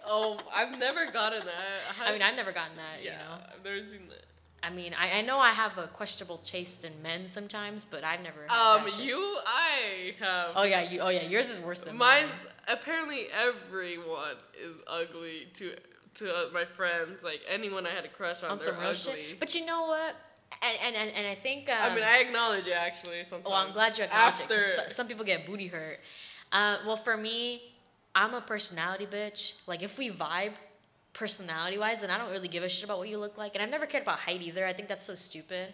Oh, 0.04 0.40
I've 0.52 0.76
never 0.80 1.12
gotten 1.12 1.44
that. 1.44 2.04
I 2.04 2.10
mean, 2.10 2.22
I've 2.22 2.34
never 2.34 2.50
gotten 2.50 2.76
that. 2.76 3.04
yeah, 3.04 3.10
You 3.12 3.16
know, 3.18 3.34
I've 3.54 3.64
never 3.64 3.82
seen 3.84 4.08
that. 4.08 4.24
I 4.64 4.68
mean, 4.70 4.94
I, 4.98 5.18
I 5.18 5.22
know 5.22 5.38
I 5.38 5.50
have 5.50 5.78
a 5.78 5.86
questionable 5.86 6.38
taste 6.38 6.84
in 6.84 6.90
men 7.02 7.28
sometimes, 7.28 7.84
but 7.84 8.02
I've 8.02 8.20
never. 8.20 8.50
Um, 8.50 8.86
you, 9.00 9.38
I 9.46 10.14
have. 10.18 10.50
Oh 10.56 10.64
yeah, 10.64 10.82
you. 10.90 10.98
Oh 11.00 11.08
yeah, 11.08 11.22
yours 11.28 11.50
is 11.50 11.60
worse 11.60 11.80
than 11.80 11.96
Mine's 11.96 12.30
mine. 12.30 12.52
apparently 12.78 13.26
everyone 13.32 14.36
is 14.60 14.76
ugly 14.88 15.46
to 15.54 15.72
to 16.14 16.34
uh, 16.34 16.44
my 16.52 16.64
friends. 16.64 17.22
Like 17.22 17.40
anyone 17.48 17.86
I 17.86 17.90
had 17.90 18.04
a 18.04 18.08
crush 18.08 18.42
on, 18.42 18.50
on 18.50 18.58
they're 18.58 18.74
ugly. 18.74 18.94
shit. 18.94 19.40
But 19.40 19.54
you 19.54 19.66
know 19.66 19.86
what? 19.86 20.14
And 20.62 20.94
and 20.96 21.10
and, 21.10 21.26
I 21.26 21.34
think. 21.34 21.70
Um, 21.70 21.76
I 21.80 21.94
mean, 21.94 22.04
I 22.04 22.18
acknowledge 22.18 22.66
it 22.66 22.72
actually. 22.72 23.24
Sometimes. 23.24 23.48
Well, 23.48 23.56
I'm 23.56 23.72
glad 23.72 23.96
you 23.98 24.04
acknowledge 24.04 24.40
After, 24.40 24.54
it 24.54 24.76
because 24.76 24.94
some 24.94 25.06
people 25.06 25.24
get 25.24 25.46
booty 25.46 25.66
hurt. 25.66 25.98
Uh, 26.52 26.76
well, 26.86 26.96
for 26.96 27.16
me, 27.16 27.62
I'm 28.14 28.34
a 28.34 28.40
personality 28.40 29.06
bitch. 29.06 29.54
Like, 29.66 29.82
if 29.82 29.96
we 29.96 30.10
vibe 30.10 30.52
personality 31.14 31.78
wise, 31.78 32.00
then 32.00 32.10
I 32.10 32.18
don't 32.18 32.30
really 32.30 32.48
give 32.48 32.62
a 32.62 32.68
shit 32.68 32.84
about 32.84 32.98
what 32.98 33.08
you 33.08 33.18
look 33.18 33.38
like. 33.38 33.54
And 33.54 33.62
I've 33.62 33.70
never 33.70 33.86
cared 33.86 34.02
about 34.02 34.18
height 34.18 34.42
either. 34.42 34.66
I 34.66 34.72
think 34.72 34.88
that's 34.88 35.06
so 35.06 35.14
stupid. 35.14 35.72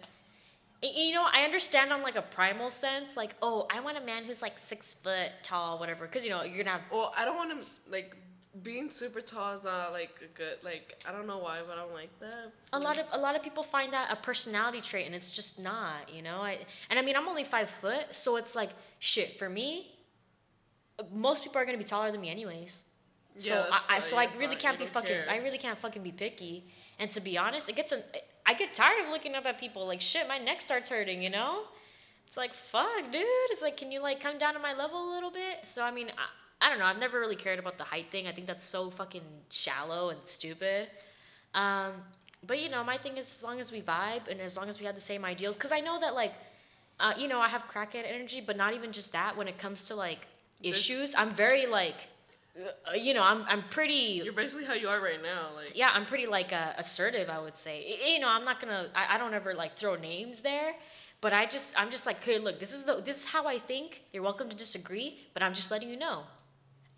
You 0.81 1.13
know, 1.13 1.25
I 1.29 1.43
understand 1.43 1.91
on 1.91 2.01
like 2.01 2.15
a 2.15 2.21
primal 2.21 2.69
sense, 2.69 3.17
like, 3.17 3.35
oh, 3.41 3.67
I 3.69 3.81
want 3.81 3.97
a 3.97 4.01
man 4.01 4.23
who's 4.23 4.41
like 4.41 4.57
six 4.57 4.93
foot 4.93 5.31
tall, 5.43 5.77
whatever. 5.77 6.05
Because, 6.05 6.23
you 6.23 6.29
know, 6.29 6.43
you're 6.43 6.57
gonna 6.63 6.77
have 6.77 6.81
Well, 6.89 7.13
I 7.17 7.25
don't 7.25 7.35
want 7.35 7.51
to 7.51 7.65
like 7.91 8.15
being 8.63 8.89
super 8.89 9.21
tall 9.21 9.53
is 9.53 9.63
not 9.63 9.91
like 9.91 10.09
a 10.23 10.37
good 10.37 10.57
like 10.63 11.01
I 11.07 11.11
don't 11.11 11.27
know 11.27 11.37
why, 11.37 11.59
but 11.67 11.73
I 11.77 11.81
don't 11.81 11.93
like 11.93 12.09
that. 12.19 12.51
a 12.73 12.79
lot 12.79 12.97
of 12.97 13.05
a 13.11 13.17
lot 13.17 13.35
of 13.35 13.43
people 13.43 13.63
find 13.63 13.93
that 13.93 14.11
a 14.11 14.15
personality 14.15 14.81
trait 14.81 15.05
and 15.05 15.13
it's 15.15 15.29
just 15.29 15.59
not 15.59 16.11
you 16.13 16.21
know 16.23 16.37
i 16.41 16.57
and 16.89 16.97
i 16.97 17.01
mean 17.01 17.15
i'm 17.15 17.27
only 17.27 17.43
five 17.43 17.69
foot 17.69 18.05
so 18.11 18.35
it's 18.37 18.55
like 18.55 18.71
shit 18.99 19.37
for 19.37 19.49
me 19.49 19.91
most 21.13 21.43
people 21.43 21.61
are 21.61 21.65
going 21.65 21.77
to 21.77 21.83
be 21.83 21.87
taller 21.87 22.11
than 22.11 22.21
me 22.21 22.29
anyways 22.29 22.83
so 23.37 23.53
Yeah, 23.53 23.65
I, 23.71 23.97
I 23.97 23.99
so 23.99 24.17
i 24.17 24.27
really 24.37 24.47
fine. 24.55 24.57
can't 24.57 24.79
be 24.79 24.85
fucking 24.85 25.07
care. 25.09 25.25
i 25.29 25.37
really 25.37 25.57
can't 25.57 25.77
fucking 25.79 26.03
be 26.03 26.11
picky 26.11 26.65
and 26.99 27.09
to 27.11 27.21
be 27.21 27.37
honest 27.37 27.69
it 27.69 27.75
gets 27.75 27.91
a 27.91 28.01
I 28.45 28.55
get 28.55 28.73
tired 28.73 29.05
of 29.05 29.11
looking 29.11 29.35
up 29.35 29.45
at 29.45 29.59
people 29.59 29.85
like 29.85 30.01
shit 30.01 30.27
my 30.27 30.39
neck 30.39 30.59
starts 30.61 30.89
hurting 30.89 31.21
you 31.21 31.29
know 31.29 31.61
it's 32.27 32.35
like 32.35 32.53
fuck 32.53 33.03
dude 33.11 33.23
it's 33.51 33.61
like 33.61 33.77
can 33.77 33.91
you 33.91 34.01
like 34.01 34.19
come 34.19 34.37
down 34.39 34.53
to 34.55 34.59
my 34.59 34.73
level 34.73 34.99
a 35.07 35.13
little 35.13 35.31
bit 35.31 35.59
so 35.63 35.83
i 35.83 35.91
mean 35.91 36.07
i, 36.09 36.25
I 36.61 36.69
don't 36.69 36.79
know 36.79 36.85
i've 36.85 36.99
never 36.99 37.19
really 37.19 37.35
cared 37.35 37.59
about 37.59 37.77
the 37.77 37.83
height 37.83 38.11
thing 38.11 38.27
i 38.27 38.31
think 38.31 38.47
that's 38.47 38.65
so 38.65 38.89
fucking 38.89 39.23
shallow 39.49 40.09
and 40.09 40.19
stupid 40.23 40.89
um, 41.53 41.93
but 42.45 42.61
you 42.61 42.69
know, 42.69 42.83
my 42.83 42.97
thing 42.97 43.17
is 43.17 43.27
as 43.27 43.43
long 43.43 43.59
as 43.59 43.71
we 43.71 43.81
vibe 43.81 44.27
and 44.29 44.39
as 44.39 44.55
long 44.57 44.69
as 44.69 44.79
we 44.79 44.85
have 44.85 44.95
the 44.95 45.01
same 45.01 45.25
ideals, 45.25 45.55
because 45.55 45.71
I 45.71 45.79
know 45.79 45.99
that 45.99 46.13
like, 46.13 46.33
uh, 46.99 47.13
you 47.17 47.27
know, 47.27 47.39
I 47.39 47.49
have 47.49 47.63
crackhead 47.71 48.05
energy, 48.07 48.41
but 48.45 48.57
not 48.57 48.73
even 48.73 48.91
just 48.91 49.11
that. 49.13 49.35
When 49.35 49.47
it 49.47 49.57
comes 49.57 49.85
to 49.85 49.95
like 49.95 50.27
issues, 50.61 51.15
I'm 51.15 51.31
very 51.31 51.65
like, 51.65 52.07
uh, 52.57 52.93
you 52.93 53.13
know, 53.13 53.23
I'm 53.23 53.43
I'm 53.47 53.63
pretty. 53.69 54.21
You're 54.23 54.33
basically 54.33 54.65
how 54.65 54.73
you 54.73 54.89
are 54.89 55.01
right 55.01 55.21
now. 55.21 55.47
Like 55.55 55.71
Yeah, 55.75 55.89
I'm 55.93 56.05
pretty 56.05 56.27
like 56.27 56.53
uh, 56.53 56.73
assertive. 56.77 57.29
I 57.29 57.39
would 57.39 57.57
say. 57.57 57.97
You 58.13 58.19
know, 58.19 58.29
I'm 58.29 58.43
not 58.43 58.59
gonna. 58.59 58.87
I, 58.95 59.15
I 59.15 59.17
don't 59.17 59.33
ever 59.33 59.53
like 59.53 59.77
throw 59.77 59.95
names 59.95 60.39
there. 60.41 60.75
But 61.21 61.33
I 61.33 61.45
just, 61.45 61.77
I'm 61.77 61.91
just 61.91 62.05
like, 62.05 62.19
okay, 62.21 62.39
look, 62.39 62.61
this 62.61 62.71
is 62.71 62.83
the, 62.83 63.01
this 63.01 63.17
is 63.17 63.25
how 63.25 63.45
I 63.45 63.59
think. 63.59 64.03
You're 64.13 64.23
welcome 64.23 64.47
to 64.47 64.55
disagree, 64.55 65.19
but 65.33 65.43
I'm 65.43 65.53
just 65.53 65.69
letting 65.69 65.89
you 65.89 65.97
know. 65.97 66.23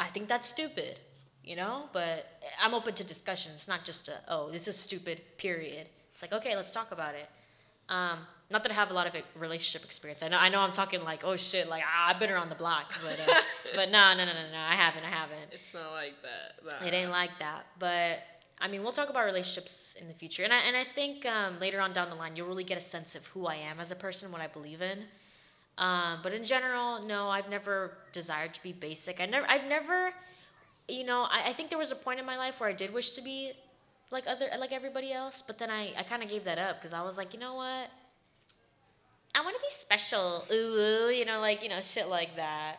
I 0.01 0.07
think 0.07 0.27
that's 0.27 0.47
stupid, 0.47 0.99
you 1.43 1.55
know. 1.55 1.85
But 1.93 2.25
I'm 2.61 2.73
open 2.73 2.95
to 2.95 3.03
discussion. 3.03 3.51
It's 3.53 3.67
not 3.67 3.85
just 3.85 4.07
a, 4.07 4.15
oh, 4.27 4.49
this 4.49 4.67
is 4.67 4.75
stupid. 4.75 5.21
Period. 5.37 5.87
It's 6.11 6.21
like, 6.21 6.33
okay, 6.33 6.55
let's 6.55 6.71
talk 6.71 6.91
about 6.91 7.15
it. 7.15 7.27
Um, 7.87 8.19
not 8.49 8.63
that 8.63 8.71
I 8.71 8.75
have 8.75 8.89
a 8.89 8.93
lot 8.93 9.07
of 9.07 9.13
relationship 9.35 9.85
experience. 9.85 10.23
I 10.23 10.27
know, 10.27 10.37
I 10.37 10.49
know, 10.49 10.59
I'm 10.59 10.71
talking 10.73 11.03
like, 11.03 11.21
oh 11.23 11.35
shit, 11.35 11.69
like 11.69 11.83
ah, 11.85 12.09
I've 12.09 12.19
been 12.19 12.31
around 12.31 12.49
the 12.49 12.55
block, 12.55 12.93
but, 13.03 13.19
uh, 13.19 13.33
but 13.75 13.89
no, 13.91 14.13
no, 14.13 14.25
no, 14.25 14.33
no, 14.33 14.51
no, 14.51 14.59
I 14.59 14.75
haven't, 14.75 15.03
I 15.03 15.09
haven't. 15.09 15.51
it's 15.51 15.73
not 15.73 15.91
like 15.91 16.13
that. 16.21 16.87
It 16.87 16.93
ain't 16.93 17.11
like 17.11 17.31
that. 17.39 17.65
But 17.79 18.19
I 18.59 18.67
mean, 18.67 18.83
we'll 18.83 18.91
talk 18.91 19.09
about 19.09 19.25
relationships 19.25 19.95
in 19.99 20.07
the 20.07 20.13
future, 20.13 20.43
and 20.43 20.53
I 20.53 20.59
and 20.59 20.75
I 20.75 20.83
think 20.83 21.25
um, 21.25 21.59
later 21.59 21.79
on 21.79 21.93
down 21.93 22.09
the 22.09 22.15
line, 22.15 22.35
you'll 22.35 22.47
really 22.47 22.63
get 22.63 22.77
a 22.77 22.81
sense 22.81 23.15
of 23.15 23.25
who 23.27 23.45
I 23.45 23.55
am 23.55 23.79
as 23.79 23.91
a 23.91 23.95
person, 23.95 24.31
what 24.31 24.41
I 24.41 24.47
believe 24.47 24.81
in. 24.81 24.99
Um, 25.81 26.19
but 26.21 26.31
in 26.31 26.43
general, 26.43 27.01
no, 27.03 27.27
I've 27.29 27.49
never 27.49 27.91
desired 28.13 28.53
to 28.53 28.61
be 28.63 28.71
basic. 28.71 29.19
I 29.19 29.25
never, 29.25 29.45
I've 29.49 29.65
never, 29.67 30.13
you 30.87 31.03
know, 31.03 31.23
I, 31.23 31.49
I 31.49 31.53
think 31.53 31.69
there 31.69 31.79
was 31.79 31.91
a 31.91 31.95
point 31.95 32.19
in 32.19 32.25
my 32.25 32.37
life 32.37 32.59
where 32.59 32.69
I 32.69 32.73
did 32.73 32.93
wish 32.93 33.09
to 33.11 33.21
be 33.21 33.51
like 34.11 34.25
other, 34.27 34.45
like 34.59 34.71
everybody 34.71 35.11
else, 35.11 35.41
but 35.41 35.57
then 35.57 35.71
I, 35.71 35.91
I 35.97 36.03
kind 36.03 36.21
of 36.21 36.29
gave 36.29 36.43
that 36.45 36.59
up 36.59 36.77
because 36.77 36.93
I 36.93 37.01
was 37.01 37.17
like, 37.17 37.33
you 37.33 37.39
know 37.39 37.55
what? 37.55 37.89
I 39.33 39.41
want 39.43 39.55
to 39.55 39.61
be 39.61 39.71
special, 39.71 40.45
ooh, 40.51 41.09
you 41.09 41.25
know, 41.25 41.39
like 41.39 41.63
you 41.63 41.69
know, 41.69 41.81
shit 41.81 42.07
like 42.07 42.35
that. 42.35 42.77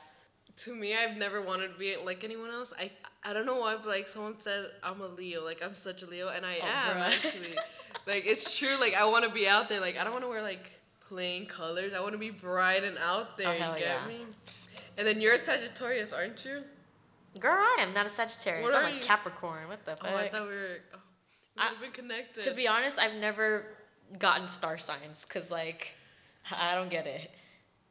To 0.59 0.75
me, 0.75 0.95
I've 0.95 1.17
never 1.17 1.41
wanted 1.43 1.73
to 1.73 1.79
be 1.79 1.97
like 2.05 2.25
anyone 2.25 2.51
else. 2.51 2.73
I 2.79 2.91
I 3.25 3.33
don't 3.33 3.47
know 3.47 3.57
why, 3.57 3.75
but 3.77 3.87
like 3.87 4.07
someone 4.07 4.39
said 4.39 4.67
I'm 4.83 5.01
a 5.01 5.09
Leo. 5.09 5.43
Like 5.45 5.63
I'm 5.65 5.75
such 5.75 6.03
a 6.03 6.07
Leo, 6.07 6.29
and 6.29 6.45
I 6.45 6.59
Oh, 6.61 6.67
am 6.67 6.97
bruh. 6.99 7.07
actually. 7.07 7.57
like 8.07 8.27
it's 8.27 8.55
true. 8.57 8.79
Like 8.79 8.95
I 8.95 9.07
want 9.07 9.25
to 9.25 9.31
be 9.31 9.49
out 9.49 9.71
there. 9.71 9.81
Like 9.81 9.97
I 9.97 10.05
don't 10.05 10.13
want 10.13 10.25
to 10.25 10.29
wear 10.29 10.43
like 10.43 10.71
plain 11.13 11.45
colors. 11.45 11.93
I 11.93 12.01
want 12.01 12.13
to 12.13 12.19
be 12.19 12.31
bright 12.31 12.85
and 12.85 12.97
out 12.97 13.29
oh, 13.33 13.35
there. 13.37 13.49
Oh, 13.49 13.53
you 13.53 13.81
get 13.81 13.81
yeah. 13.81 14.09
me? 14.09 14.25
And 14.97 15.07
then 15.07 15.21
you're 15.21 15.35
a 15.35 15.39
Sagittarius, 15.39 16.13
aren't 16.13 16.43
you? 16.45 16.63
Girl, 17.39 17.53
I 17.53 17.79
am 17.81 17.93
not 17.93 18.07
a 18.07 18.11
Sagittarius. 18.11 18.65
What 18.65 18.77
I'm 18.77 18.85
like 18.85 18.95
you? 18.95 19.01
Capricorn. 19.01 19.69
What 19.69 19.85
the 19.85 19.97
fuck? 19.97 20.09
Oh, 20.11 20.17
I 20.17 20.29
thought 20.29 20.49
we 20.49 20.55
were. 20.55 20.79
Oh, 20.95 20.99
we 21.57 21.63
have 21.63 21.81
been 21.81 21.91
connected. 21.91 22.43
To 22.45 22.55
be 22.55 22.67
honest, 22.67 22.99
I've 22.99 23.15
never 23.15 23.67
gotten 24.19 24.49
star 24.49 24.79
signs 24.79 25.27
because, 25.27 25.51
like, 25.51 25.95
I 26.51 26.75
don't 26.75 26.91
get 26.91 27.07
it. 27.07 27.31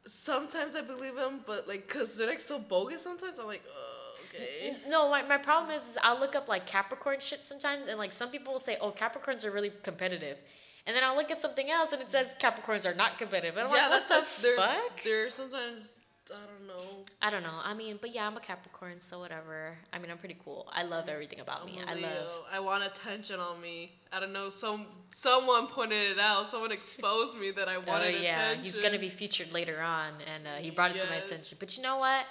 Sometimes 0.04 0.74
I 0.74 0.80
believe 0.80 1.14
them, 1.14 1.40
but 1.46 1.68
like, 1.68 1.88
cause 1.88 2.16
they're 2.16 2.26
like 2.28 2.40
so 2.40 2.58
bogus. 2.58 3.02
Sometimes 3.02 3.38
I'm 3.38 3.46
like, 3.46 3.62
oh, 3.68 4.14
okay. 4.28 4.76
No, 4.88 5.08
my, 5.08 5.22
my 5.22 5.38
problem 5.38 5.70
is, 5.70 5.82
is 5.86 5.98
I'll 6.02 6.18
look 6.18 6.34
up 6.34 6.48
like 6.48 6.66
Capricorn 6.66 7.20
shit 7.20 7.44
sometimes, 7.44 7.86
and 7.86 7.98
like 7.98 8.12
some 8.12 8.30
people 8.30 8.52
will 8.52 8.60
say, 8.60 8.76
oh, 8.80 8.90
Capricorns 8.90 9.44
are 9.44 9.52
really 9.52 9.72
competitive. 9.84 10.38
And 10.86 10.96
then 10.96 11.04
I'll 11.04 11.16
look 11.16 11.30
at 11.30 11.38
something 11.38 11.70
else 11.70 11.92
and 11.92 12.02
it 12.02 12.10
says 12.10 12.34
Capricorns 12.40 12.84
are 12.84 12.94
not 12.94 13.18
competitive. 13.18 13.56
And 13.56 13.68
I'm 13.68 13.74
yeah, 13.74 13.82
like, 13.88 14.00
what 14.00 14.08
that's 14.08 14.36
the. 14.36 14.42
They're, 14.42 14.56
fuck? 14.56 15.02
they're 15.04 15.30
sometimes 15.30 16.00
I 16.30 16.46
don't 16.46 16.66
know. 16.68 17.04
I 17.20 17.30
don't 17.30 17.42
know. 17.42 17.58
I 17.62 17.74
mean, 17.74 17.98
but 18.00 18.14
yeah, 18.14 18.26
I'm 18.26 18.36
a 18.36 18.40
Capricorn, 18.40 19.00
so 19.00 19.18
whatever. 19.18 19.76
I 19.92 19.98
mean, 19.98 20.10
I'm 20.10 20.18
pretty 20.18 20.36
cool. 20.44 20.68
I 20.72 20.84
love 20.84 21.08
everything 21.08 21.40
about 21.40 21.62
I'm 21.62 21.66
me. 21.66 21.80
I 21.86 21.94
love. 21.94 22.28
I 22.50 22.60
want 22.60 22.84
attention 22.84 23.40
on 23.40 23.60
me. 23.60 23.92
I 24.12 24.20
don't 24.20 24.32
know. 24.32 24.48
Some 24.48 24.86
someone 25.12 25.66
pointed 25.66 26.12
it 26.12 26.18
out. 26.18 26.46
Someone 26.46 26.70
exposed 26.70 27.36
me 27.36 27.50
that 27.52 27.68
I 27.68 27.76
Oh 27.76 27.82
wanted 27.86 28.22
yeah, 28.22 28.50
attention. 28.50 28.64
he's 28.64 28.78
gonna 28.78 28.98
be 28.98 29.08
featured 29.08 29.52
later 29.52 29.80
on, 29.80 30.12
and 30.32 30.46
uh, 30.46 30.50
he 30.60 30.70
brought 30.70 30.92
it 30.92 30.98
to 30.98 31.08
my 31.08 31.16
attention. 31.16 31.56
But 31.58 31.76
you 31.76 31.82
know 31.82 31.98
what? 31.98 32.24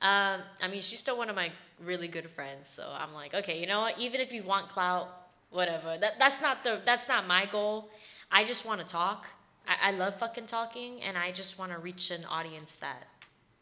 Um, 0.00 0.40
I 0.60 0.68
mean, 0.68 0.80
she's 0.80 0.98
still 0.98 1.18
one 1.18 1.28
of 1.28 1.36
my 1.36 1.50
really 1.84 2.08
good 2.08 2.30
friends, 2.30 2.68
so 2.68 2.88
I'm 2.96 3.12
like, 3.12 3.34
okay, 3.34 3.60
you 3.60 3.66
know 3.66 3.80
what? 3.80 3.98
Even 3.98 4.20
if 4.20 4.32
you 4.32 4.42
want 4.42 4.68
clout, 4.68 5.08
whatever. 5.52 5.96
That 5.98 6.18
that's 6.18 6.40
not 6.40 6.64
the 6.64 6.80
that's 6.84 7.08
not 7.08 7.26
my 7.26 7.46
goal. 7.46 7.90
I 8.30 8.44
just 8.44 8.64
want 8.64 8.80
to 8.80 8.86
talk. 8.86 9.26
I, 9.68 9.88
I 9.88 9.90
love 9.92 10.18
fucking 10.18 10.46
talking, 10.46 11.00
and 11.02 11.16
I 11.16 11.30
just 11.30 11.58
want 11.58 11.70
to 11.72 11.78
reach 11.78 12.10
an 12.10 12.24
audience 12.24 12.76
that, 12.76 13.04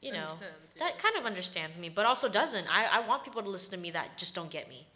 you 0.01 0.13
know, 0.13 0.19
Understand, 0.21 0.53
that 0.79 0.99
kind 0.99 1.17
of 1.17 1.27
understands 1.27 1.79
me, 1.79 1.89
but 1.91 2.07
also 2.07 2.29
doesn't. 2.29 2.67
I 2.75 2.87
I 2.87 3.07
want 3.07 3.25
people 3.25 3.43
to 3.43 3.51
listen 3.51 3.73
to 3.77 3.81
me 3.83 3.91
that 3.91 4.17
just 4.17 4.35
don't 4.35 4.51
get 4.51 4.69
me. 4.69 4.87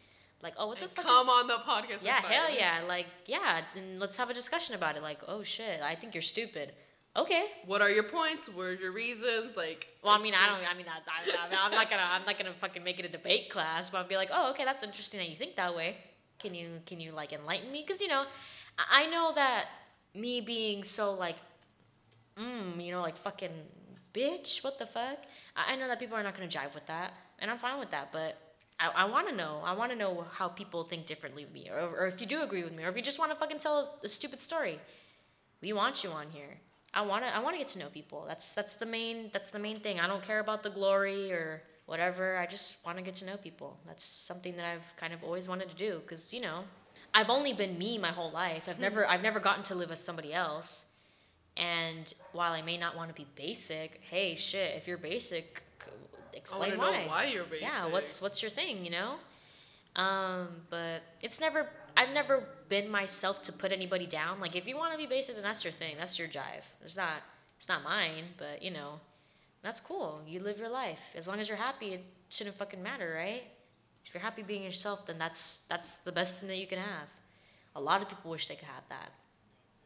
Like, 0.43 0.55
oh, 0.59 0.67
what 0.69 0.79
the 0.79 0.85
And 0.85 0.93
fuck? 0.93 1.05
is- 1.05 1.11
come 1.11 1.29
on 1.29 1.47
the 1.47 1.55
podcast. 1.55 2.03
yeah, 2.03 2.21
hell 2.21 2.55
yeah. 2.55 2.83
Like, 2.87 3.07
yeah, 3.27 3.63
and 3.77 3.99
let's 3.99 4.17
have 4.17 4.31
a 4.31 4.35
discussion 4.35 4.75
about 4.75 4.97
it. 4.97 5.03
Like, 5.03 5.19
oh 5.29 5.43
shit, 5.43 5.81
I 5.83 5.95
think 5.95 6.15
you're 6.15 6.23
stupid. 6.23 6.73
Okay. 7.17 7.45
What 7.67 7.81
are 7.81 7.91
your 7.91 8.03
points? 8.05 8.49
Where's 8.49 8.81
your 8.81 8.91
reasons? 8.93 9.57
Like. 9.57 9.87
Well, 10.03 10.13
I 10.13 10.19
mean, 10.21 10.35
I 10.35 10.47
don't. 10.49 10.69
I 10.69 10.75
mean, 10.77 10.87
I, 10.89 10.99
I, 11.09 11.65
I'm 11.67 11.71
not 11.71 11.89
gonna. 11.91 12.03
I'm 12.03 12.25
not 12.27 12.37
gonna 12.39 12.53
fucking 12.55 12.83
make 12.83 12.99
it 12.99 13.05
a 13.07 13.09
debate 13.09 13.51
class. 13.51 13.89
But 13.91 13.99
I'll 13.99 14.09
be 14.09 14.17
like, 14.17 14.31
oh, 14.33 14.51
okay, 14.51 14.65
that's 14.65 14.83
interesting 14.83 15.21
that 15.21 15.29
you 15.29 15.37
think 15.37 15.55
that 15.57 15.75
way. 15.77 15.97
Can 16.39 16.55
you 16.55 16.81
can 16.87 17.01
you 17.01 17.13
like 17.13 17.33
enlighten 17.33 17.71
me? 17.73 17.83
Because 17.87 18.01
you 18.01 18.09
know, 18.09 18.25
I 18.79 19.07
know 19.07 19.33
that 19.35 19.67
me 20.15 20.41
being 20.41 20.85
so 20.85 21.13
like, 21.13 21.37
mm, 22.37 22.85
you 22.85 22.93
know, 22.93 23.01
like 23.01 23.17
fucking 23.17 23.53
bitch. 24.13 24.63
What 24.63 24.79
the 24.79 24.87
fuck? 24.87 25.19
I, 25.57 25.77
know 25.77 25.89
that 25.89 25.99
people 25.99 26.17
are 26.17 26.23
not 26.23 26.35
gonna 26.35 26.49
jive 26.49 26.75
with 26.75 26.87
that, 26.87 27.13
and 27.39 27.51
I'm 27.51 27.59
fine 27.59 27.79
with 27.79 27.91
that. 27.91 28.13
But 28.13 28.37
I, 28.79 28.91
I 28.95 29.05
want 29.05 29.29
to 29.29 29.35
know. 29.35 29.61
I 29.65 29.75
want 29.75 29.91
to 29.93 29.97
know 29.97 30.25
how 30.33 30.49
people 30.49 30.85
think 30.85 31.07
differently 31.07 31.45
of 31.45 31.53
me, 31.53 31.69
or, 31.71 31.81
or 31.81 32.07
if 32.07 32.21
you 32.21 32.27
do 32.27 32.43
agree 32.43 32.63
with 32.63 32.75
me, 32.75 32.85
or 32.85 32.89
if 32.89 32.97
you 32.97 33.03
just 33.03 33.19
want 33.19 33.31
to 33.31 33.37
fucking 33.37 33.59
tell 33.59 33.99
a 34.03 34.09
stupid 34.09 34.41
story. 34.41 34.79
We 35.63 35.73
want 35.73 36.05
you 36.05 36.11
on 36.11 36.27
here. 36.31 36.59
I 36.93 37.03
want 37.03 37.25
to. 37.25 37.35
I 37.35 37.41
want 37.41 37.55
to 37.55 37.59
get 37.59 37.69
to 37.69 37.79
know 37.79 37.89
people. 37.89 38.25
That's 38.27 38.53
that's 38.53 38.75
the 38.75 38.87
main. 38.87 39.31
That's 39.33 39.51
the 39.51 39.59
main 39.59 39.77
thing. 39.77 39.99
I 39.99 40.07
don't 40.07 40.23
care 40.23 40.41
about 40.41 40.63
the 40.63 40.71
glory 40.71 41.33
or 41.33 41.63
whatever. 41.87 42.37
I 42.37 42.47
just 42.47 42.85
want 42.85 42.99
to 42.99 43.05
get 43.05 43.17
to 43.17 43.25
know 43.25 43.37
people. 43.37 43.77
That's 43.87 44.05
something 44.05 44.57
that 44.57 44.67
I've 44.67 44.97
kind 44.97 45.13
of 45.13 45.23
always 45.25 45.49
wanted 45.49 45.69
to 45.71 45.77
do. 45.77 46.01
Cause 46.07 46.33
you 46.33 46.41
know, 46.41 46.65
I've 47.13 47.31
only 47.31 47.53
been 47.53 47.79
me 47.79 47.99
my 47.99 48.09
whole 48.09 48.31
life. 48.31 48.69
I've 48.69 48.81
never. 48.81 49.09
I've 49.09 49.23
never 49.23 49.41
gotten 49.41 49.63
to 49.65 49.75
live 49.75 49.91
as 49.91 50.01
somebody 50.01 50.33
else. 50.33 50.91
And 51.57 52.13
while 52.33 52.53
I 52.53 52.63
may 52.63 52.77
not 52.77 52.97
want 52.97 53.11
to 53.11 53.15
be 53.15 53.29
basic, 53.37 54.01
hey, 54.03 54.35
shit, 54.35 54.75
if 54.77 54.89
you're 54.89 54.99
basic, 54.99 55.63
explain 56.33 56.79
why. 56.79 57.03
know 57.03 57.09
why 57.09 57.25
you're 57.27 57.45
basic. 57.45 57.63
Yeah, 57.63 57.87
what's 57.87 58.21
what's 58.21 58.43
your 58.43 58.51
thing, 58.51 58.85
you 58.85 58.91
know? 58.91 59.15
Um, 59.97 60.49
but 60.71 61.03
it's 61.23 61.41
never 61.41 61.69
I've 61.97 62.13
never 62.13 62.43
been 62.69 62.91
myself 62.91 63.43
to 63.43 63.53
put 63.53 63.73
anybody 63.73 64.07
down. 64.07 64.41
Like 64.41 64.57
if 64.57 64.67
you 64.67 64.77
want 64.77 64.93
to 64.93 64.99
be 64.99 65.07
basic, 65.07 65.37
then 65.37 65.45
that's 65.45 65.65
your 65.65 65.73
thing. 65.73 65.97
That's 65.99 66.19
your 66.19 66.29
jive. 66.29 66.65
It's 66.85 66.97
not 66.97 67.23
it's 67.57 67.69
not 67.69 67.83
mine, 67.83 68.25
but 68.37 68.63
you 68.63 68.71
know, 68.71 69.01
that's 69.65 69.81
cool. 69.81 70.21
You 70.27 70.41
live 70.41 70.59
your 70.59 70.69
life. 70.69 71.01
As 71.17 71.27
long 71.27 71.41
as 71.41 71.49
you're 71.49 71.57
happy, 71.57 71.95
it 71.95 72.05
shouldn't 72.29 72.57
fucking 72.57 72.83
matter, 72.83 73.15
right? 73.17 73.43
If 74.05 74.13
you're 74.13 74.23
happy 74.23 74.43
being 74.43 74.63
yourself, 74.63 75.07
then 75.07 75.19
that's 75.19 75.65
that's 75.71 75.97
the 75.97 76.13
best 76.13 76.37
thing 76.37 76.49
that 76.51 76.59
you 76.59 76.67
can 76.67 76.79
have. 76.79 77.09
A 77.75 77.81
lot 77.81 78.03
of 78.03 78.09
people 78.09 78.31
wish 78.31 78.47
they 78.47 78.57
could 78.57 78.69
have 78.69 78.85
that. 78.91 79.11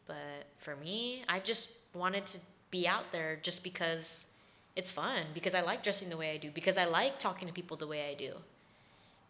But 0.06 0.46
for 0.58 0.74
me, 0.76 1.22
I 1.28 1.38
just 1.38 1.70
wanted 1.94 2.26
to 2.26 2.38
be 2.70 2.88
out 2.88 3.12
there 3.12 3.38
just 3.40 3.62
because 3.62 4.26
it's 4.74 4.90
fun, 4.90 5.24
because 5.32 5.54
I 5.54 5.60
like 5.60 5.82
dressing 5.84 6.08
the 6.08 6.16
way 6.16 6.34
I 6.34 6.38
do, 6.38 6.50
because 6.50 6.76
I 6.76 6.84
like 6.84 7.18
talking 7.18 7.46
to 7.46 7.54
people 7.54 7.76
the 7.76 7.86
way 7.86 8.10
I 8.10 8.14
do. 8.14 8.32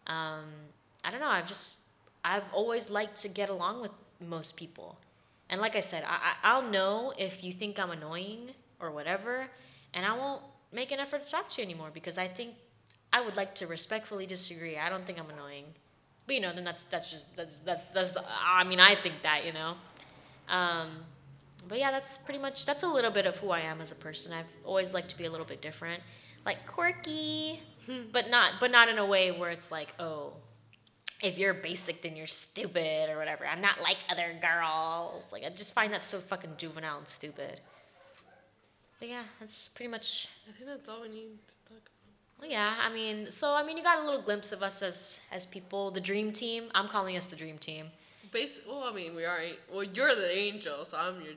Um, 0.06 0.44
I 1.04 1.10
don't 1.10 1.20
know. 1.20 1.28
I've 1.28 1.46
just 1.46 1.80
I've 2.24 2.44
always 2.54 2.88
liked 2.88 3.20
to 3.22 3.28
get 3.28 3.50
along 3.50 3.82
with 3.82 3.92
most 4.26 4.56
people, 4.56 4.96
and 5.50 5.60
like 5.60 5.76
I 5.76 5.80
said, 5.80 6.04
I, 6.08 6.16
I 6.30 6.32
I'll 6.42 6.70
know 6.70 7.12
if 7.18 7.44
you 7.44 7.52
think 7.52 7.78
I'm 7.78 7.90
annoying 7.90 8.48
or 8.80 8.90
whatever, 8.90 9.46
and 9.98 10.06
I 10.06 10.16
won't 10.16 10.42
make 10.72 10.92
an 10.92 11.00
effort 11.00 11.26
to 11.26 11.30
talk 11.30 11.48
to 11.50 11.60
you 11.60 11.64
anymore 11.66 11.90
because 11.92 12.18
I 12.18 12.28
think 12.28 12.54
I 13.12 13.20
would 13.20 13.36
like 13.36 13.54
to 13.56 13.66
respectfully 13.66 14.26
disagree. 14.26 14.78
I 14.78 14.88
don't 14.88 15.04
think 15.04 15.18
I'm 15.18 15.28
annoying, 15.28 15.64
but 16.26 16.36
you 16.36 16.40
know, 16.40 16.52
then 16.54 16.64
that's 16.64 16.84
that's 16.84 17.10
just 17.10 17.24
that's 17.36 17.56
that's 17.64 17.86
that's 17.86 18.12
the. 18.12 18.22
I 18.28 18.62
mean, 18.62 18.78
I 18.78 18.94
think 18.94 19.16
that 19.22 19.44
you 19.44 19.52
know. 19.52 19.74
Um, 20.48 20.88
but 21.66 21.78
yeah, 21.78 21.90
that's 21.90 22.16
pretty 22.16 22.38
much 22.40 22.64
that's 22.64 22.84
a 22.84 22.86
little 22.86 23.10
bit 23.10 23.26
of 23.26 23.36
who 23.38 23.50
I 23.50 23.60
am 23.60 23.80
as 23.80 23.90
a 23.90 23.96
person. 23.96 24.32
I've 24.32 24.46
always 24.64 24.94
liked 24.94 25.08
to 25.10 25.18
be 25.18 25.24
a 25.24 25.30
little 25.30 25.46
bit 25.46 25.60
different, 25.60 26.00
like 26.46 26.64
quirky, 26.66 27.60
but 28.12 28.30
not 28.30 28.54
but 28.60 28.70
not 28.70 28.88
in 28.88 28.98
a 28.98 29.06
way 29.06 29.32
where 29.32 29.50
it's 29.50 29.72
like, 29.72 29.92
oh, 29.98 30.34
if 31.22 31.38
you're 31.38 31.54
basic 31.54 32.02
then 32.02 32.14
you're 32.14 32.28
stupid 32.28 33.10
or 33.10 33.16
whatever. 33.18 33.46
I'm 33.46 33.60
not 33.60 33.80
like 33.82 33.98
other 34.08 34.32
girls. 34.40 35.32
Like 35.32 35.44
I 35.44 35.48
just 35.48 35.74
find 35.74 35.92
that 35.92 36.04
so 36.04 36.18
fucking 36.18 36.54
juvenile 36.56 36.98
and 36.98 37.08
stupid. 37.08 37.60
But 38.98 39.08
yeah, 39.08 39.22
that's 39.38 39.68
pretty 39.68 39.90
much 39.90 40.28
I 40.48 40.52
think 40.52 40.66
that's 40.68 40.88
all 40.88 41.02
we 41.02 41.08
need 41.08 41.38
to 41.46 41.72
talk 41.72 41.82
about. 41.82 42.40
well, 42.40 42.50
yeah, 42.50 42.74
I 42.82 42.92
mean, 42.92 43.30
so 43.30 43.54
I 43.54 43.62
mean, 43.62 43.76
you 43.76 43.84
got 43.84 44.00
a 44.00 44.04
little 44.04 44.22
glimpse 44.22 44.52
of 44.52 44.62
us 44.62 44.82
as 44.82 45.20
as 45.30 45.46
people, 45.46 45.90
the 45.90 46.00
dream 46.00 46.32
team. 46.32 46.64
I'm 46.74 46.88
calling 46.88 47.16
us 47.16 47.26
the 47.26 47.36
dream 47.36 47.58
team. 47.58 47.86
Basic. 48.32 48.66
Well, 48.66 48.84
I 48.84 48.92
mean, 48.92 49.14
we 49.14 49.24
are. 49.24 49.40
Well, 49.72 49.84
you're 49.84 50.14
the 50.14 50.30
angel, 50.36 50.84
so 50.84 50.96
I'm 50.98 51.20
your 51.22 51.34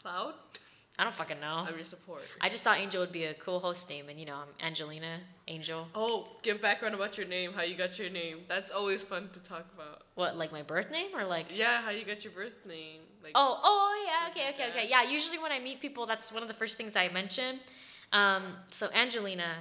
cloud. 0.00 0.34
I 0.98 1.04
don't 1.04 1.14
fucking 1.14 1.40
know. 1.40 1.64
I'm 1.66 1.74
your 1.76 1.86
support. 1.86 2.22
I 2.40 2.48
just 2.48 2.64
thought 2.64 2.78
Angel 2.78 3.00
would 3.00 3.12
be 3.12 3.24
a 3.24 3.34
cool 3.34 3.60
host 3.60 3.88
name, 3.88 4.08
and 4.10 4.20
you 4.20 4.26
know, 4.26 4.36
I'm 4.36 4.66
Angelina 4.66 5.20
Angel. 5.48 5.88
Oh, 5.94 6.28
give 6.42 6.60
background 6.60 6.94
about 6.94 7.16
your 7.16 7.26
name. 7.26 7.52
How 7.52 7.62
you 7.62 7.76
got 7.76 7.98
your 7.98 8.10
name. 8.10 8.40
That's 8.46 8.70
always 8.70 9.02
fun 9.02 9.30
to 9.32 9.40
talk 9.40 9.66
about. 9.74 10.02
What, 10.16 10.36
like 10.36 10.52
my 10.52 10.62
birth 10.62 10.90
name 10.90 11.08
or 11.14 11.24
like? 11.24 11.46
Yeah, 11.56 11.80
how 11.80 11.90
you 11.90 12.04
got 12.04 12.24
your 12.24 12.32
birth 12.34 12.66
name. 12.66 13.00
Like. 13.22 13.32
Oh, 13.34 13.58
oh 13.62 14.04
yeah, 14.06 14.30
okay, 14.30 14.44
like 14.46 14.54
okay, 14.54 14.64
that. 14.64 14.76
okay. 14.76 14.88
Yeah, 14.88 15.02
usually 15.10 15.38
when 15.38 15.50
I 15.50 15.58
meet 15.58 15.80
people, 15.80 16.04
that's 16.04 16.30
one 16.30 16.42
of 16.42 16.48
the 16.48 16.54
first 16.54 16.76
things 16.76 16.94
I 16.94 17.08
mention. 17.08 17.60
Um, 18.12 18.42
so 18.70 18.90
Angelina, 18.92 19.54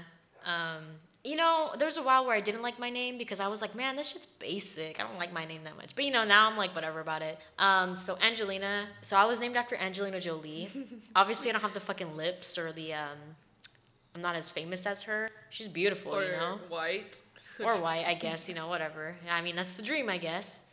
um, 0.45 0.83
you 1.23 1.35
know, 1.35 1.71
there 1.77 1.85
was 1.85 1.97
a 1.97 2.03
while 2.03 2.25
where 2.25 2.35
I 2.35 2.41
didn't 2.41 2.63
like 2.63 2.79
my 2.79 2.89
name 2.89 3.17
because 3.17 3.39
I 3.39 3.47
was 3.47 3.61
like, 3.61 3.75
man, 3.75 3.95
this 3.95 4.09
shit's 4.09 4.25
basic. 4.25 4.99
I 4.99 5.03
don't 5.03 5.17
like 5.17 5.31
my 5.31 5.45
name 5.45 5.63
that 5.65 5.77
much. 5.77 5.95
But 5.95 6.05
you 6.05 6.11
know, 6.11 6.23
now 6.23 6.49
I'm 6.49 6.57
like, 6.57 6.73
whatever 6.73 6.99
about 6.99 7.21
it. 7.21 7.37
Um, 7.59 7.95
so 7.95 8.17
Angelina, 8.23 8.87
so 9.01 9.15
I 9.15 9.25
was 9.25 9.39
named 9.39 9.55
after 9.55 9.75
Angelina 9.75 10.19
Jolie. 10.19 10.69
Obviously, 11.15 11.49
I 11.49 11.53
don't 11.53 11.61
have 11.61 11.73
the 11.75 11.79
fucking 11.79 12.17
lips 12.17 12.57
or 12.57 12.71
the, 12.71 12.93
um, 12.93 13.17
I'm 14.15 14.21
not 14.21 14.35
as 14.35 14.49
famous 14.49 14.85
as 14.85 15.03
her. 15.03 15.29
She's 15.51 15.67
beautiful, 15.67 16.15
or 16.15 16.23
you 16.23 16.31
know 16.31 16.59
white. 16.69 17.21
or 17.63 17.73
white, 17.81 18.05
I 18.07 18.13
guess. 18.15 18.49
You 18.49 18.55
know, 18.55 18.67
whatever. 18.67 19.15
I 19.29 19.41
mean, 19.41 19.55
that's 19.55 19.73
the 19.73 19.83
dream, 19.83 20.09
I 20.09 20.17
guess. 20.17 20.65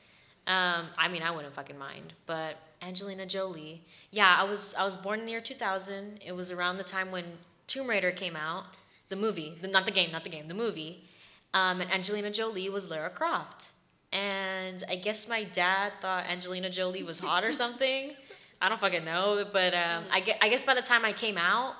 Um, 0.46 0.87
I 0.96 1.08
mean, 1.08 1.22
I 1.22 1.30
wouldn't 1.30 1.54
fucking 1.54 1.78
mind. 1.78 2.14
But 2.26 2.56
Angelina 2.82 3.26
Jolie, 3.26 3.82
yeah, 4.11 4.34
I 4.38 4.44
was 4.44 4.74
I 4.76 4.84
was 4.84 4.96
born 4.96 5.20
in 5.20 5.26
the 5.26 5.32
year 5.32 5.40
2000. 5.40 6.20
It 6.24 6.32
was 6.32 6.50
around 6.50 6.78
the 6.78 6.84
time 6.84 7.11
when 7.11 7.24
Tomb 7.66 7.88
Raider 7.88 8.11
came 8.11 8.34
out, 8.34 8.64
the 9.09 9.16
movie, 9.16 9.55
the, 9.61 9.68
not 9.68 9.85
the 9.85 9.90
game, 9.92 10.12
not 10.12 10.25
the 10.25 10.31
game, 10.31 10.49
the 10.49 10.55
movie. 10.55 11.05
Um, 11.55 11.81
and 11.81 11.90
Angelina 11.90 12.31
Jolie 12.31 12.68
was 12.68 12.90
Lara 12.90 13.11
Croft. 13.11 13.71
And 14.12 14.83
I 14.88 14.97
guess 14.97 15.29
my 15.29 15.44
dad 15.44 15.92
thought 16.01 16.25
Angelina 16.27 16.71
Jolie 16.71 17.03
was 17.03 17.18
hot 17.18 17.44
or 17.44 17.53
something. 17.53 18.12
I 18.61 18.68
don't 18.68 18.81
fucking 18.81 19.05
know, 19.05 19.44
but 19.53 19.75
um, 19.75 20.05
I, 20.11 20.21
guess, 20.21 20.38
I 20.40 20.49
guess 20.49 20.64
by 20.64 20.75
the 20.75 20.83
time 20.83 21.05
I 21.05 21.12
came 21.12 21.38
out, 21.38 21.75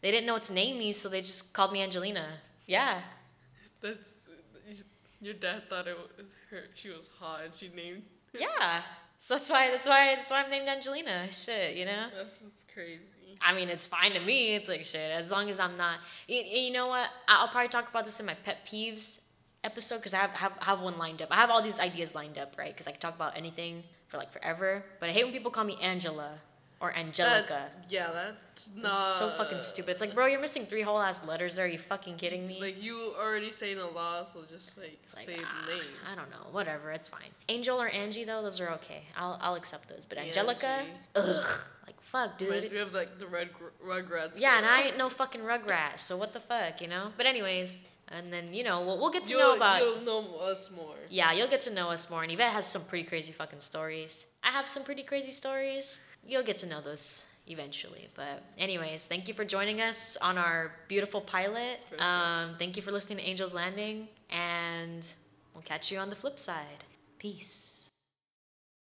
they 0.00 0.10
didn't 0.10 0.26
know 0.26 0.32
what 0.32 0.44
to 0.44 0.52
name 0.52 0.78
me, 0.78 0.92
so 0.92 1.08
they 1.08 1.20
just 1.20 1.52
called 1.52 1.72
me 1.72 1.82
Angelina. 1.82 2.26
Yeah. 2.66 3.00
That's. 3.80 4.08
Your 5.20 5.34
dad 5.34 5.70
thought 5.70 5.86
it 5.86 5.96
was 5.96 6.32
her. 6.50 6.64
She 6.74 6.90
was 6.90 7.08
hot, 7.20 7.42
and 7.44 7.54
she 7.54 7.68
named. 7.68 8.02
Yeah. 8.36 8.82
So 9.18 9.34
that's 9.34 9.48
why 9.48 9.70
that's 9.70 9.86
why 9.86 10.16
that's 10.16 10.32
why 10.32 10.42
I'm 10.42 10.50
named 10.50 10.66
Angelina. 10.66 11.28
Shit, 11.30 11.76
you 11.76 11.84
know. 11.84 12.06
That's 12.16 12.40
just 12.40 12.66
crazy. 12.74 12.98
I 13.40 13.54
mean, 13.54 13.68
it's 13.68 13.86
fine 13.86 14.12
to 14.12 14.20
me. 14.20 14.54
It's 14.54 14.68
like 14.68 14.84
shit. 14.84 15.10
As 15.12 15.30
long 15.30 15.48
as 15.48 15.58
I'm 15.58 15.76
not. 15.76 15.98
You, 16.28 16.42
you 16.42 16.72
know 16.72 16.88
what? 16.88 17.08
I'll 17.28 17.48
probably 17.48 17.68
talk 17.68 17.88
about 17.88 18.04
this 18.04 18.20
in 18.20 18.26
my 18.26 18.34
pet 18.34 18.66
peeves 18.66 19.22
episode 19.64 19.96
because 19.96 20.14
I 20.14 20.18
have, 20.18 20.30
have 20.30 20.52
have 20.60 20.80
one 20.80 20.98
lined 20.98 21.22
up. 21.22 21.28
I 21.30 21.36
have 21.36 21.50
all 21.50 21.62
these 21.62 21.80
ideas 21.80 22.14
lined 22.14 22.38
up, 22.38 22.54
right? 22.58 22.72
Because 22.72 22.86
I 22.86 22.90
can 22.92 23.00
talk 23.00 23.14
about 23.14 23.36
anything 23.36 23.82
for 24.08 24.16
like 24.16 24.32
forever. 24.32 24.84
But 25.00 25.08
I 25.08 25.12
hate 25.12 25.24
when 25.24 25.32
people 25.32 25.50
call 25.50 25.64
me 25.64 25.76
Angela 25.80 26.32
or 26.82 26.92
Angelica. 26.96 27.70
That, 27.80 27.86
yeah, 27.88 28.10
that's 28.12 28.68
It's 28.76 29.18
so 29.18 29.30
fucking 29.38 29.60
stupid. 29.60 29.92
It's 29.92 30.00
like, 30.00 30.14
bro, 30.14 30.26
you're 30.26 30.40
missing 30.40 30.66
three 30.66 30.82
whole 30.82 31.00
ass 31.00 31.24
letters 31.24 31.54
there. 31.54 31.64
Are 31.64 31.68
you 31.68 31.78
fucking 31.78 32.16
kidding 32.16 32.44
me? 32.44 32.60
Like 32.60 32.82
you 32.82 33.14
already 33.18 33.52
saying 33.52 33.78
a 33.78 33.88
law, 33.88 34.24
so 34.24 34.42
just 34.50 34.76
like 34.76 34.98
It's 35.00 35.16
like, 35.16 35.26
say 35.26 35.36
ah, 35.38 35.64
the 35.66 35.74
name. 35.74 35.84
I 36.10 36.16
don't 36.16 36.28
know. 36.30 36.50
Whatever. 36.50 36.90
It's 36.90 37.08
fine. 37.08 37.30
Angel 37.48 37.80
or 37.80 37.88
Angie 37.88 38.24
though, 38.24 38.42
those 38.42 38.60
are 38.60 38.70
okay. 38.70 39.02
I'll 39.16 39.38
I'll 39.40 39.54
accept 39.54 39.88
those. 39.88 40.06
But 40.06 40.18
Angelica, 40.18 40.66
Angie. 40.66 40.90
ugh, 41.14 41.60
fuck, 42.12 42.38
dude. 42.38 42.50
Reminds 42.50 42.72
me 42.72 42.78
of 42.78 42.92
like 42.92 43.18
the 43.18 43.26
red 43.26 43.48
gr- 43.52 43.74
Rugrats. 43.92 44.38
Yeah, 44.38 44.56
and. 44.58 44.66
I 44.66 44.82
ain't 44.82 44.98
no 44.98 45.08
fucking 45.08 45.40
Rugrat, 45.40 45.98
so 45.98 46.16
what 46.16 46.32
the 46.32 46.40
fuck, 46.40 46.80
you 46.80 46.88
know? 46.88 47.08
But 47.16 47.26
anyways, 47.26 47.84
and 48.08 48.32
then 48.32 48.52
you 48.52 48.62
know 48.64 48.82
we'll, 48.86 48.98
we'll 48.98 49.10
get 49.10 49.24
to 49.24 49.30
You'll, 49.30 49.40
know 49.40 49.56
about. 49.56 49.80
you'll 49.82 50.00
know 50.02 50.36
us 50.36 50.70
more. 50.74 50.96
Yeah, 51.08 51.32
you'll 51.32 51.48
get 51.48 51.62
to 51.62 51.72
know 51.72 51.88
us 51.90 52.10
more, 52.10 52.22
and 52.22 52.30
Yvette 52.30 52.52
has 52.52 52.66
some 52.66 52.84
pretty 52.84 53.04
crazy 53.04 53.32
fucking 53.32 53.60
stories. 53.60 54.26
I 54.44 54.50
have 54.50 54.68
some 54.68 54.84
pretty 54.84 55.02
crazy 55.02 55.32
stories. 55.32 56.00
You'll 56.26 56.44
get 56.44 56.56
to 56.58 56.66
know 56.66 56.80
those 56.80 57.26
eventually. 57.48 58.08
But 58.14 58.42
anyways, 58.58 59.06
thank 59.06 59.26
you 59.28 59.34
for 59.34 59.44
joining 59.44 59.80
us 59.80 60.16
on 60.18 60.38
our 60.38 60.72
beautiful 60.88 61.20
pilot. 61.20 61.80
Um, 61.98 62.54
thank 62.58 62.76
you 62.76 62.82
for 62.82 62.92
listening 62.92 63.18
to 63.18 63.24
Angel's 63.24 63.54
Landing, 63.54 64.08
and 64.30 65.06
we'll 65.54 65.62
catch 65.62 65.90
you 65.90 65.98
on 65.98 66.08
the 66.10 66.16
flip 66.16 66.38
side. 66.38 66.84
Peace. 67.18 67.81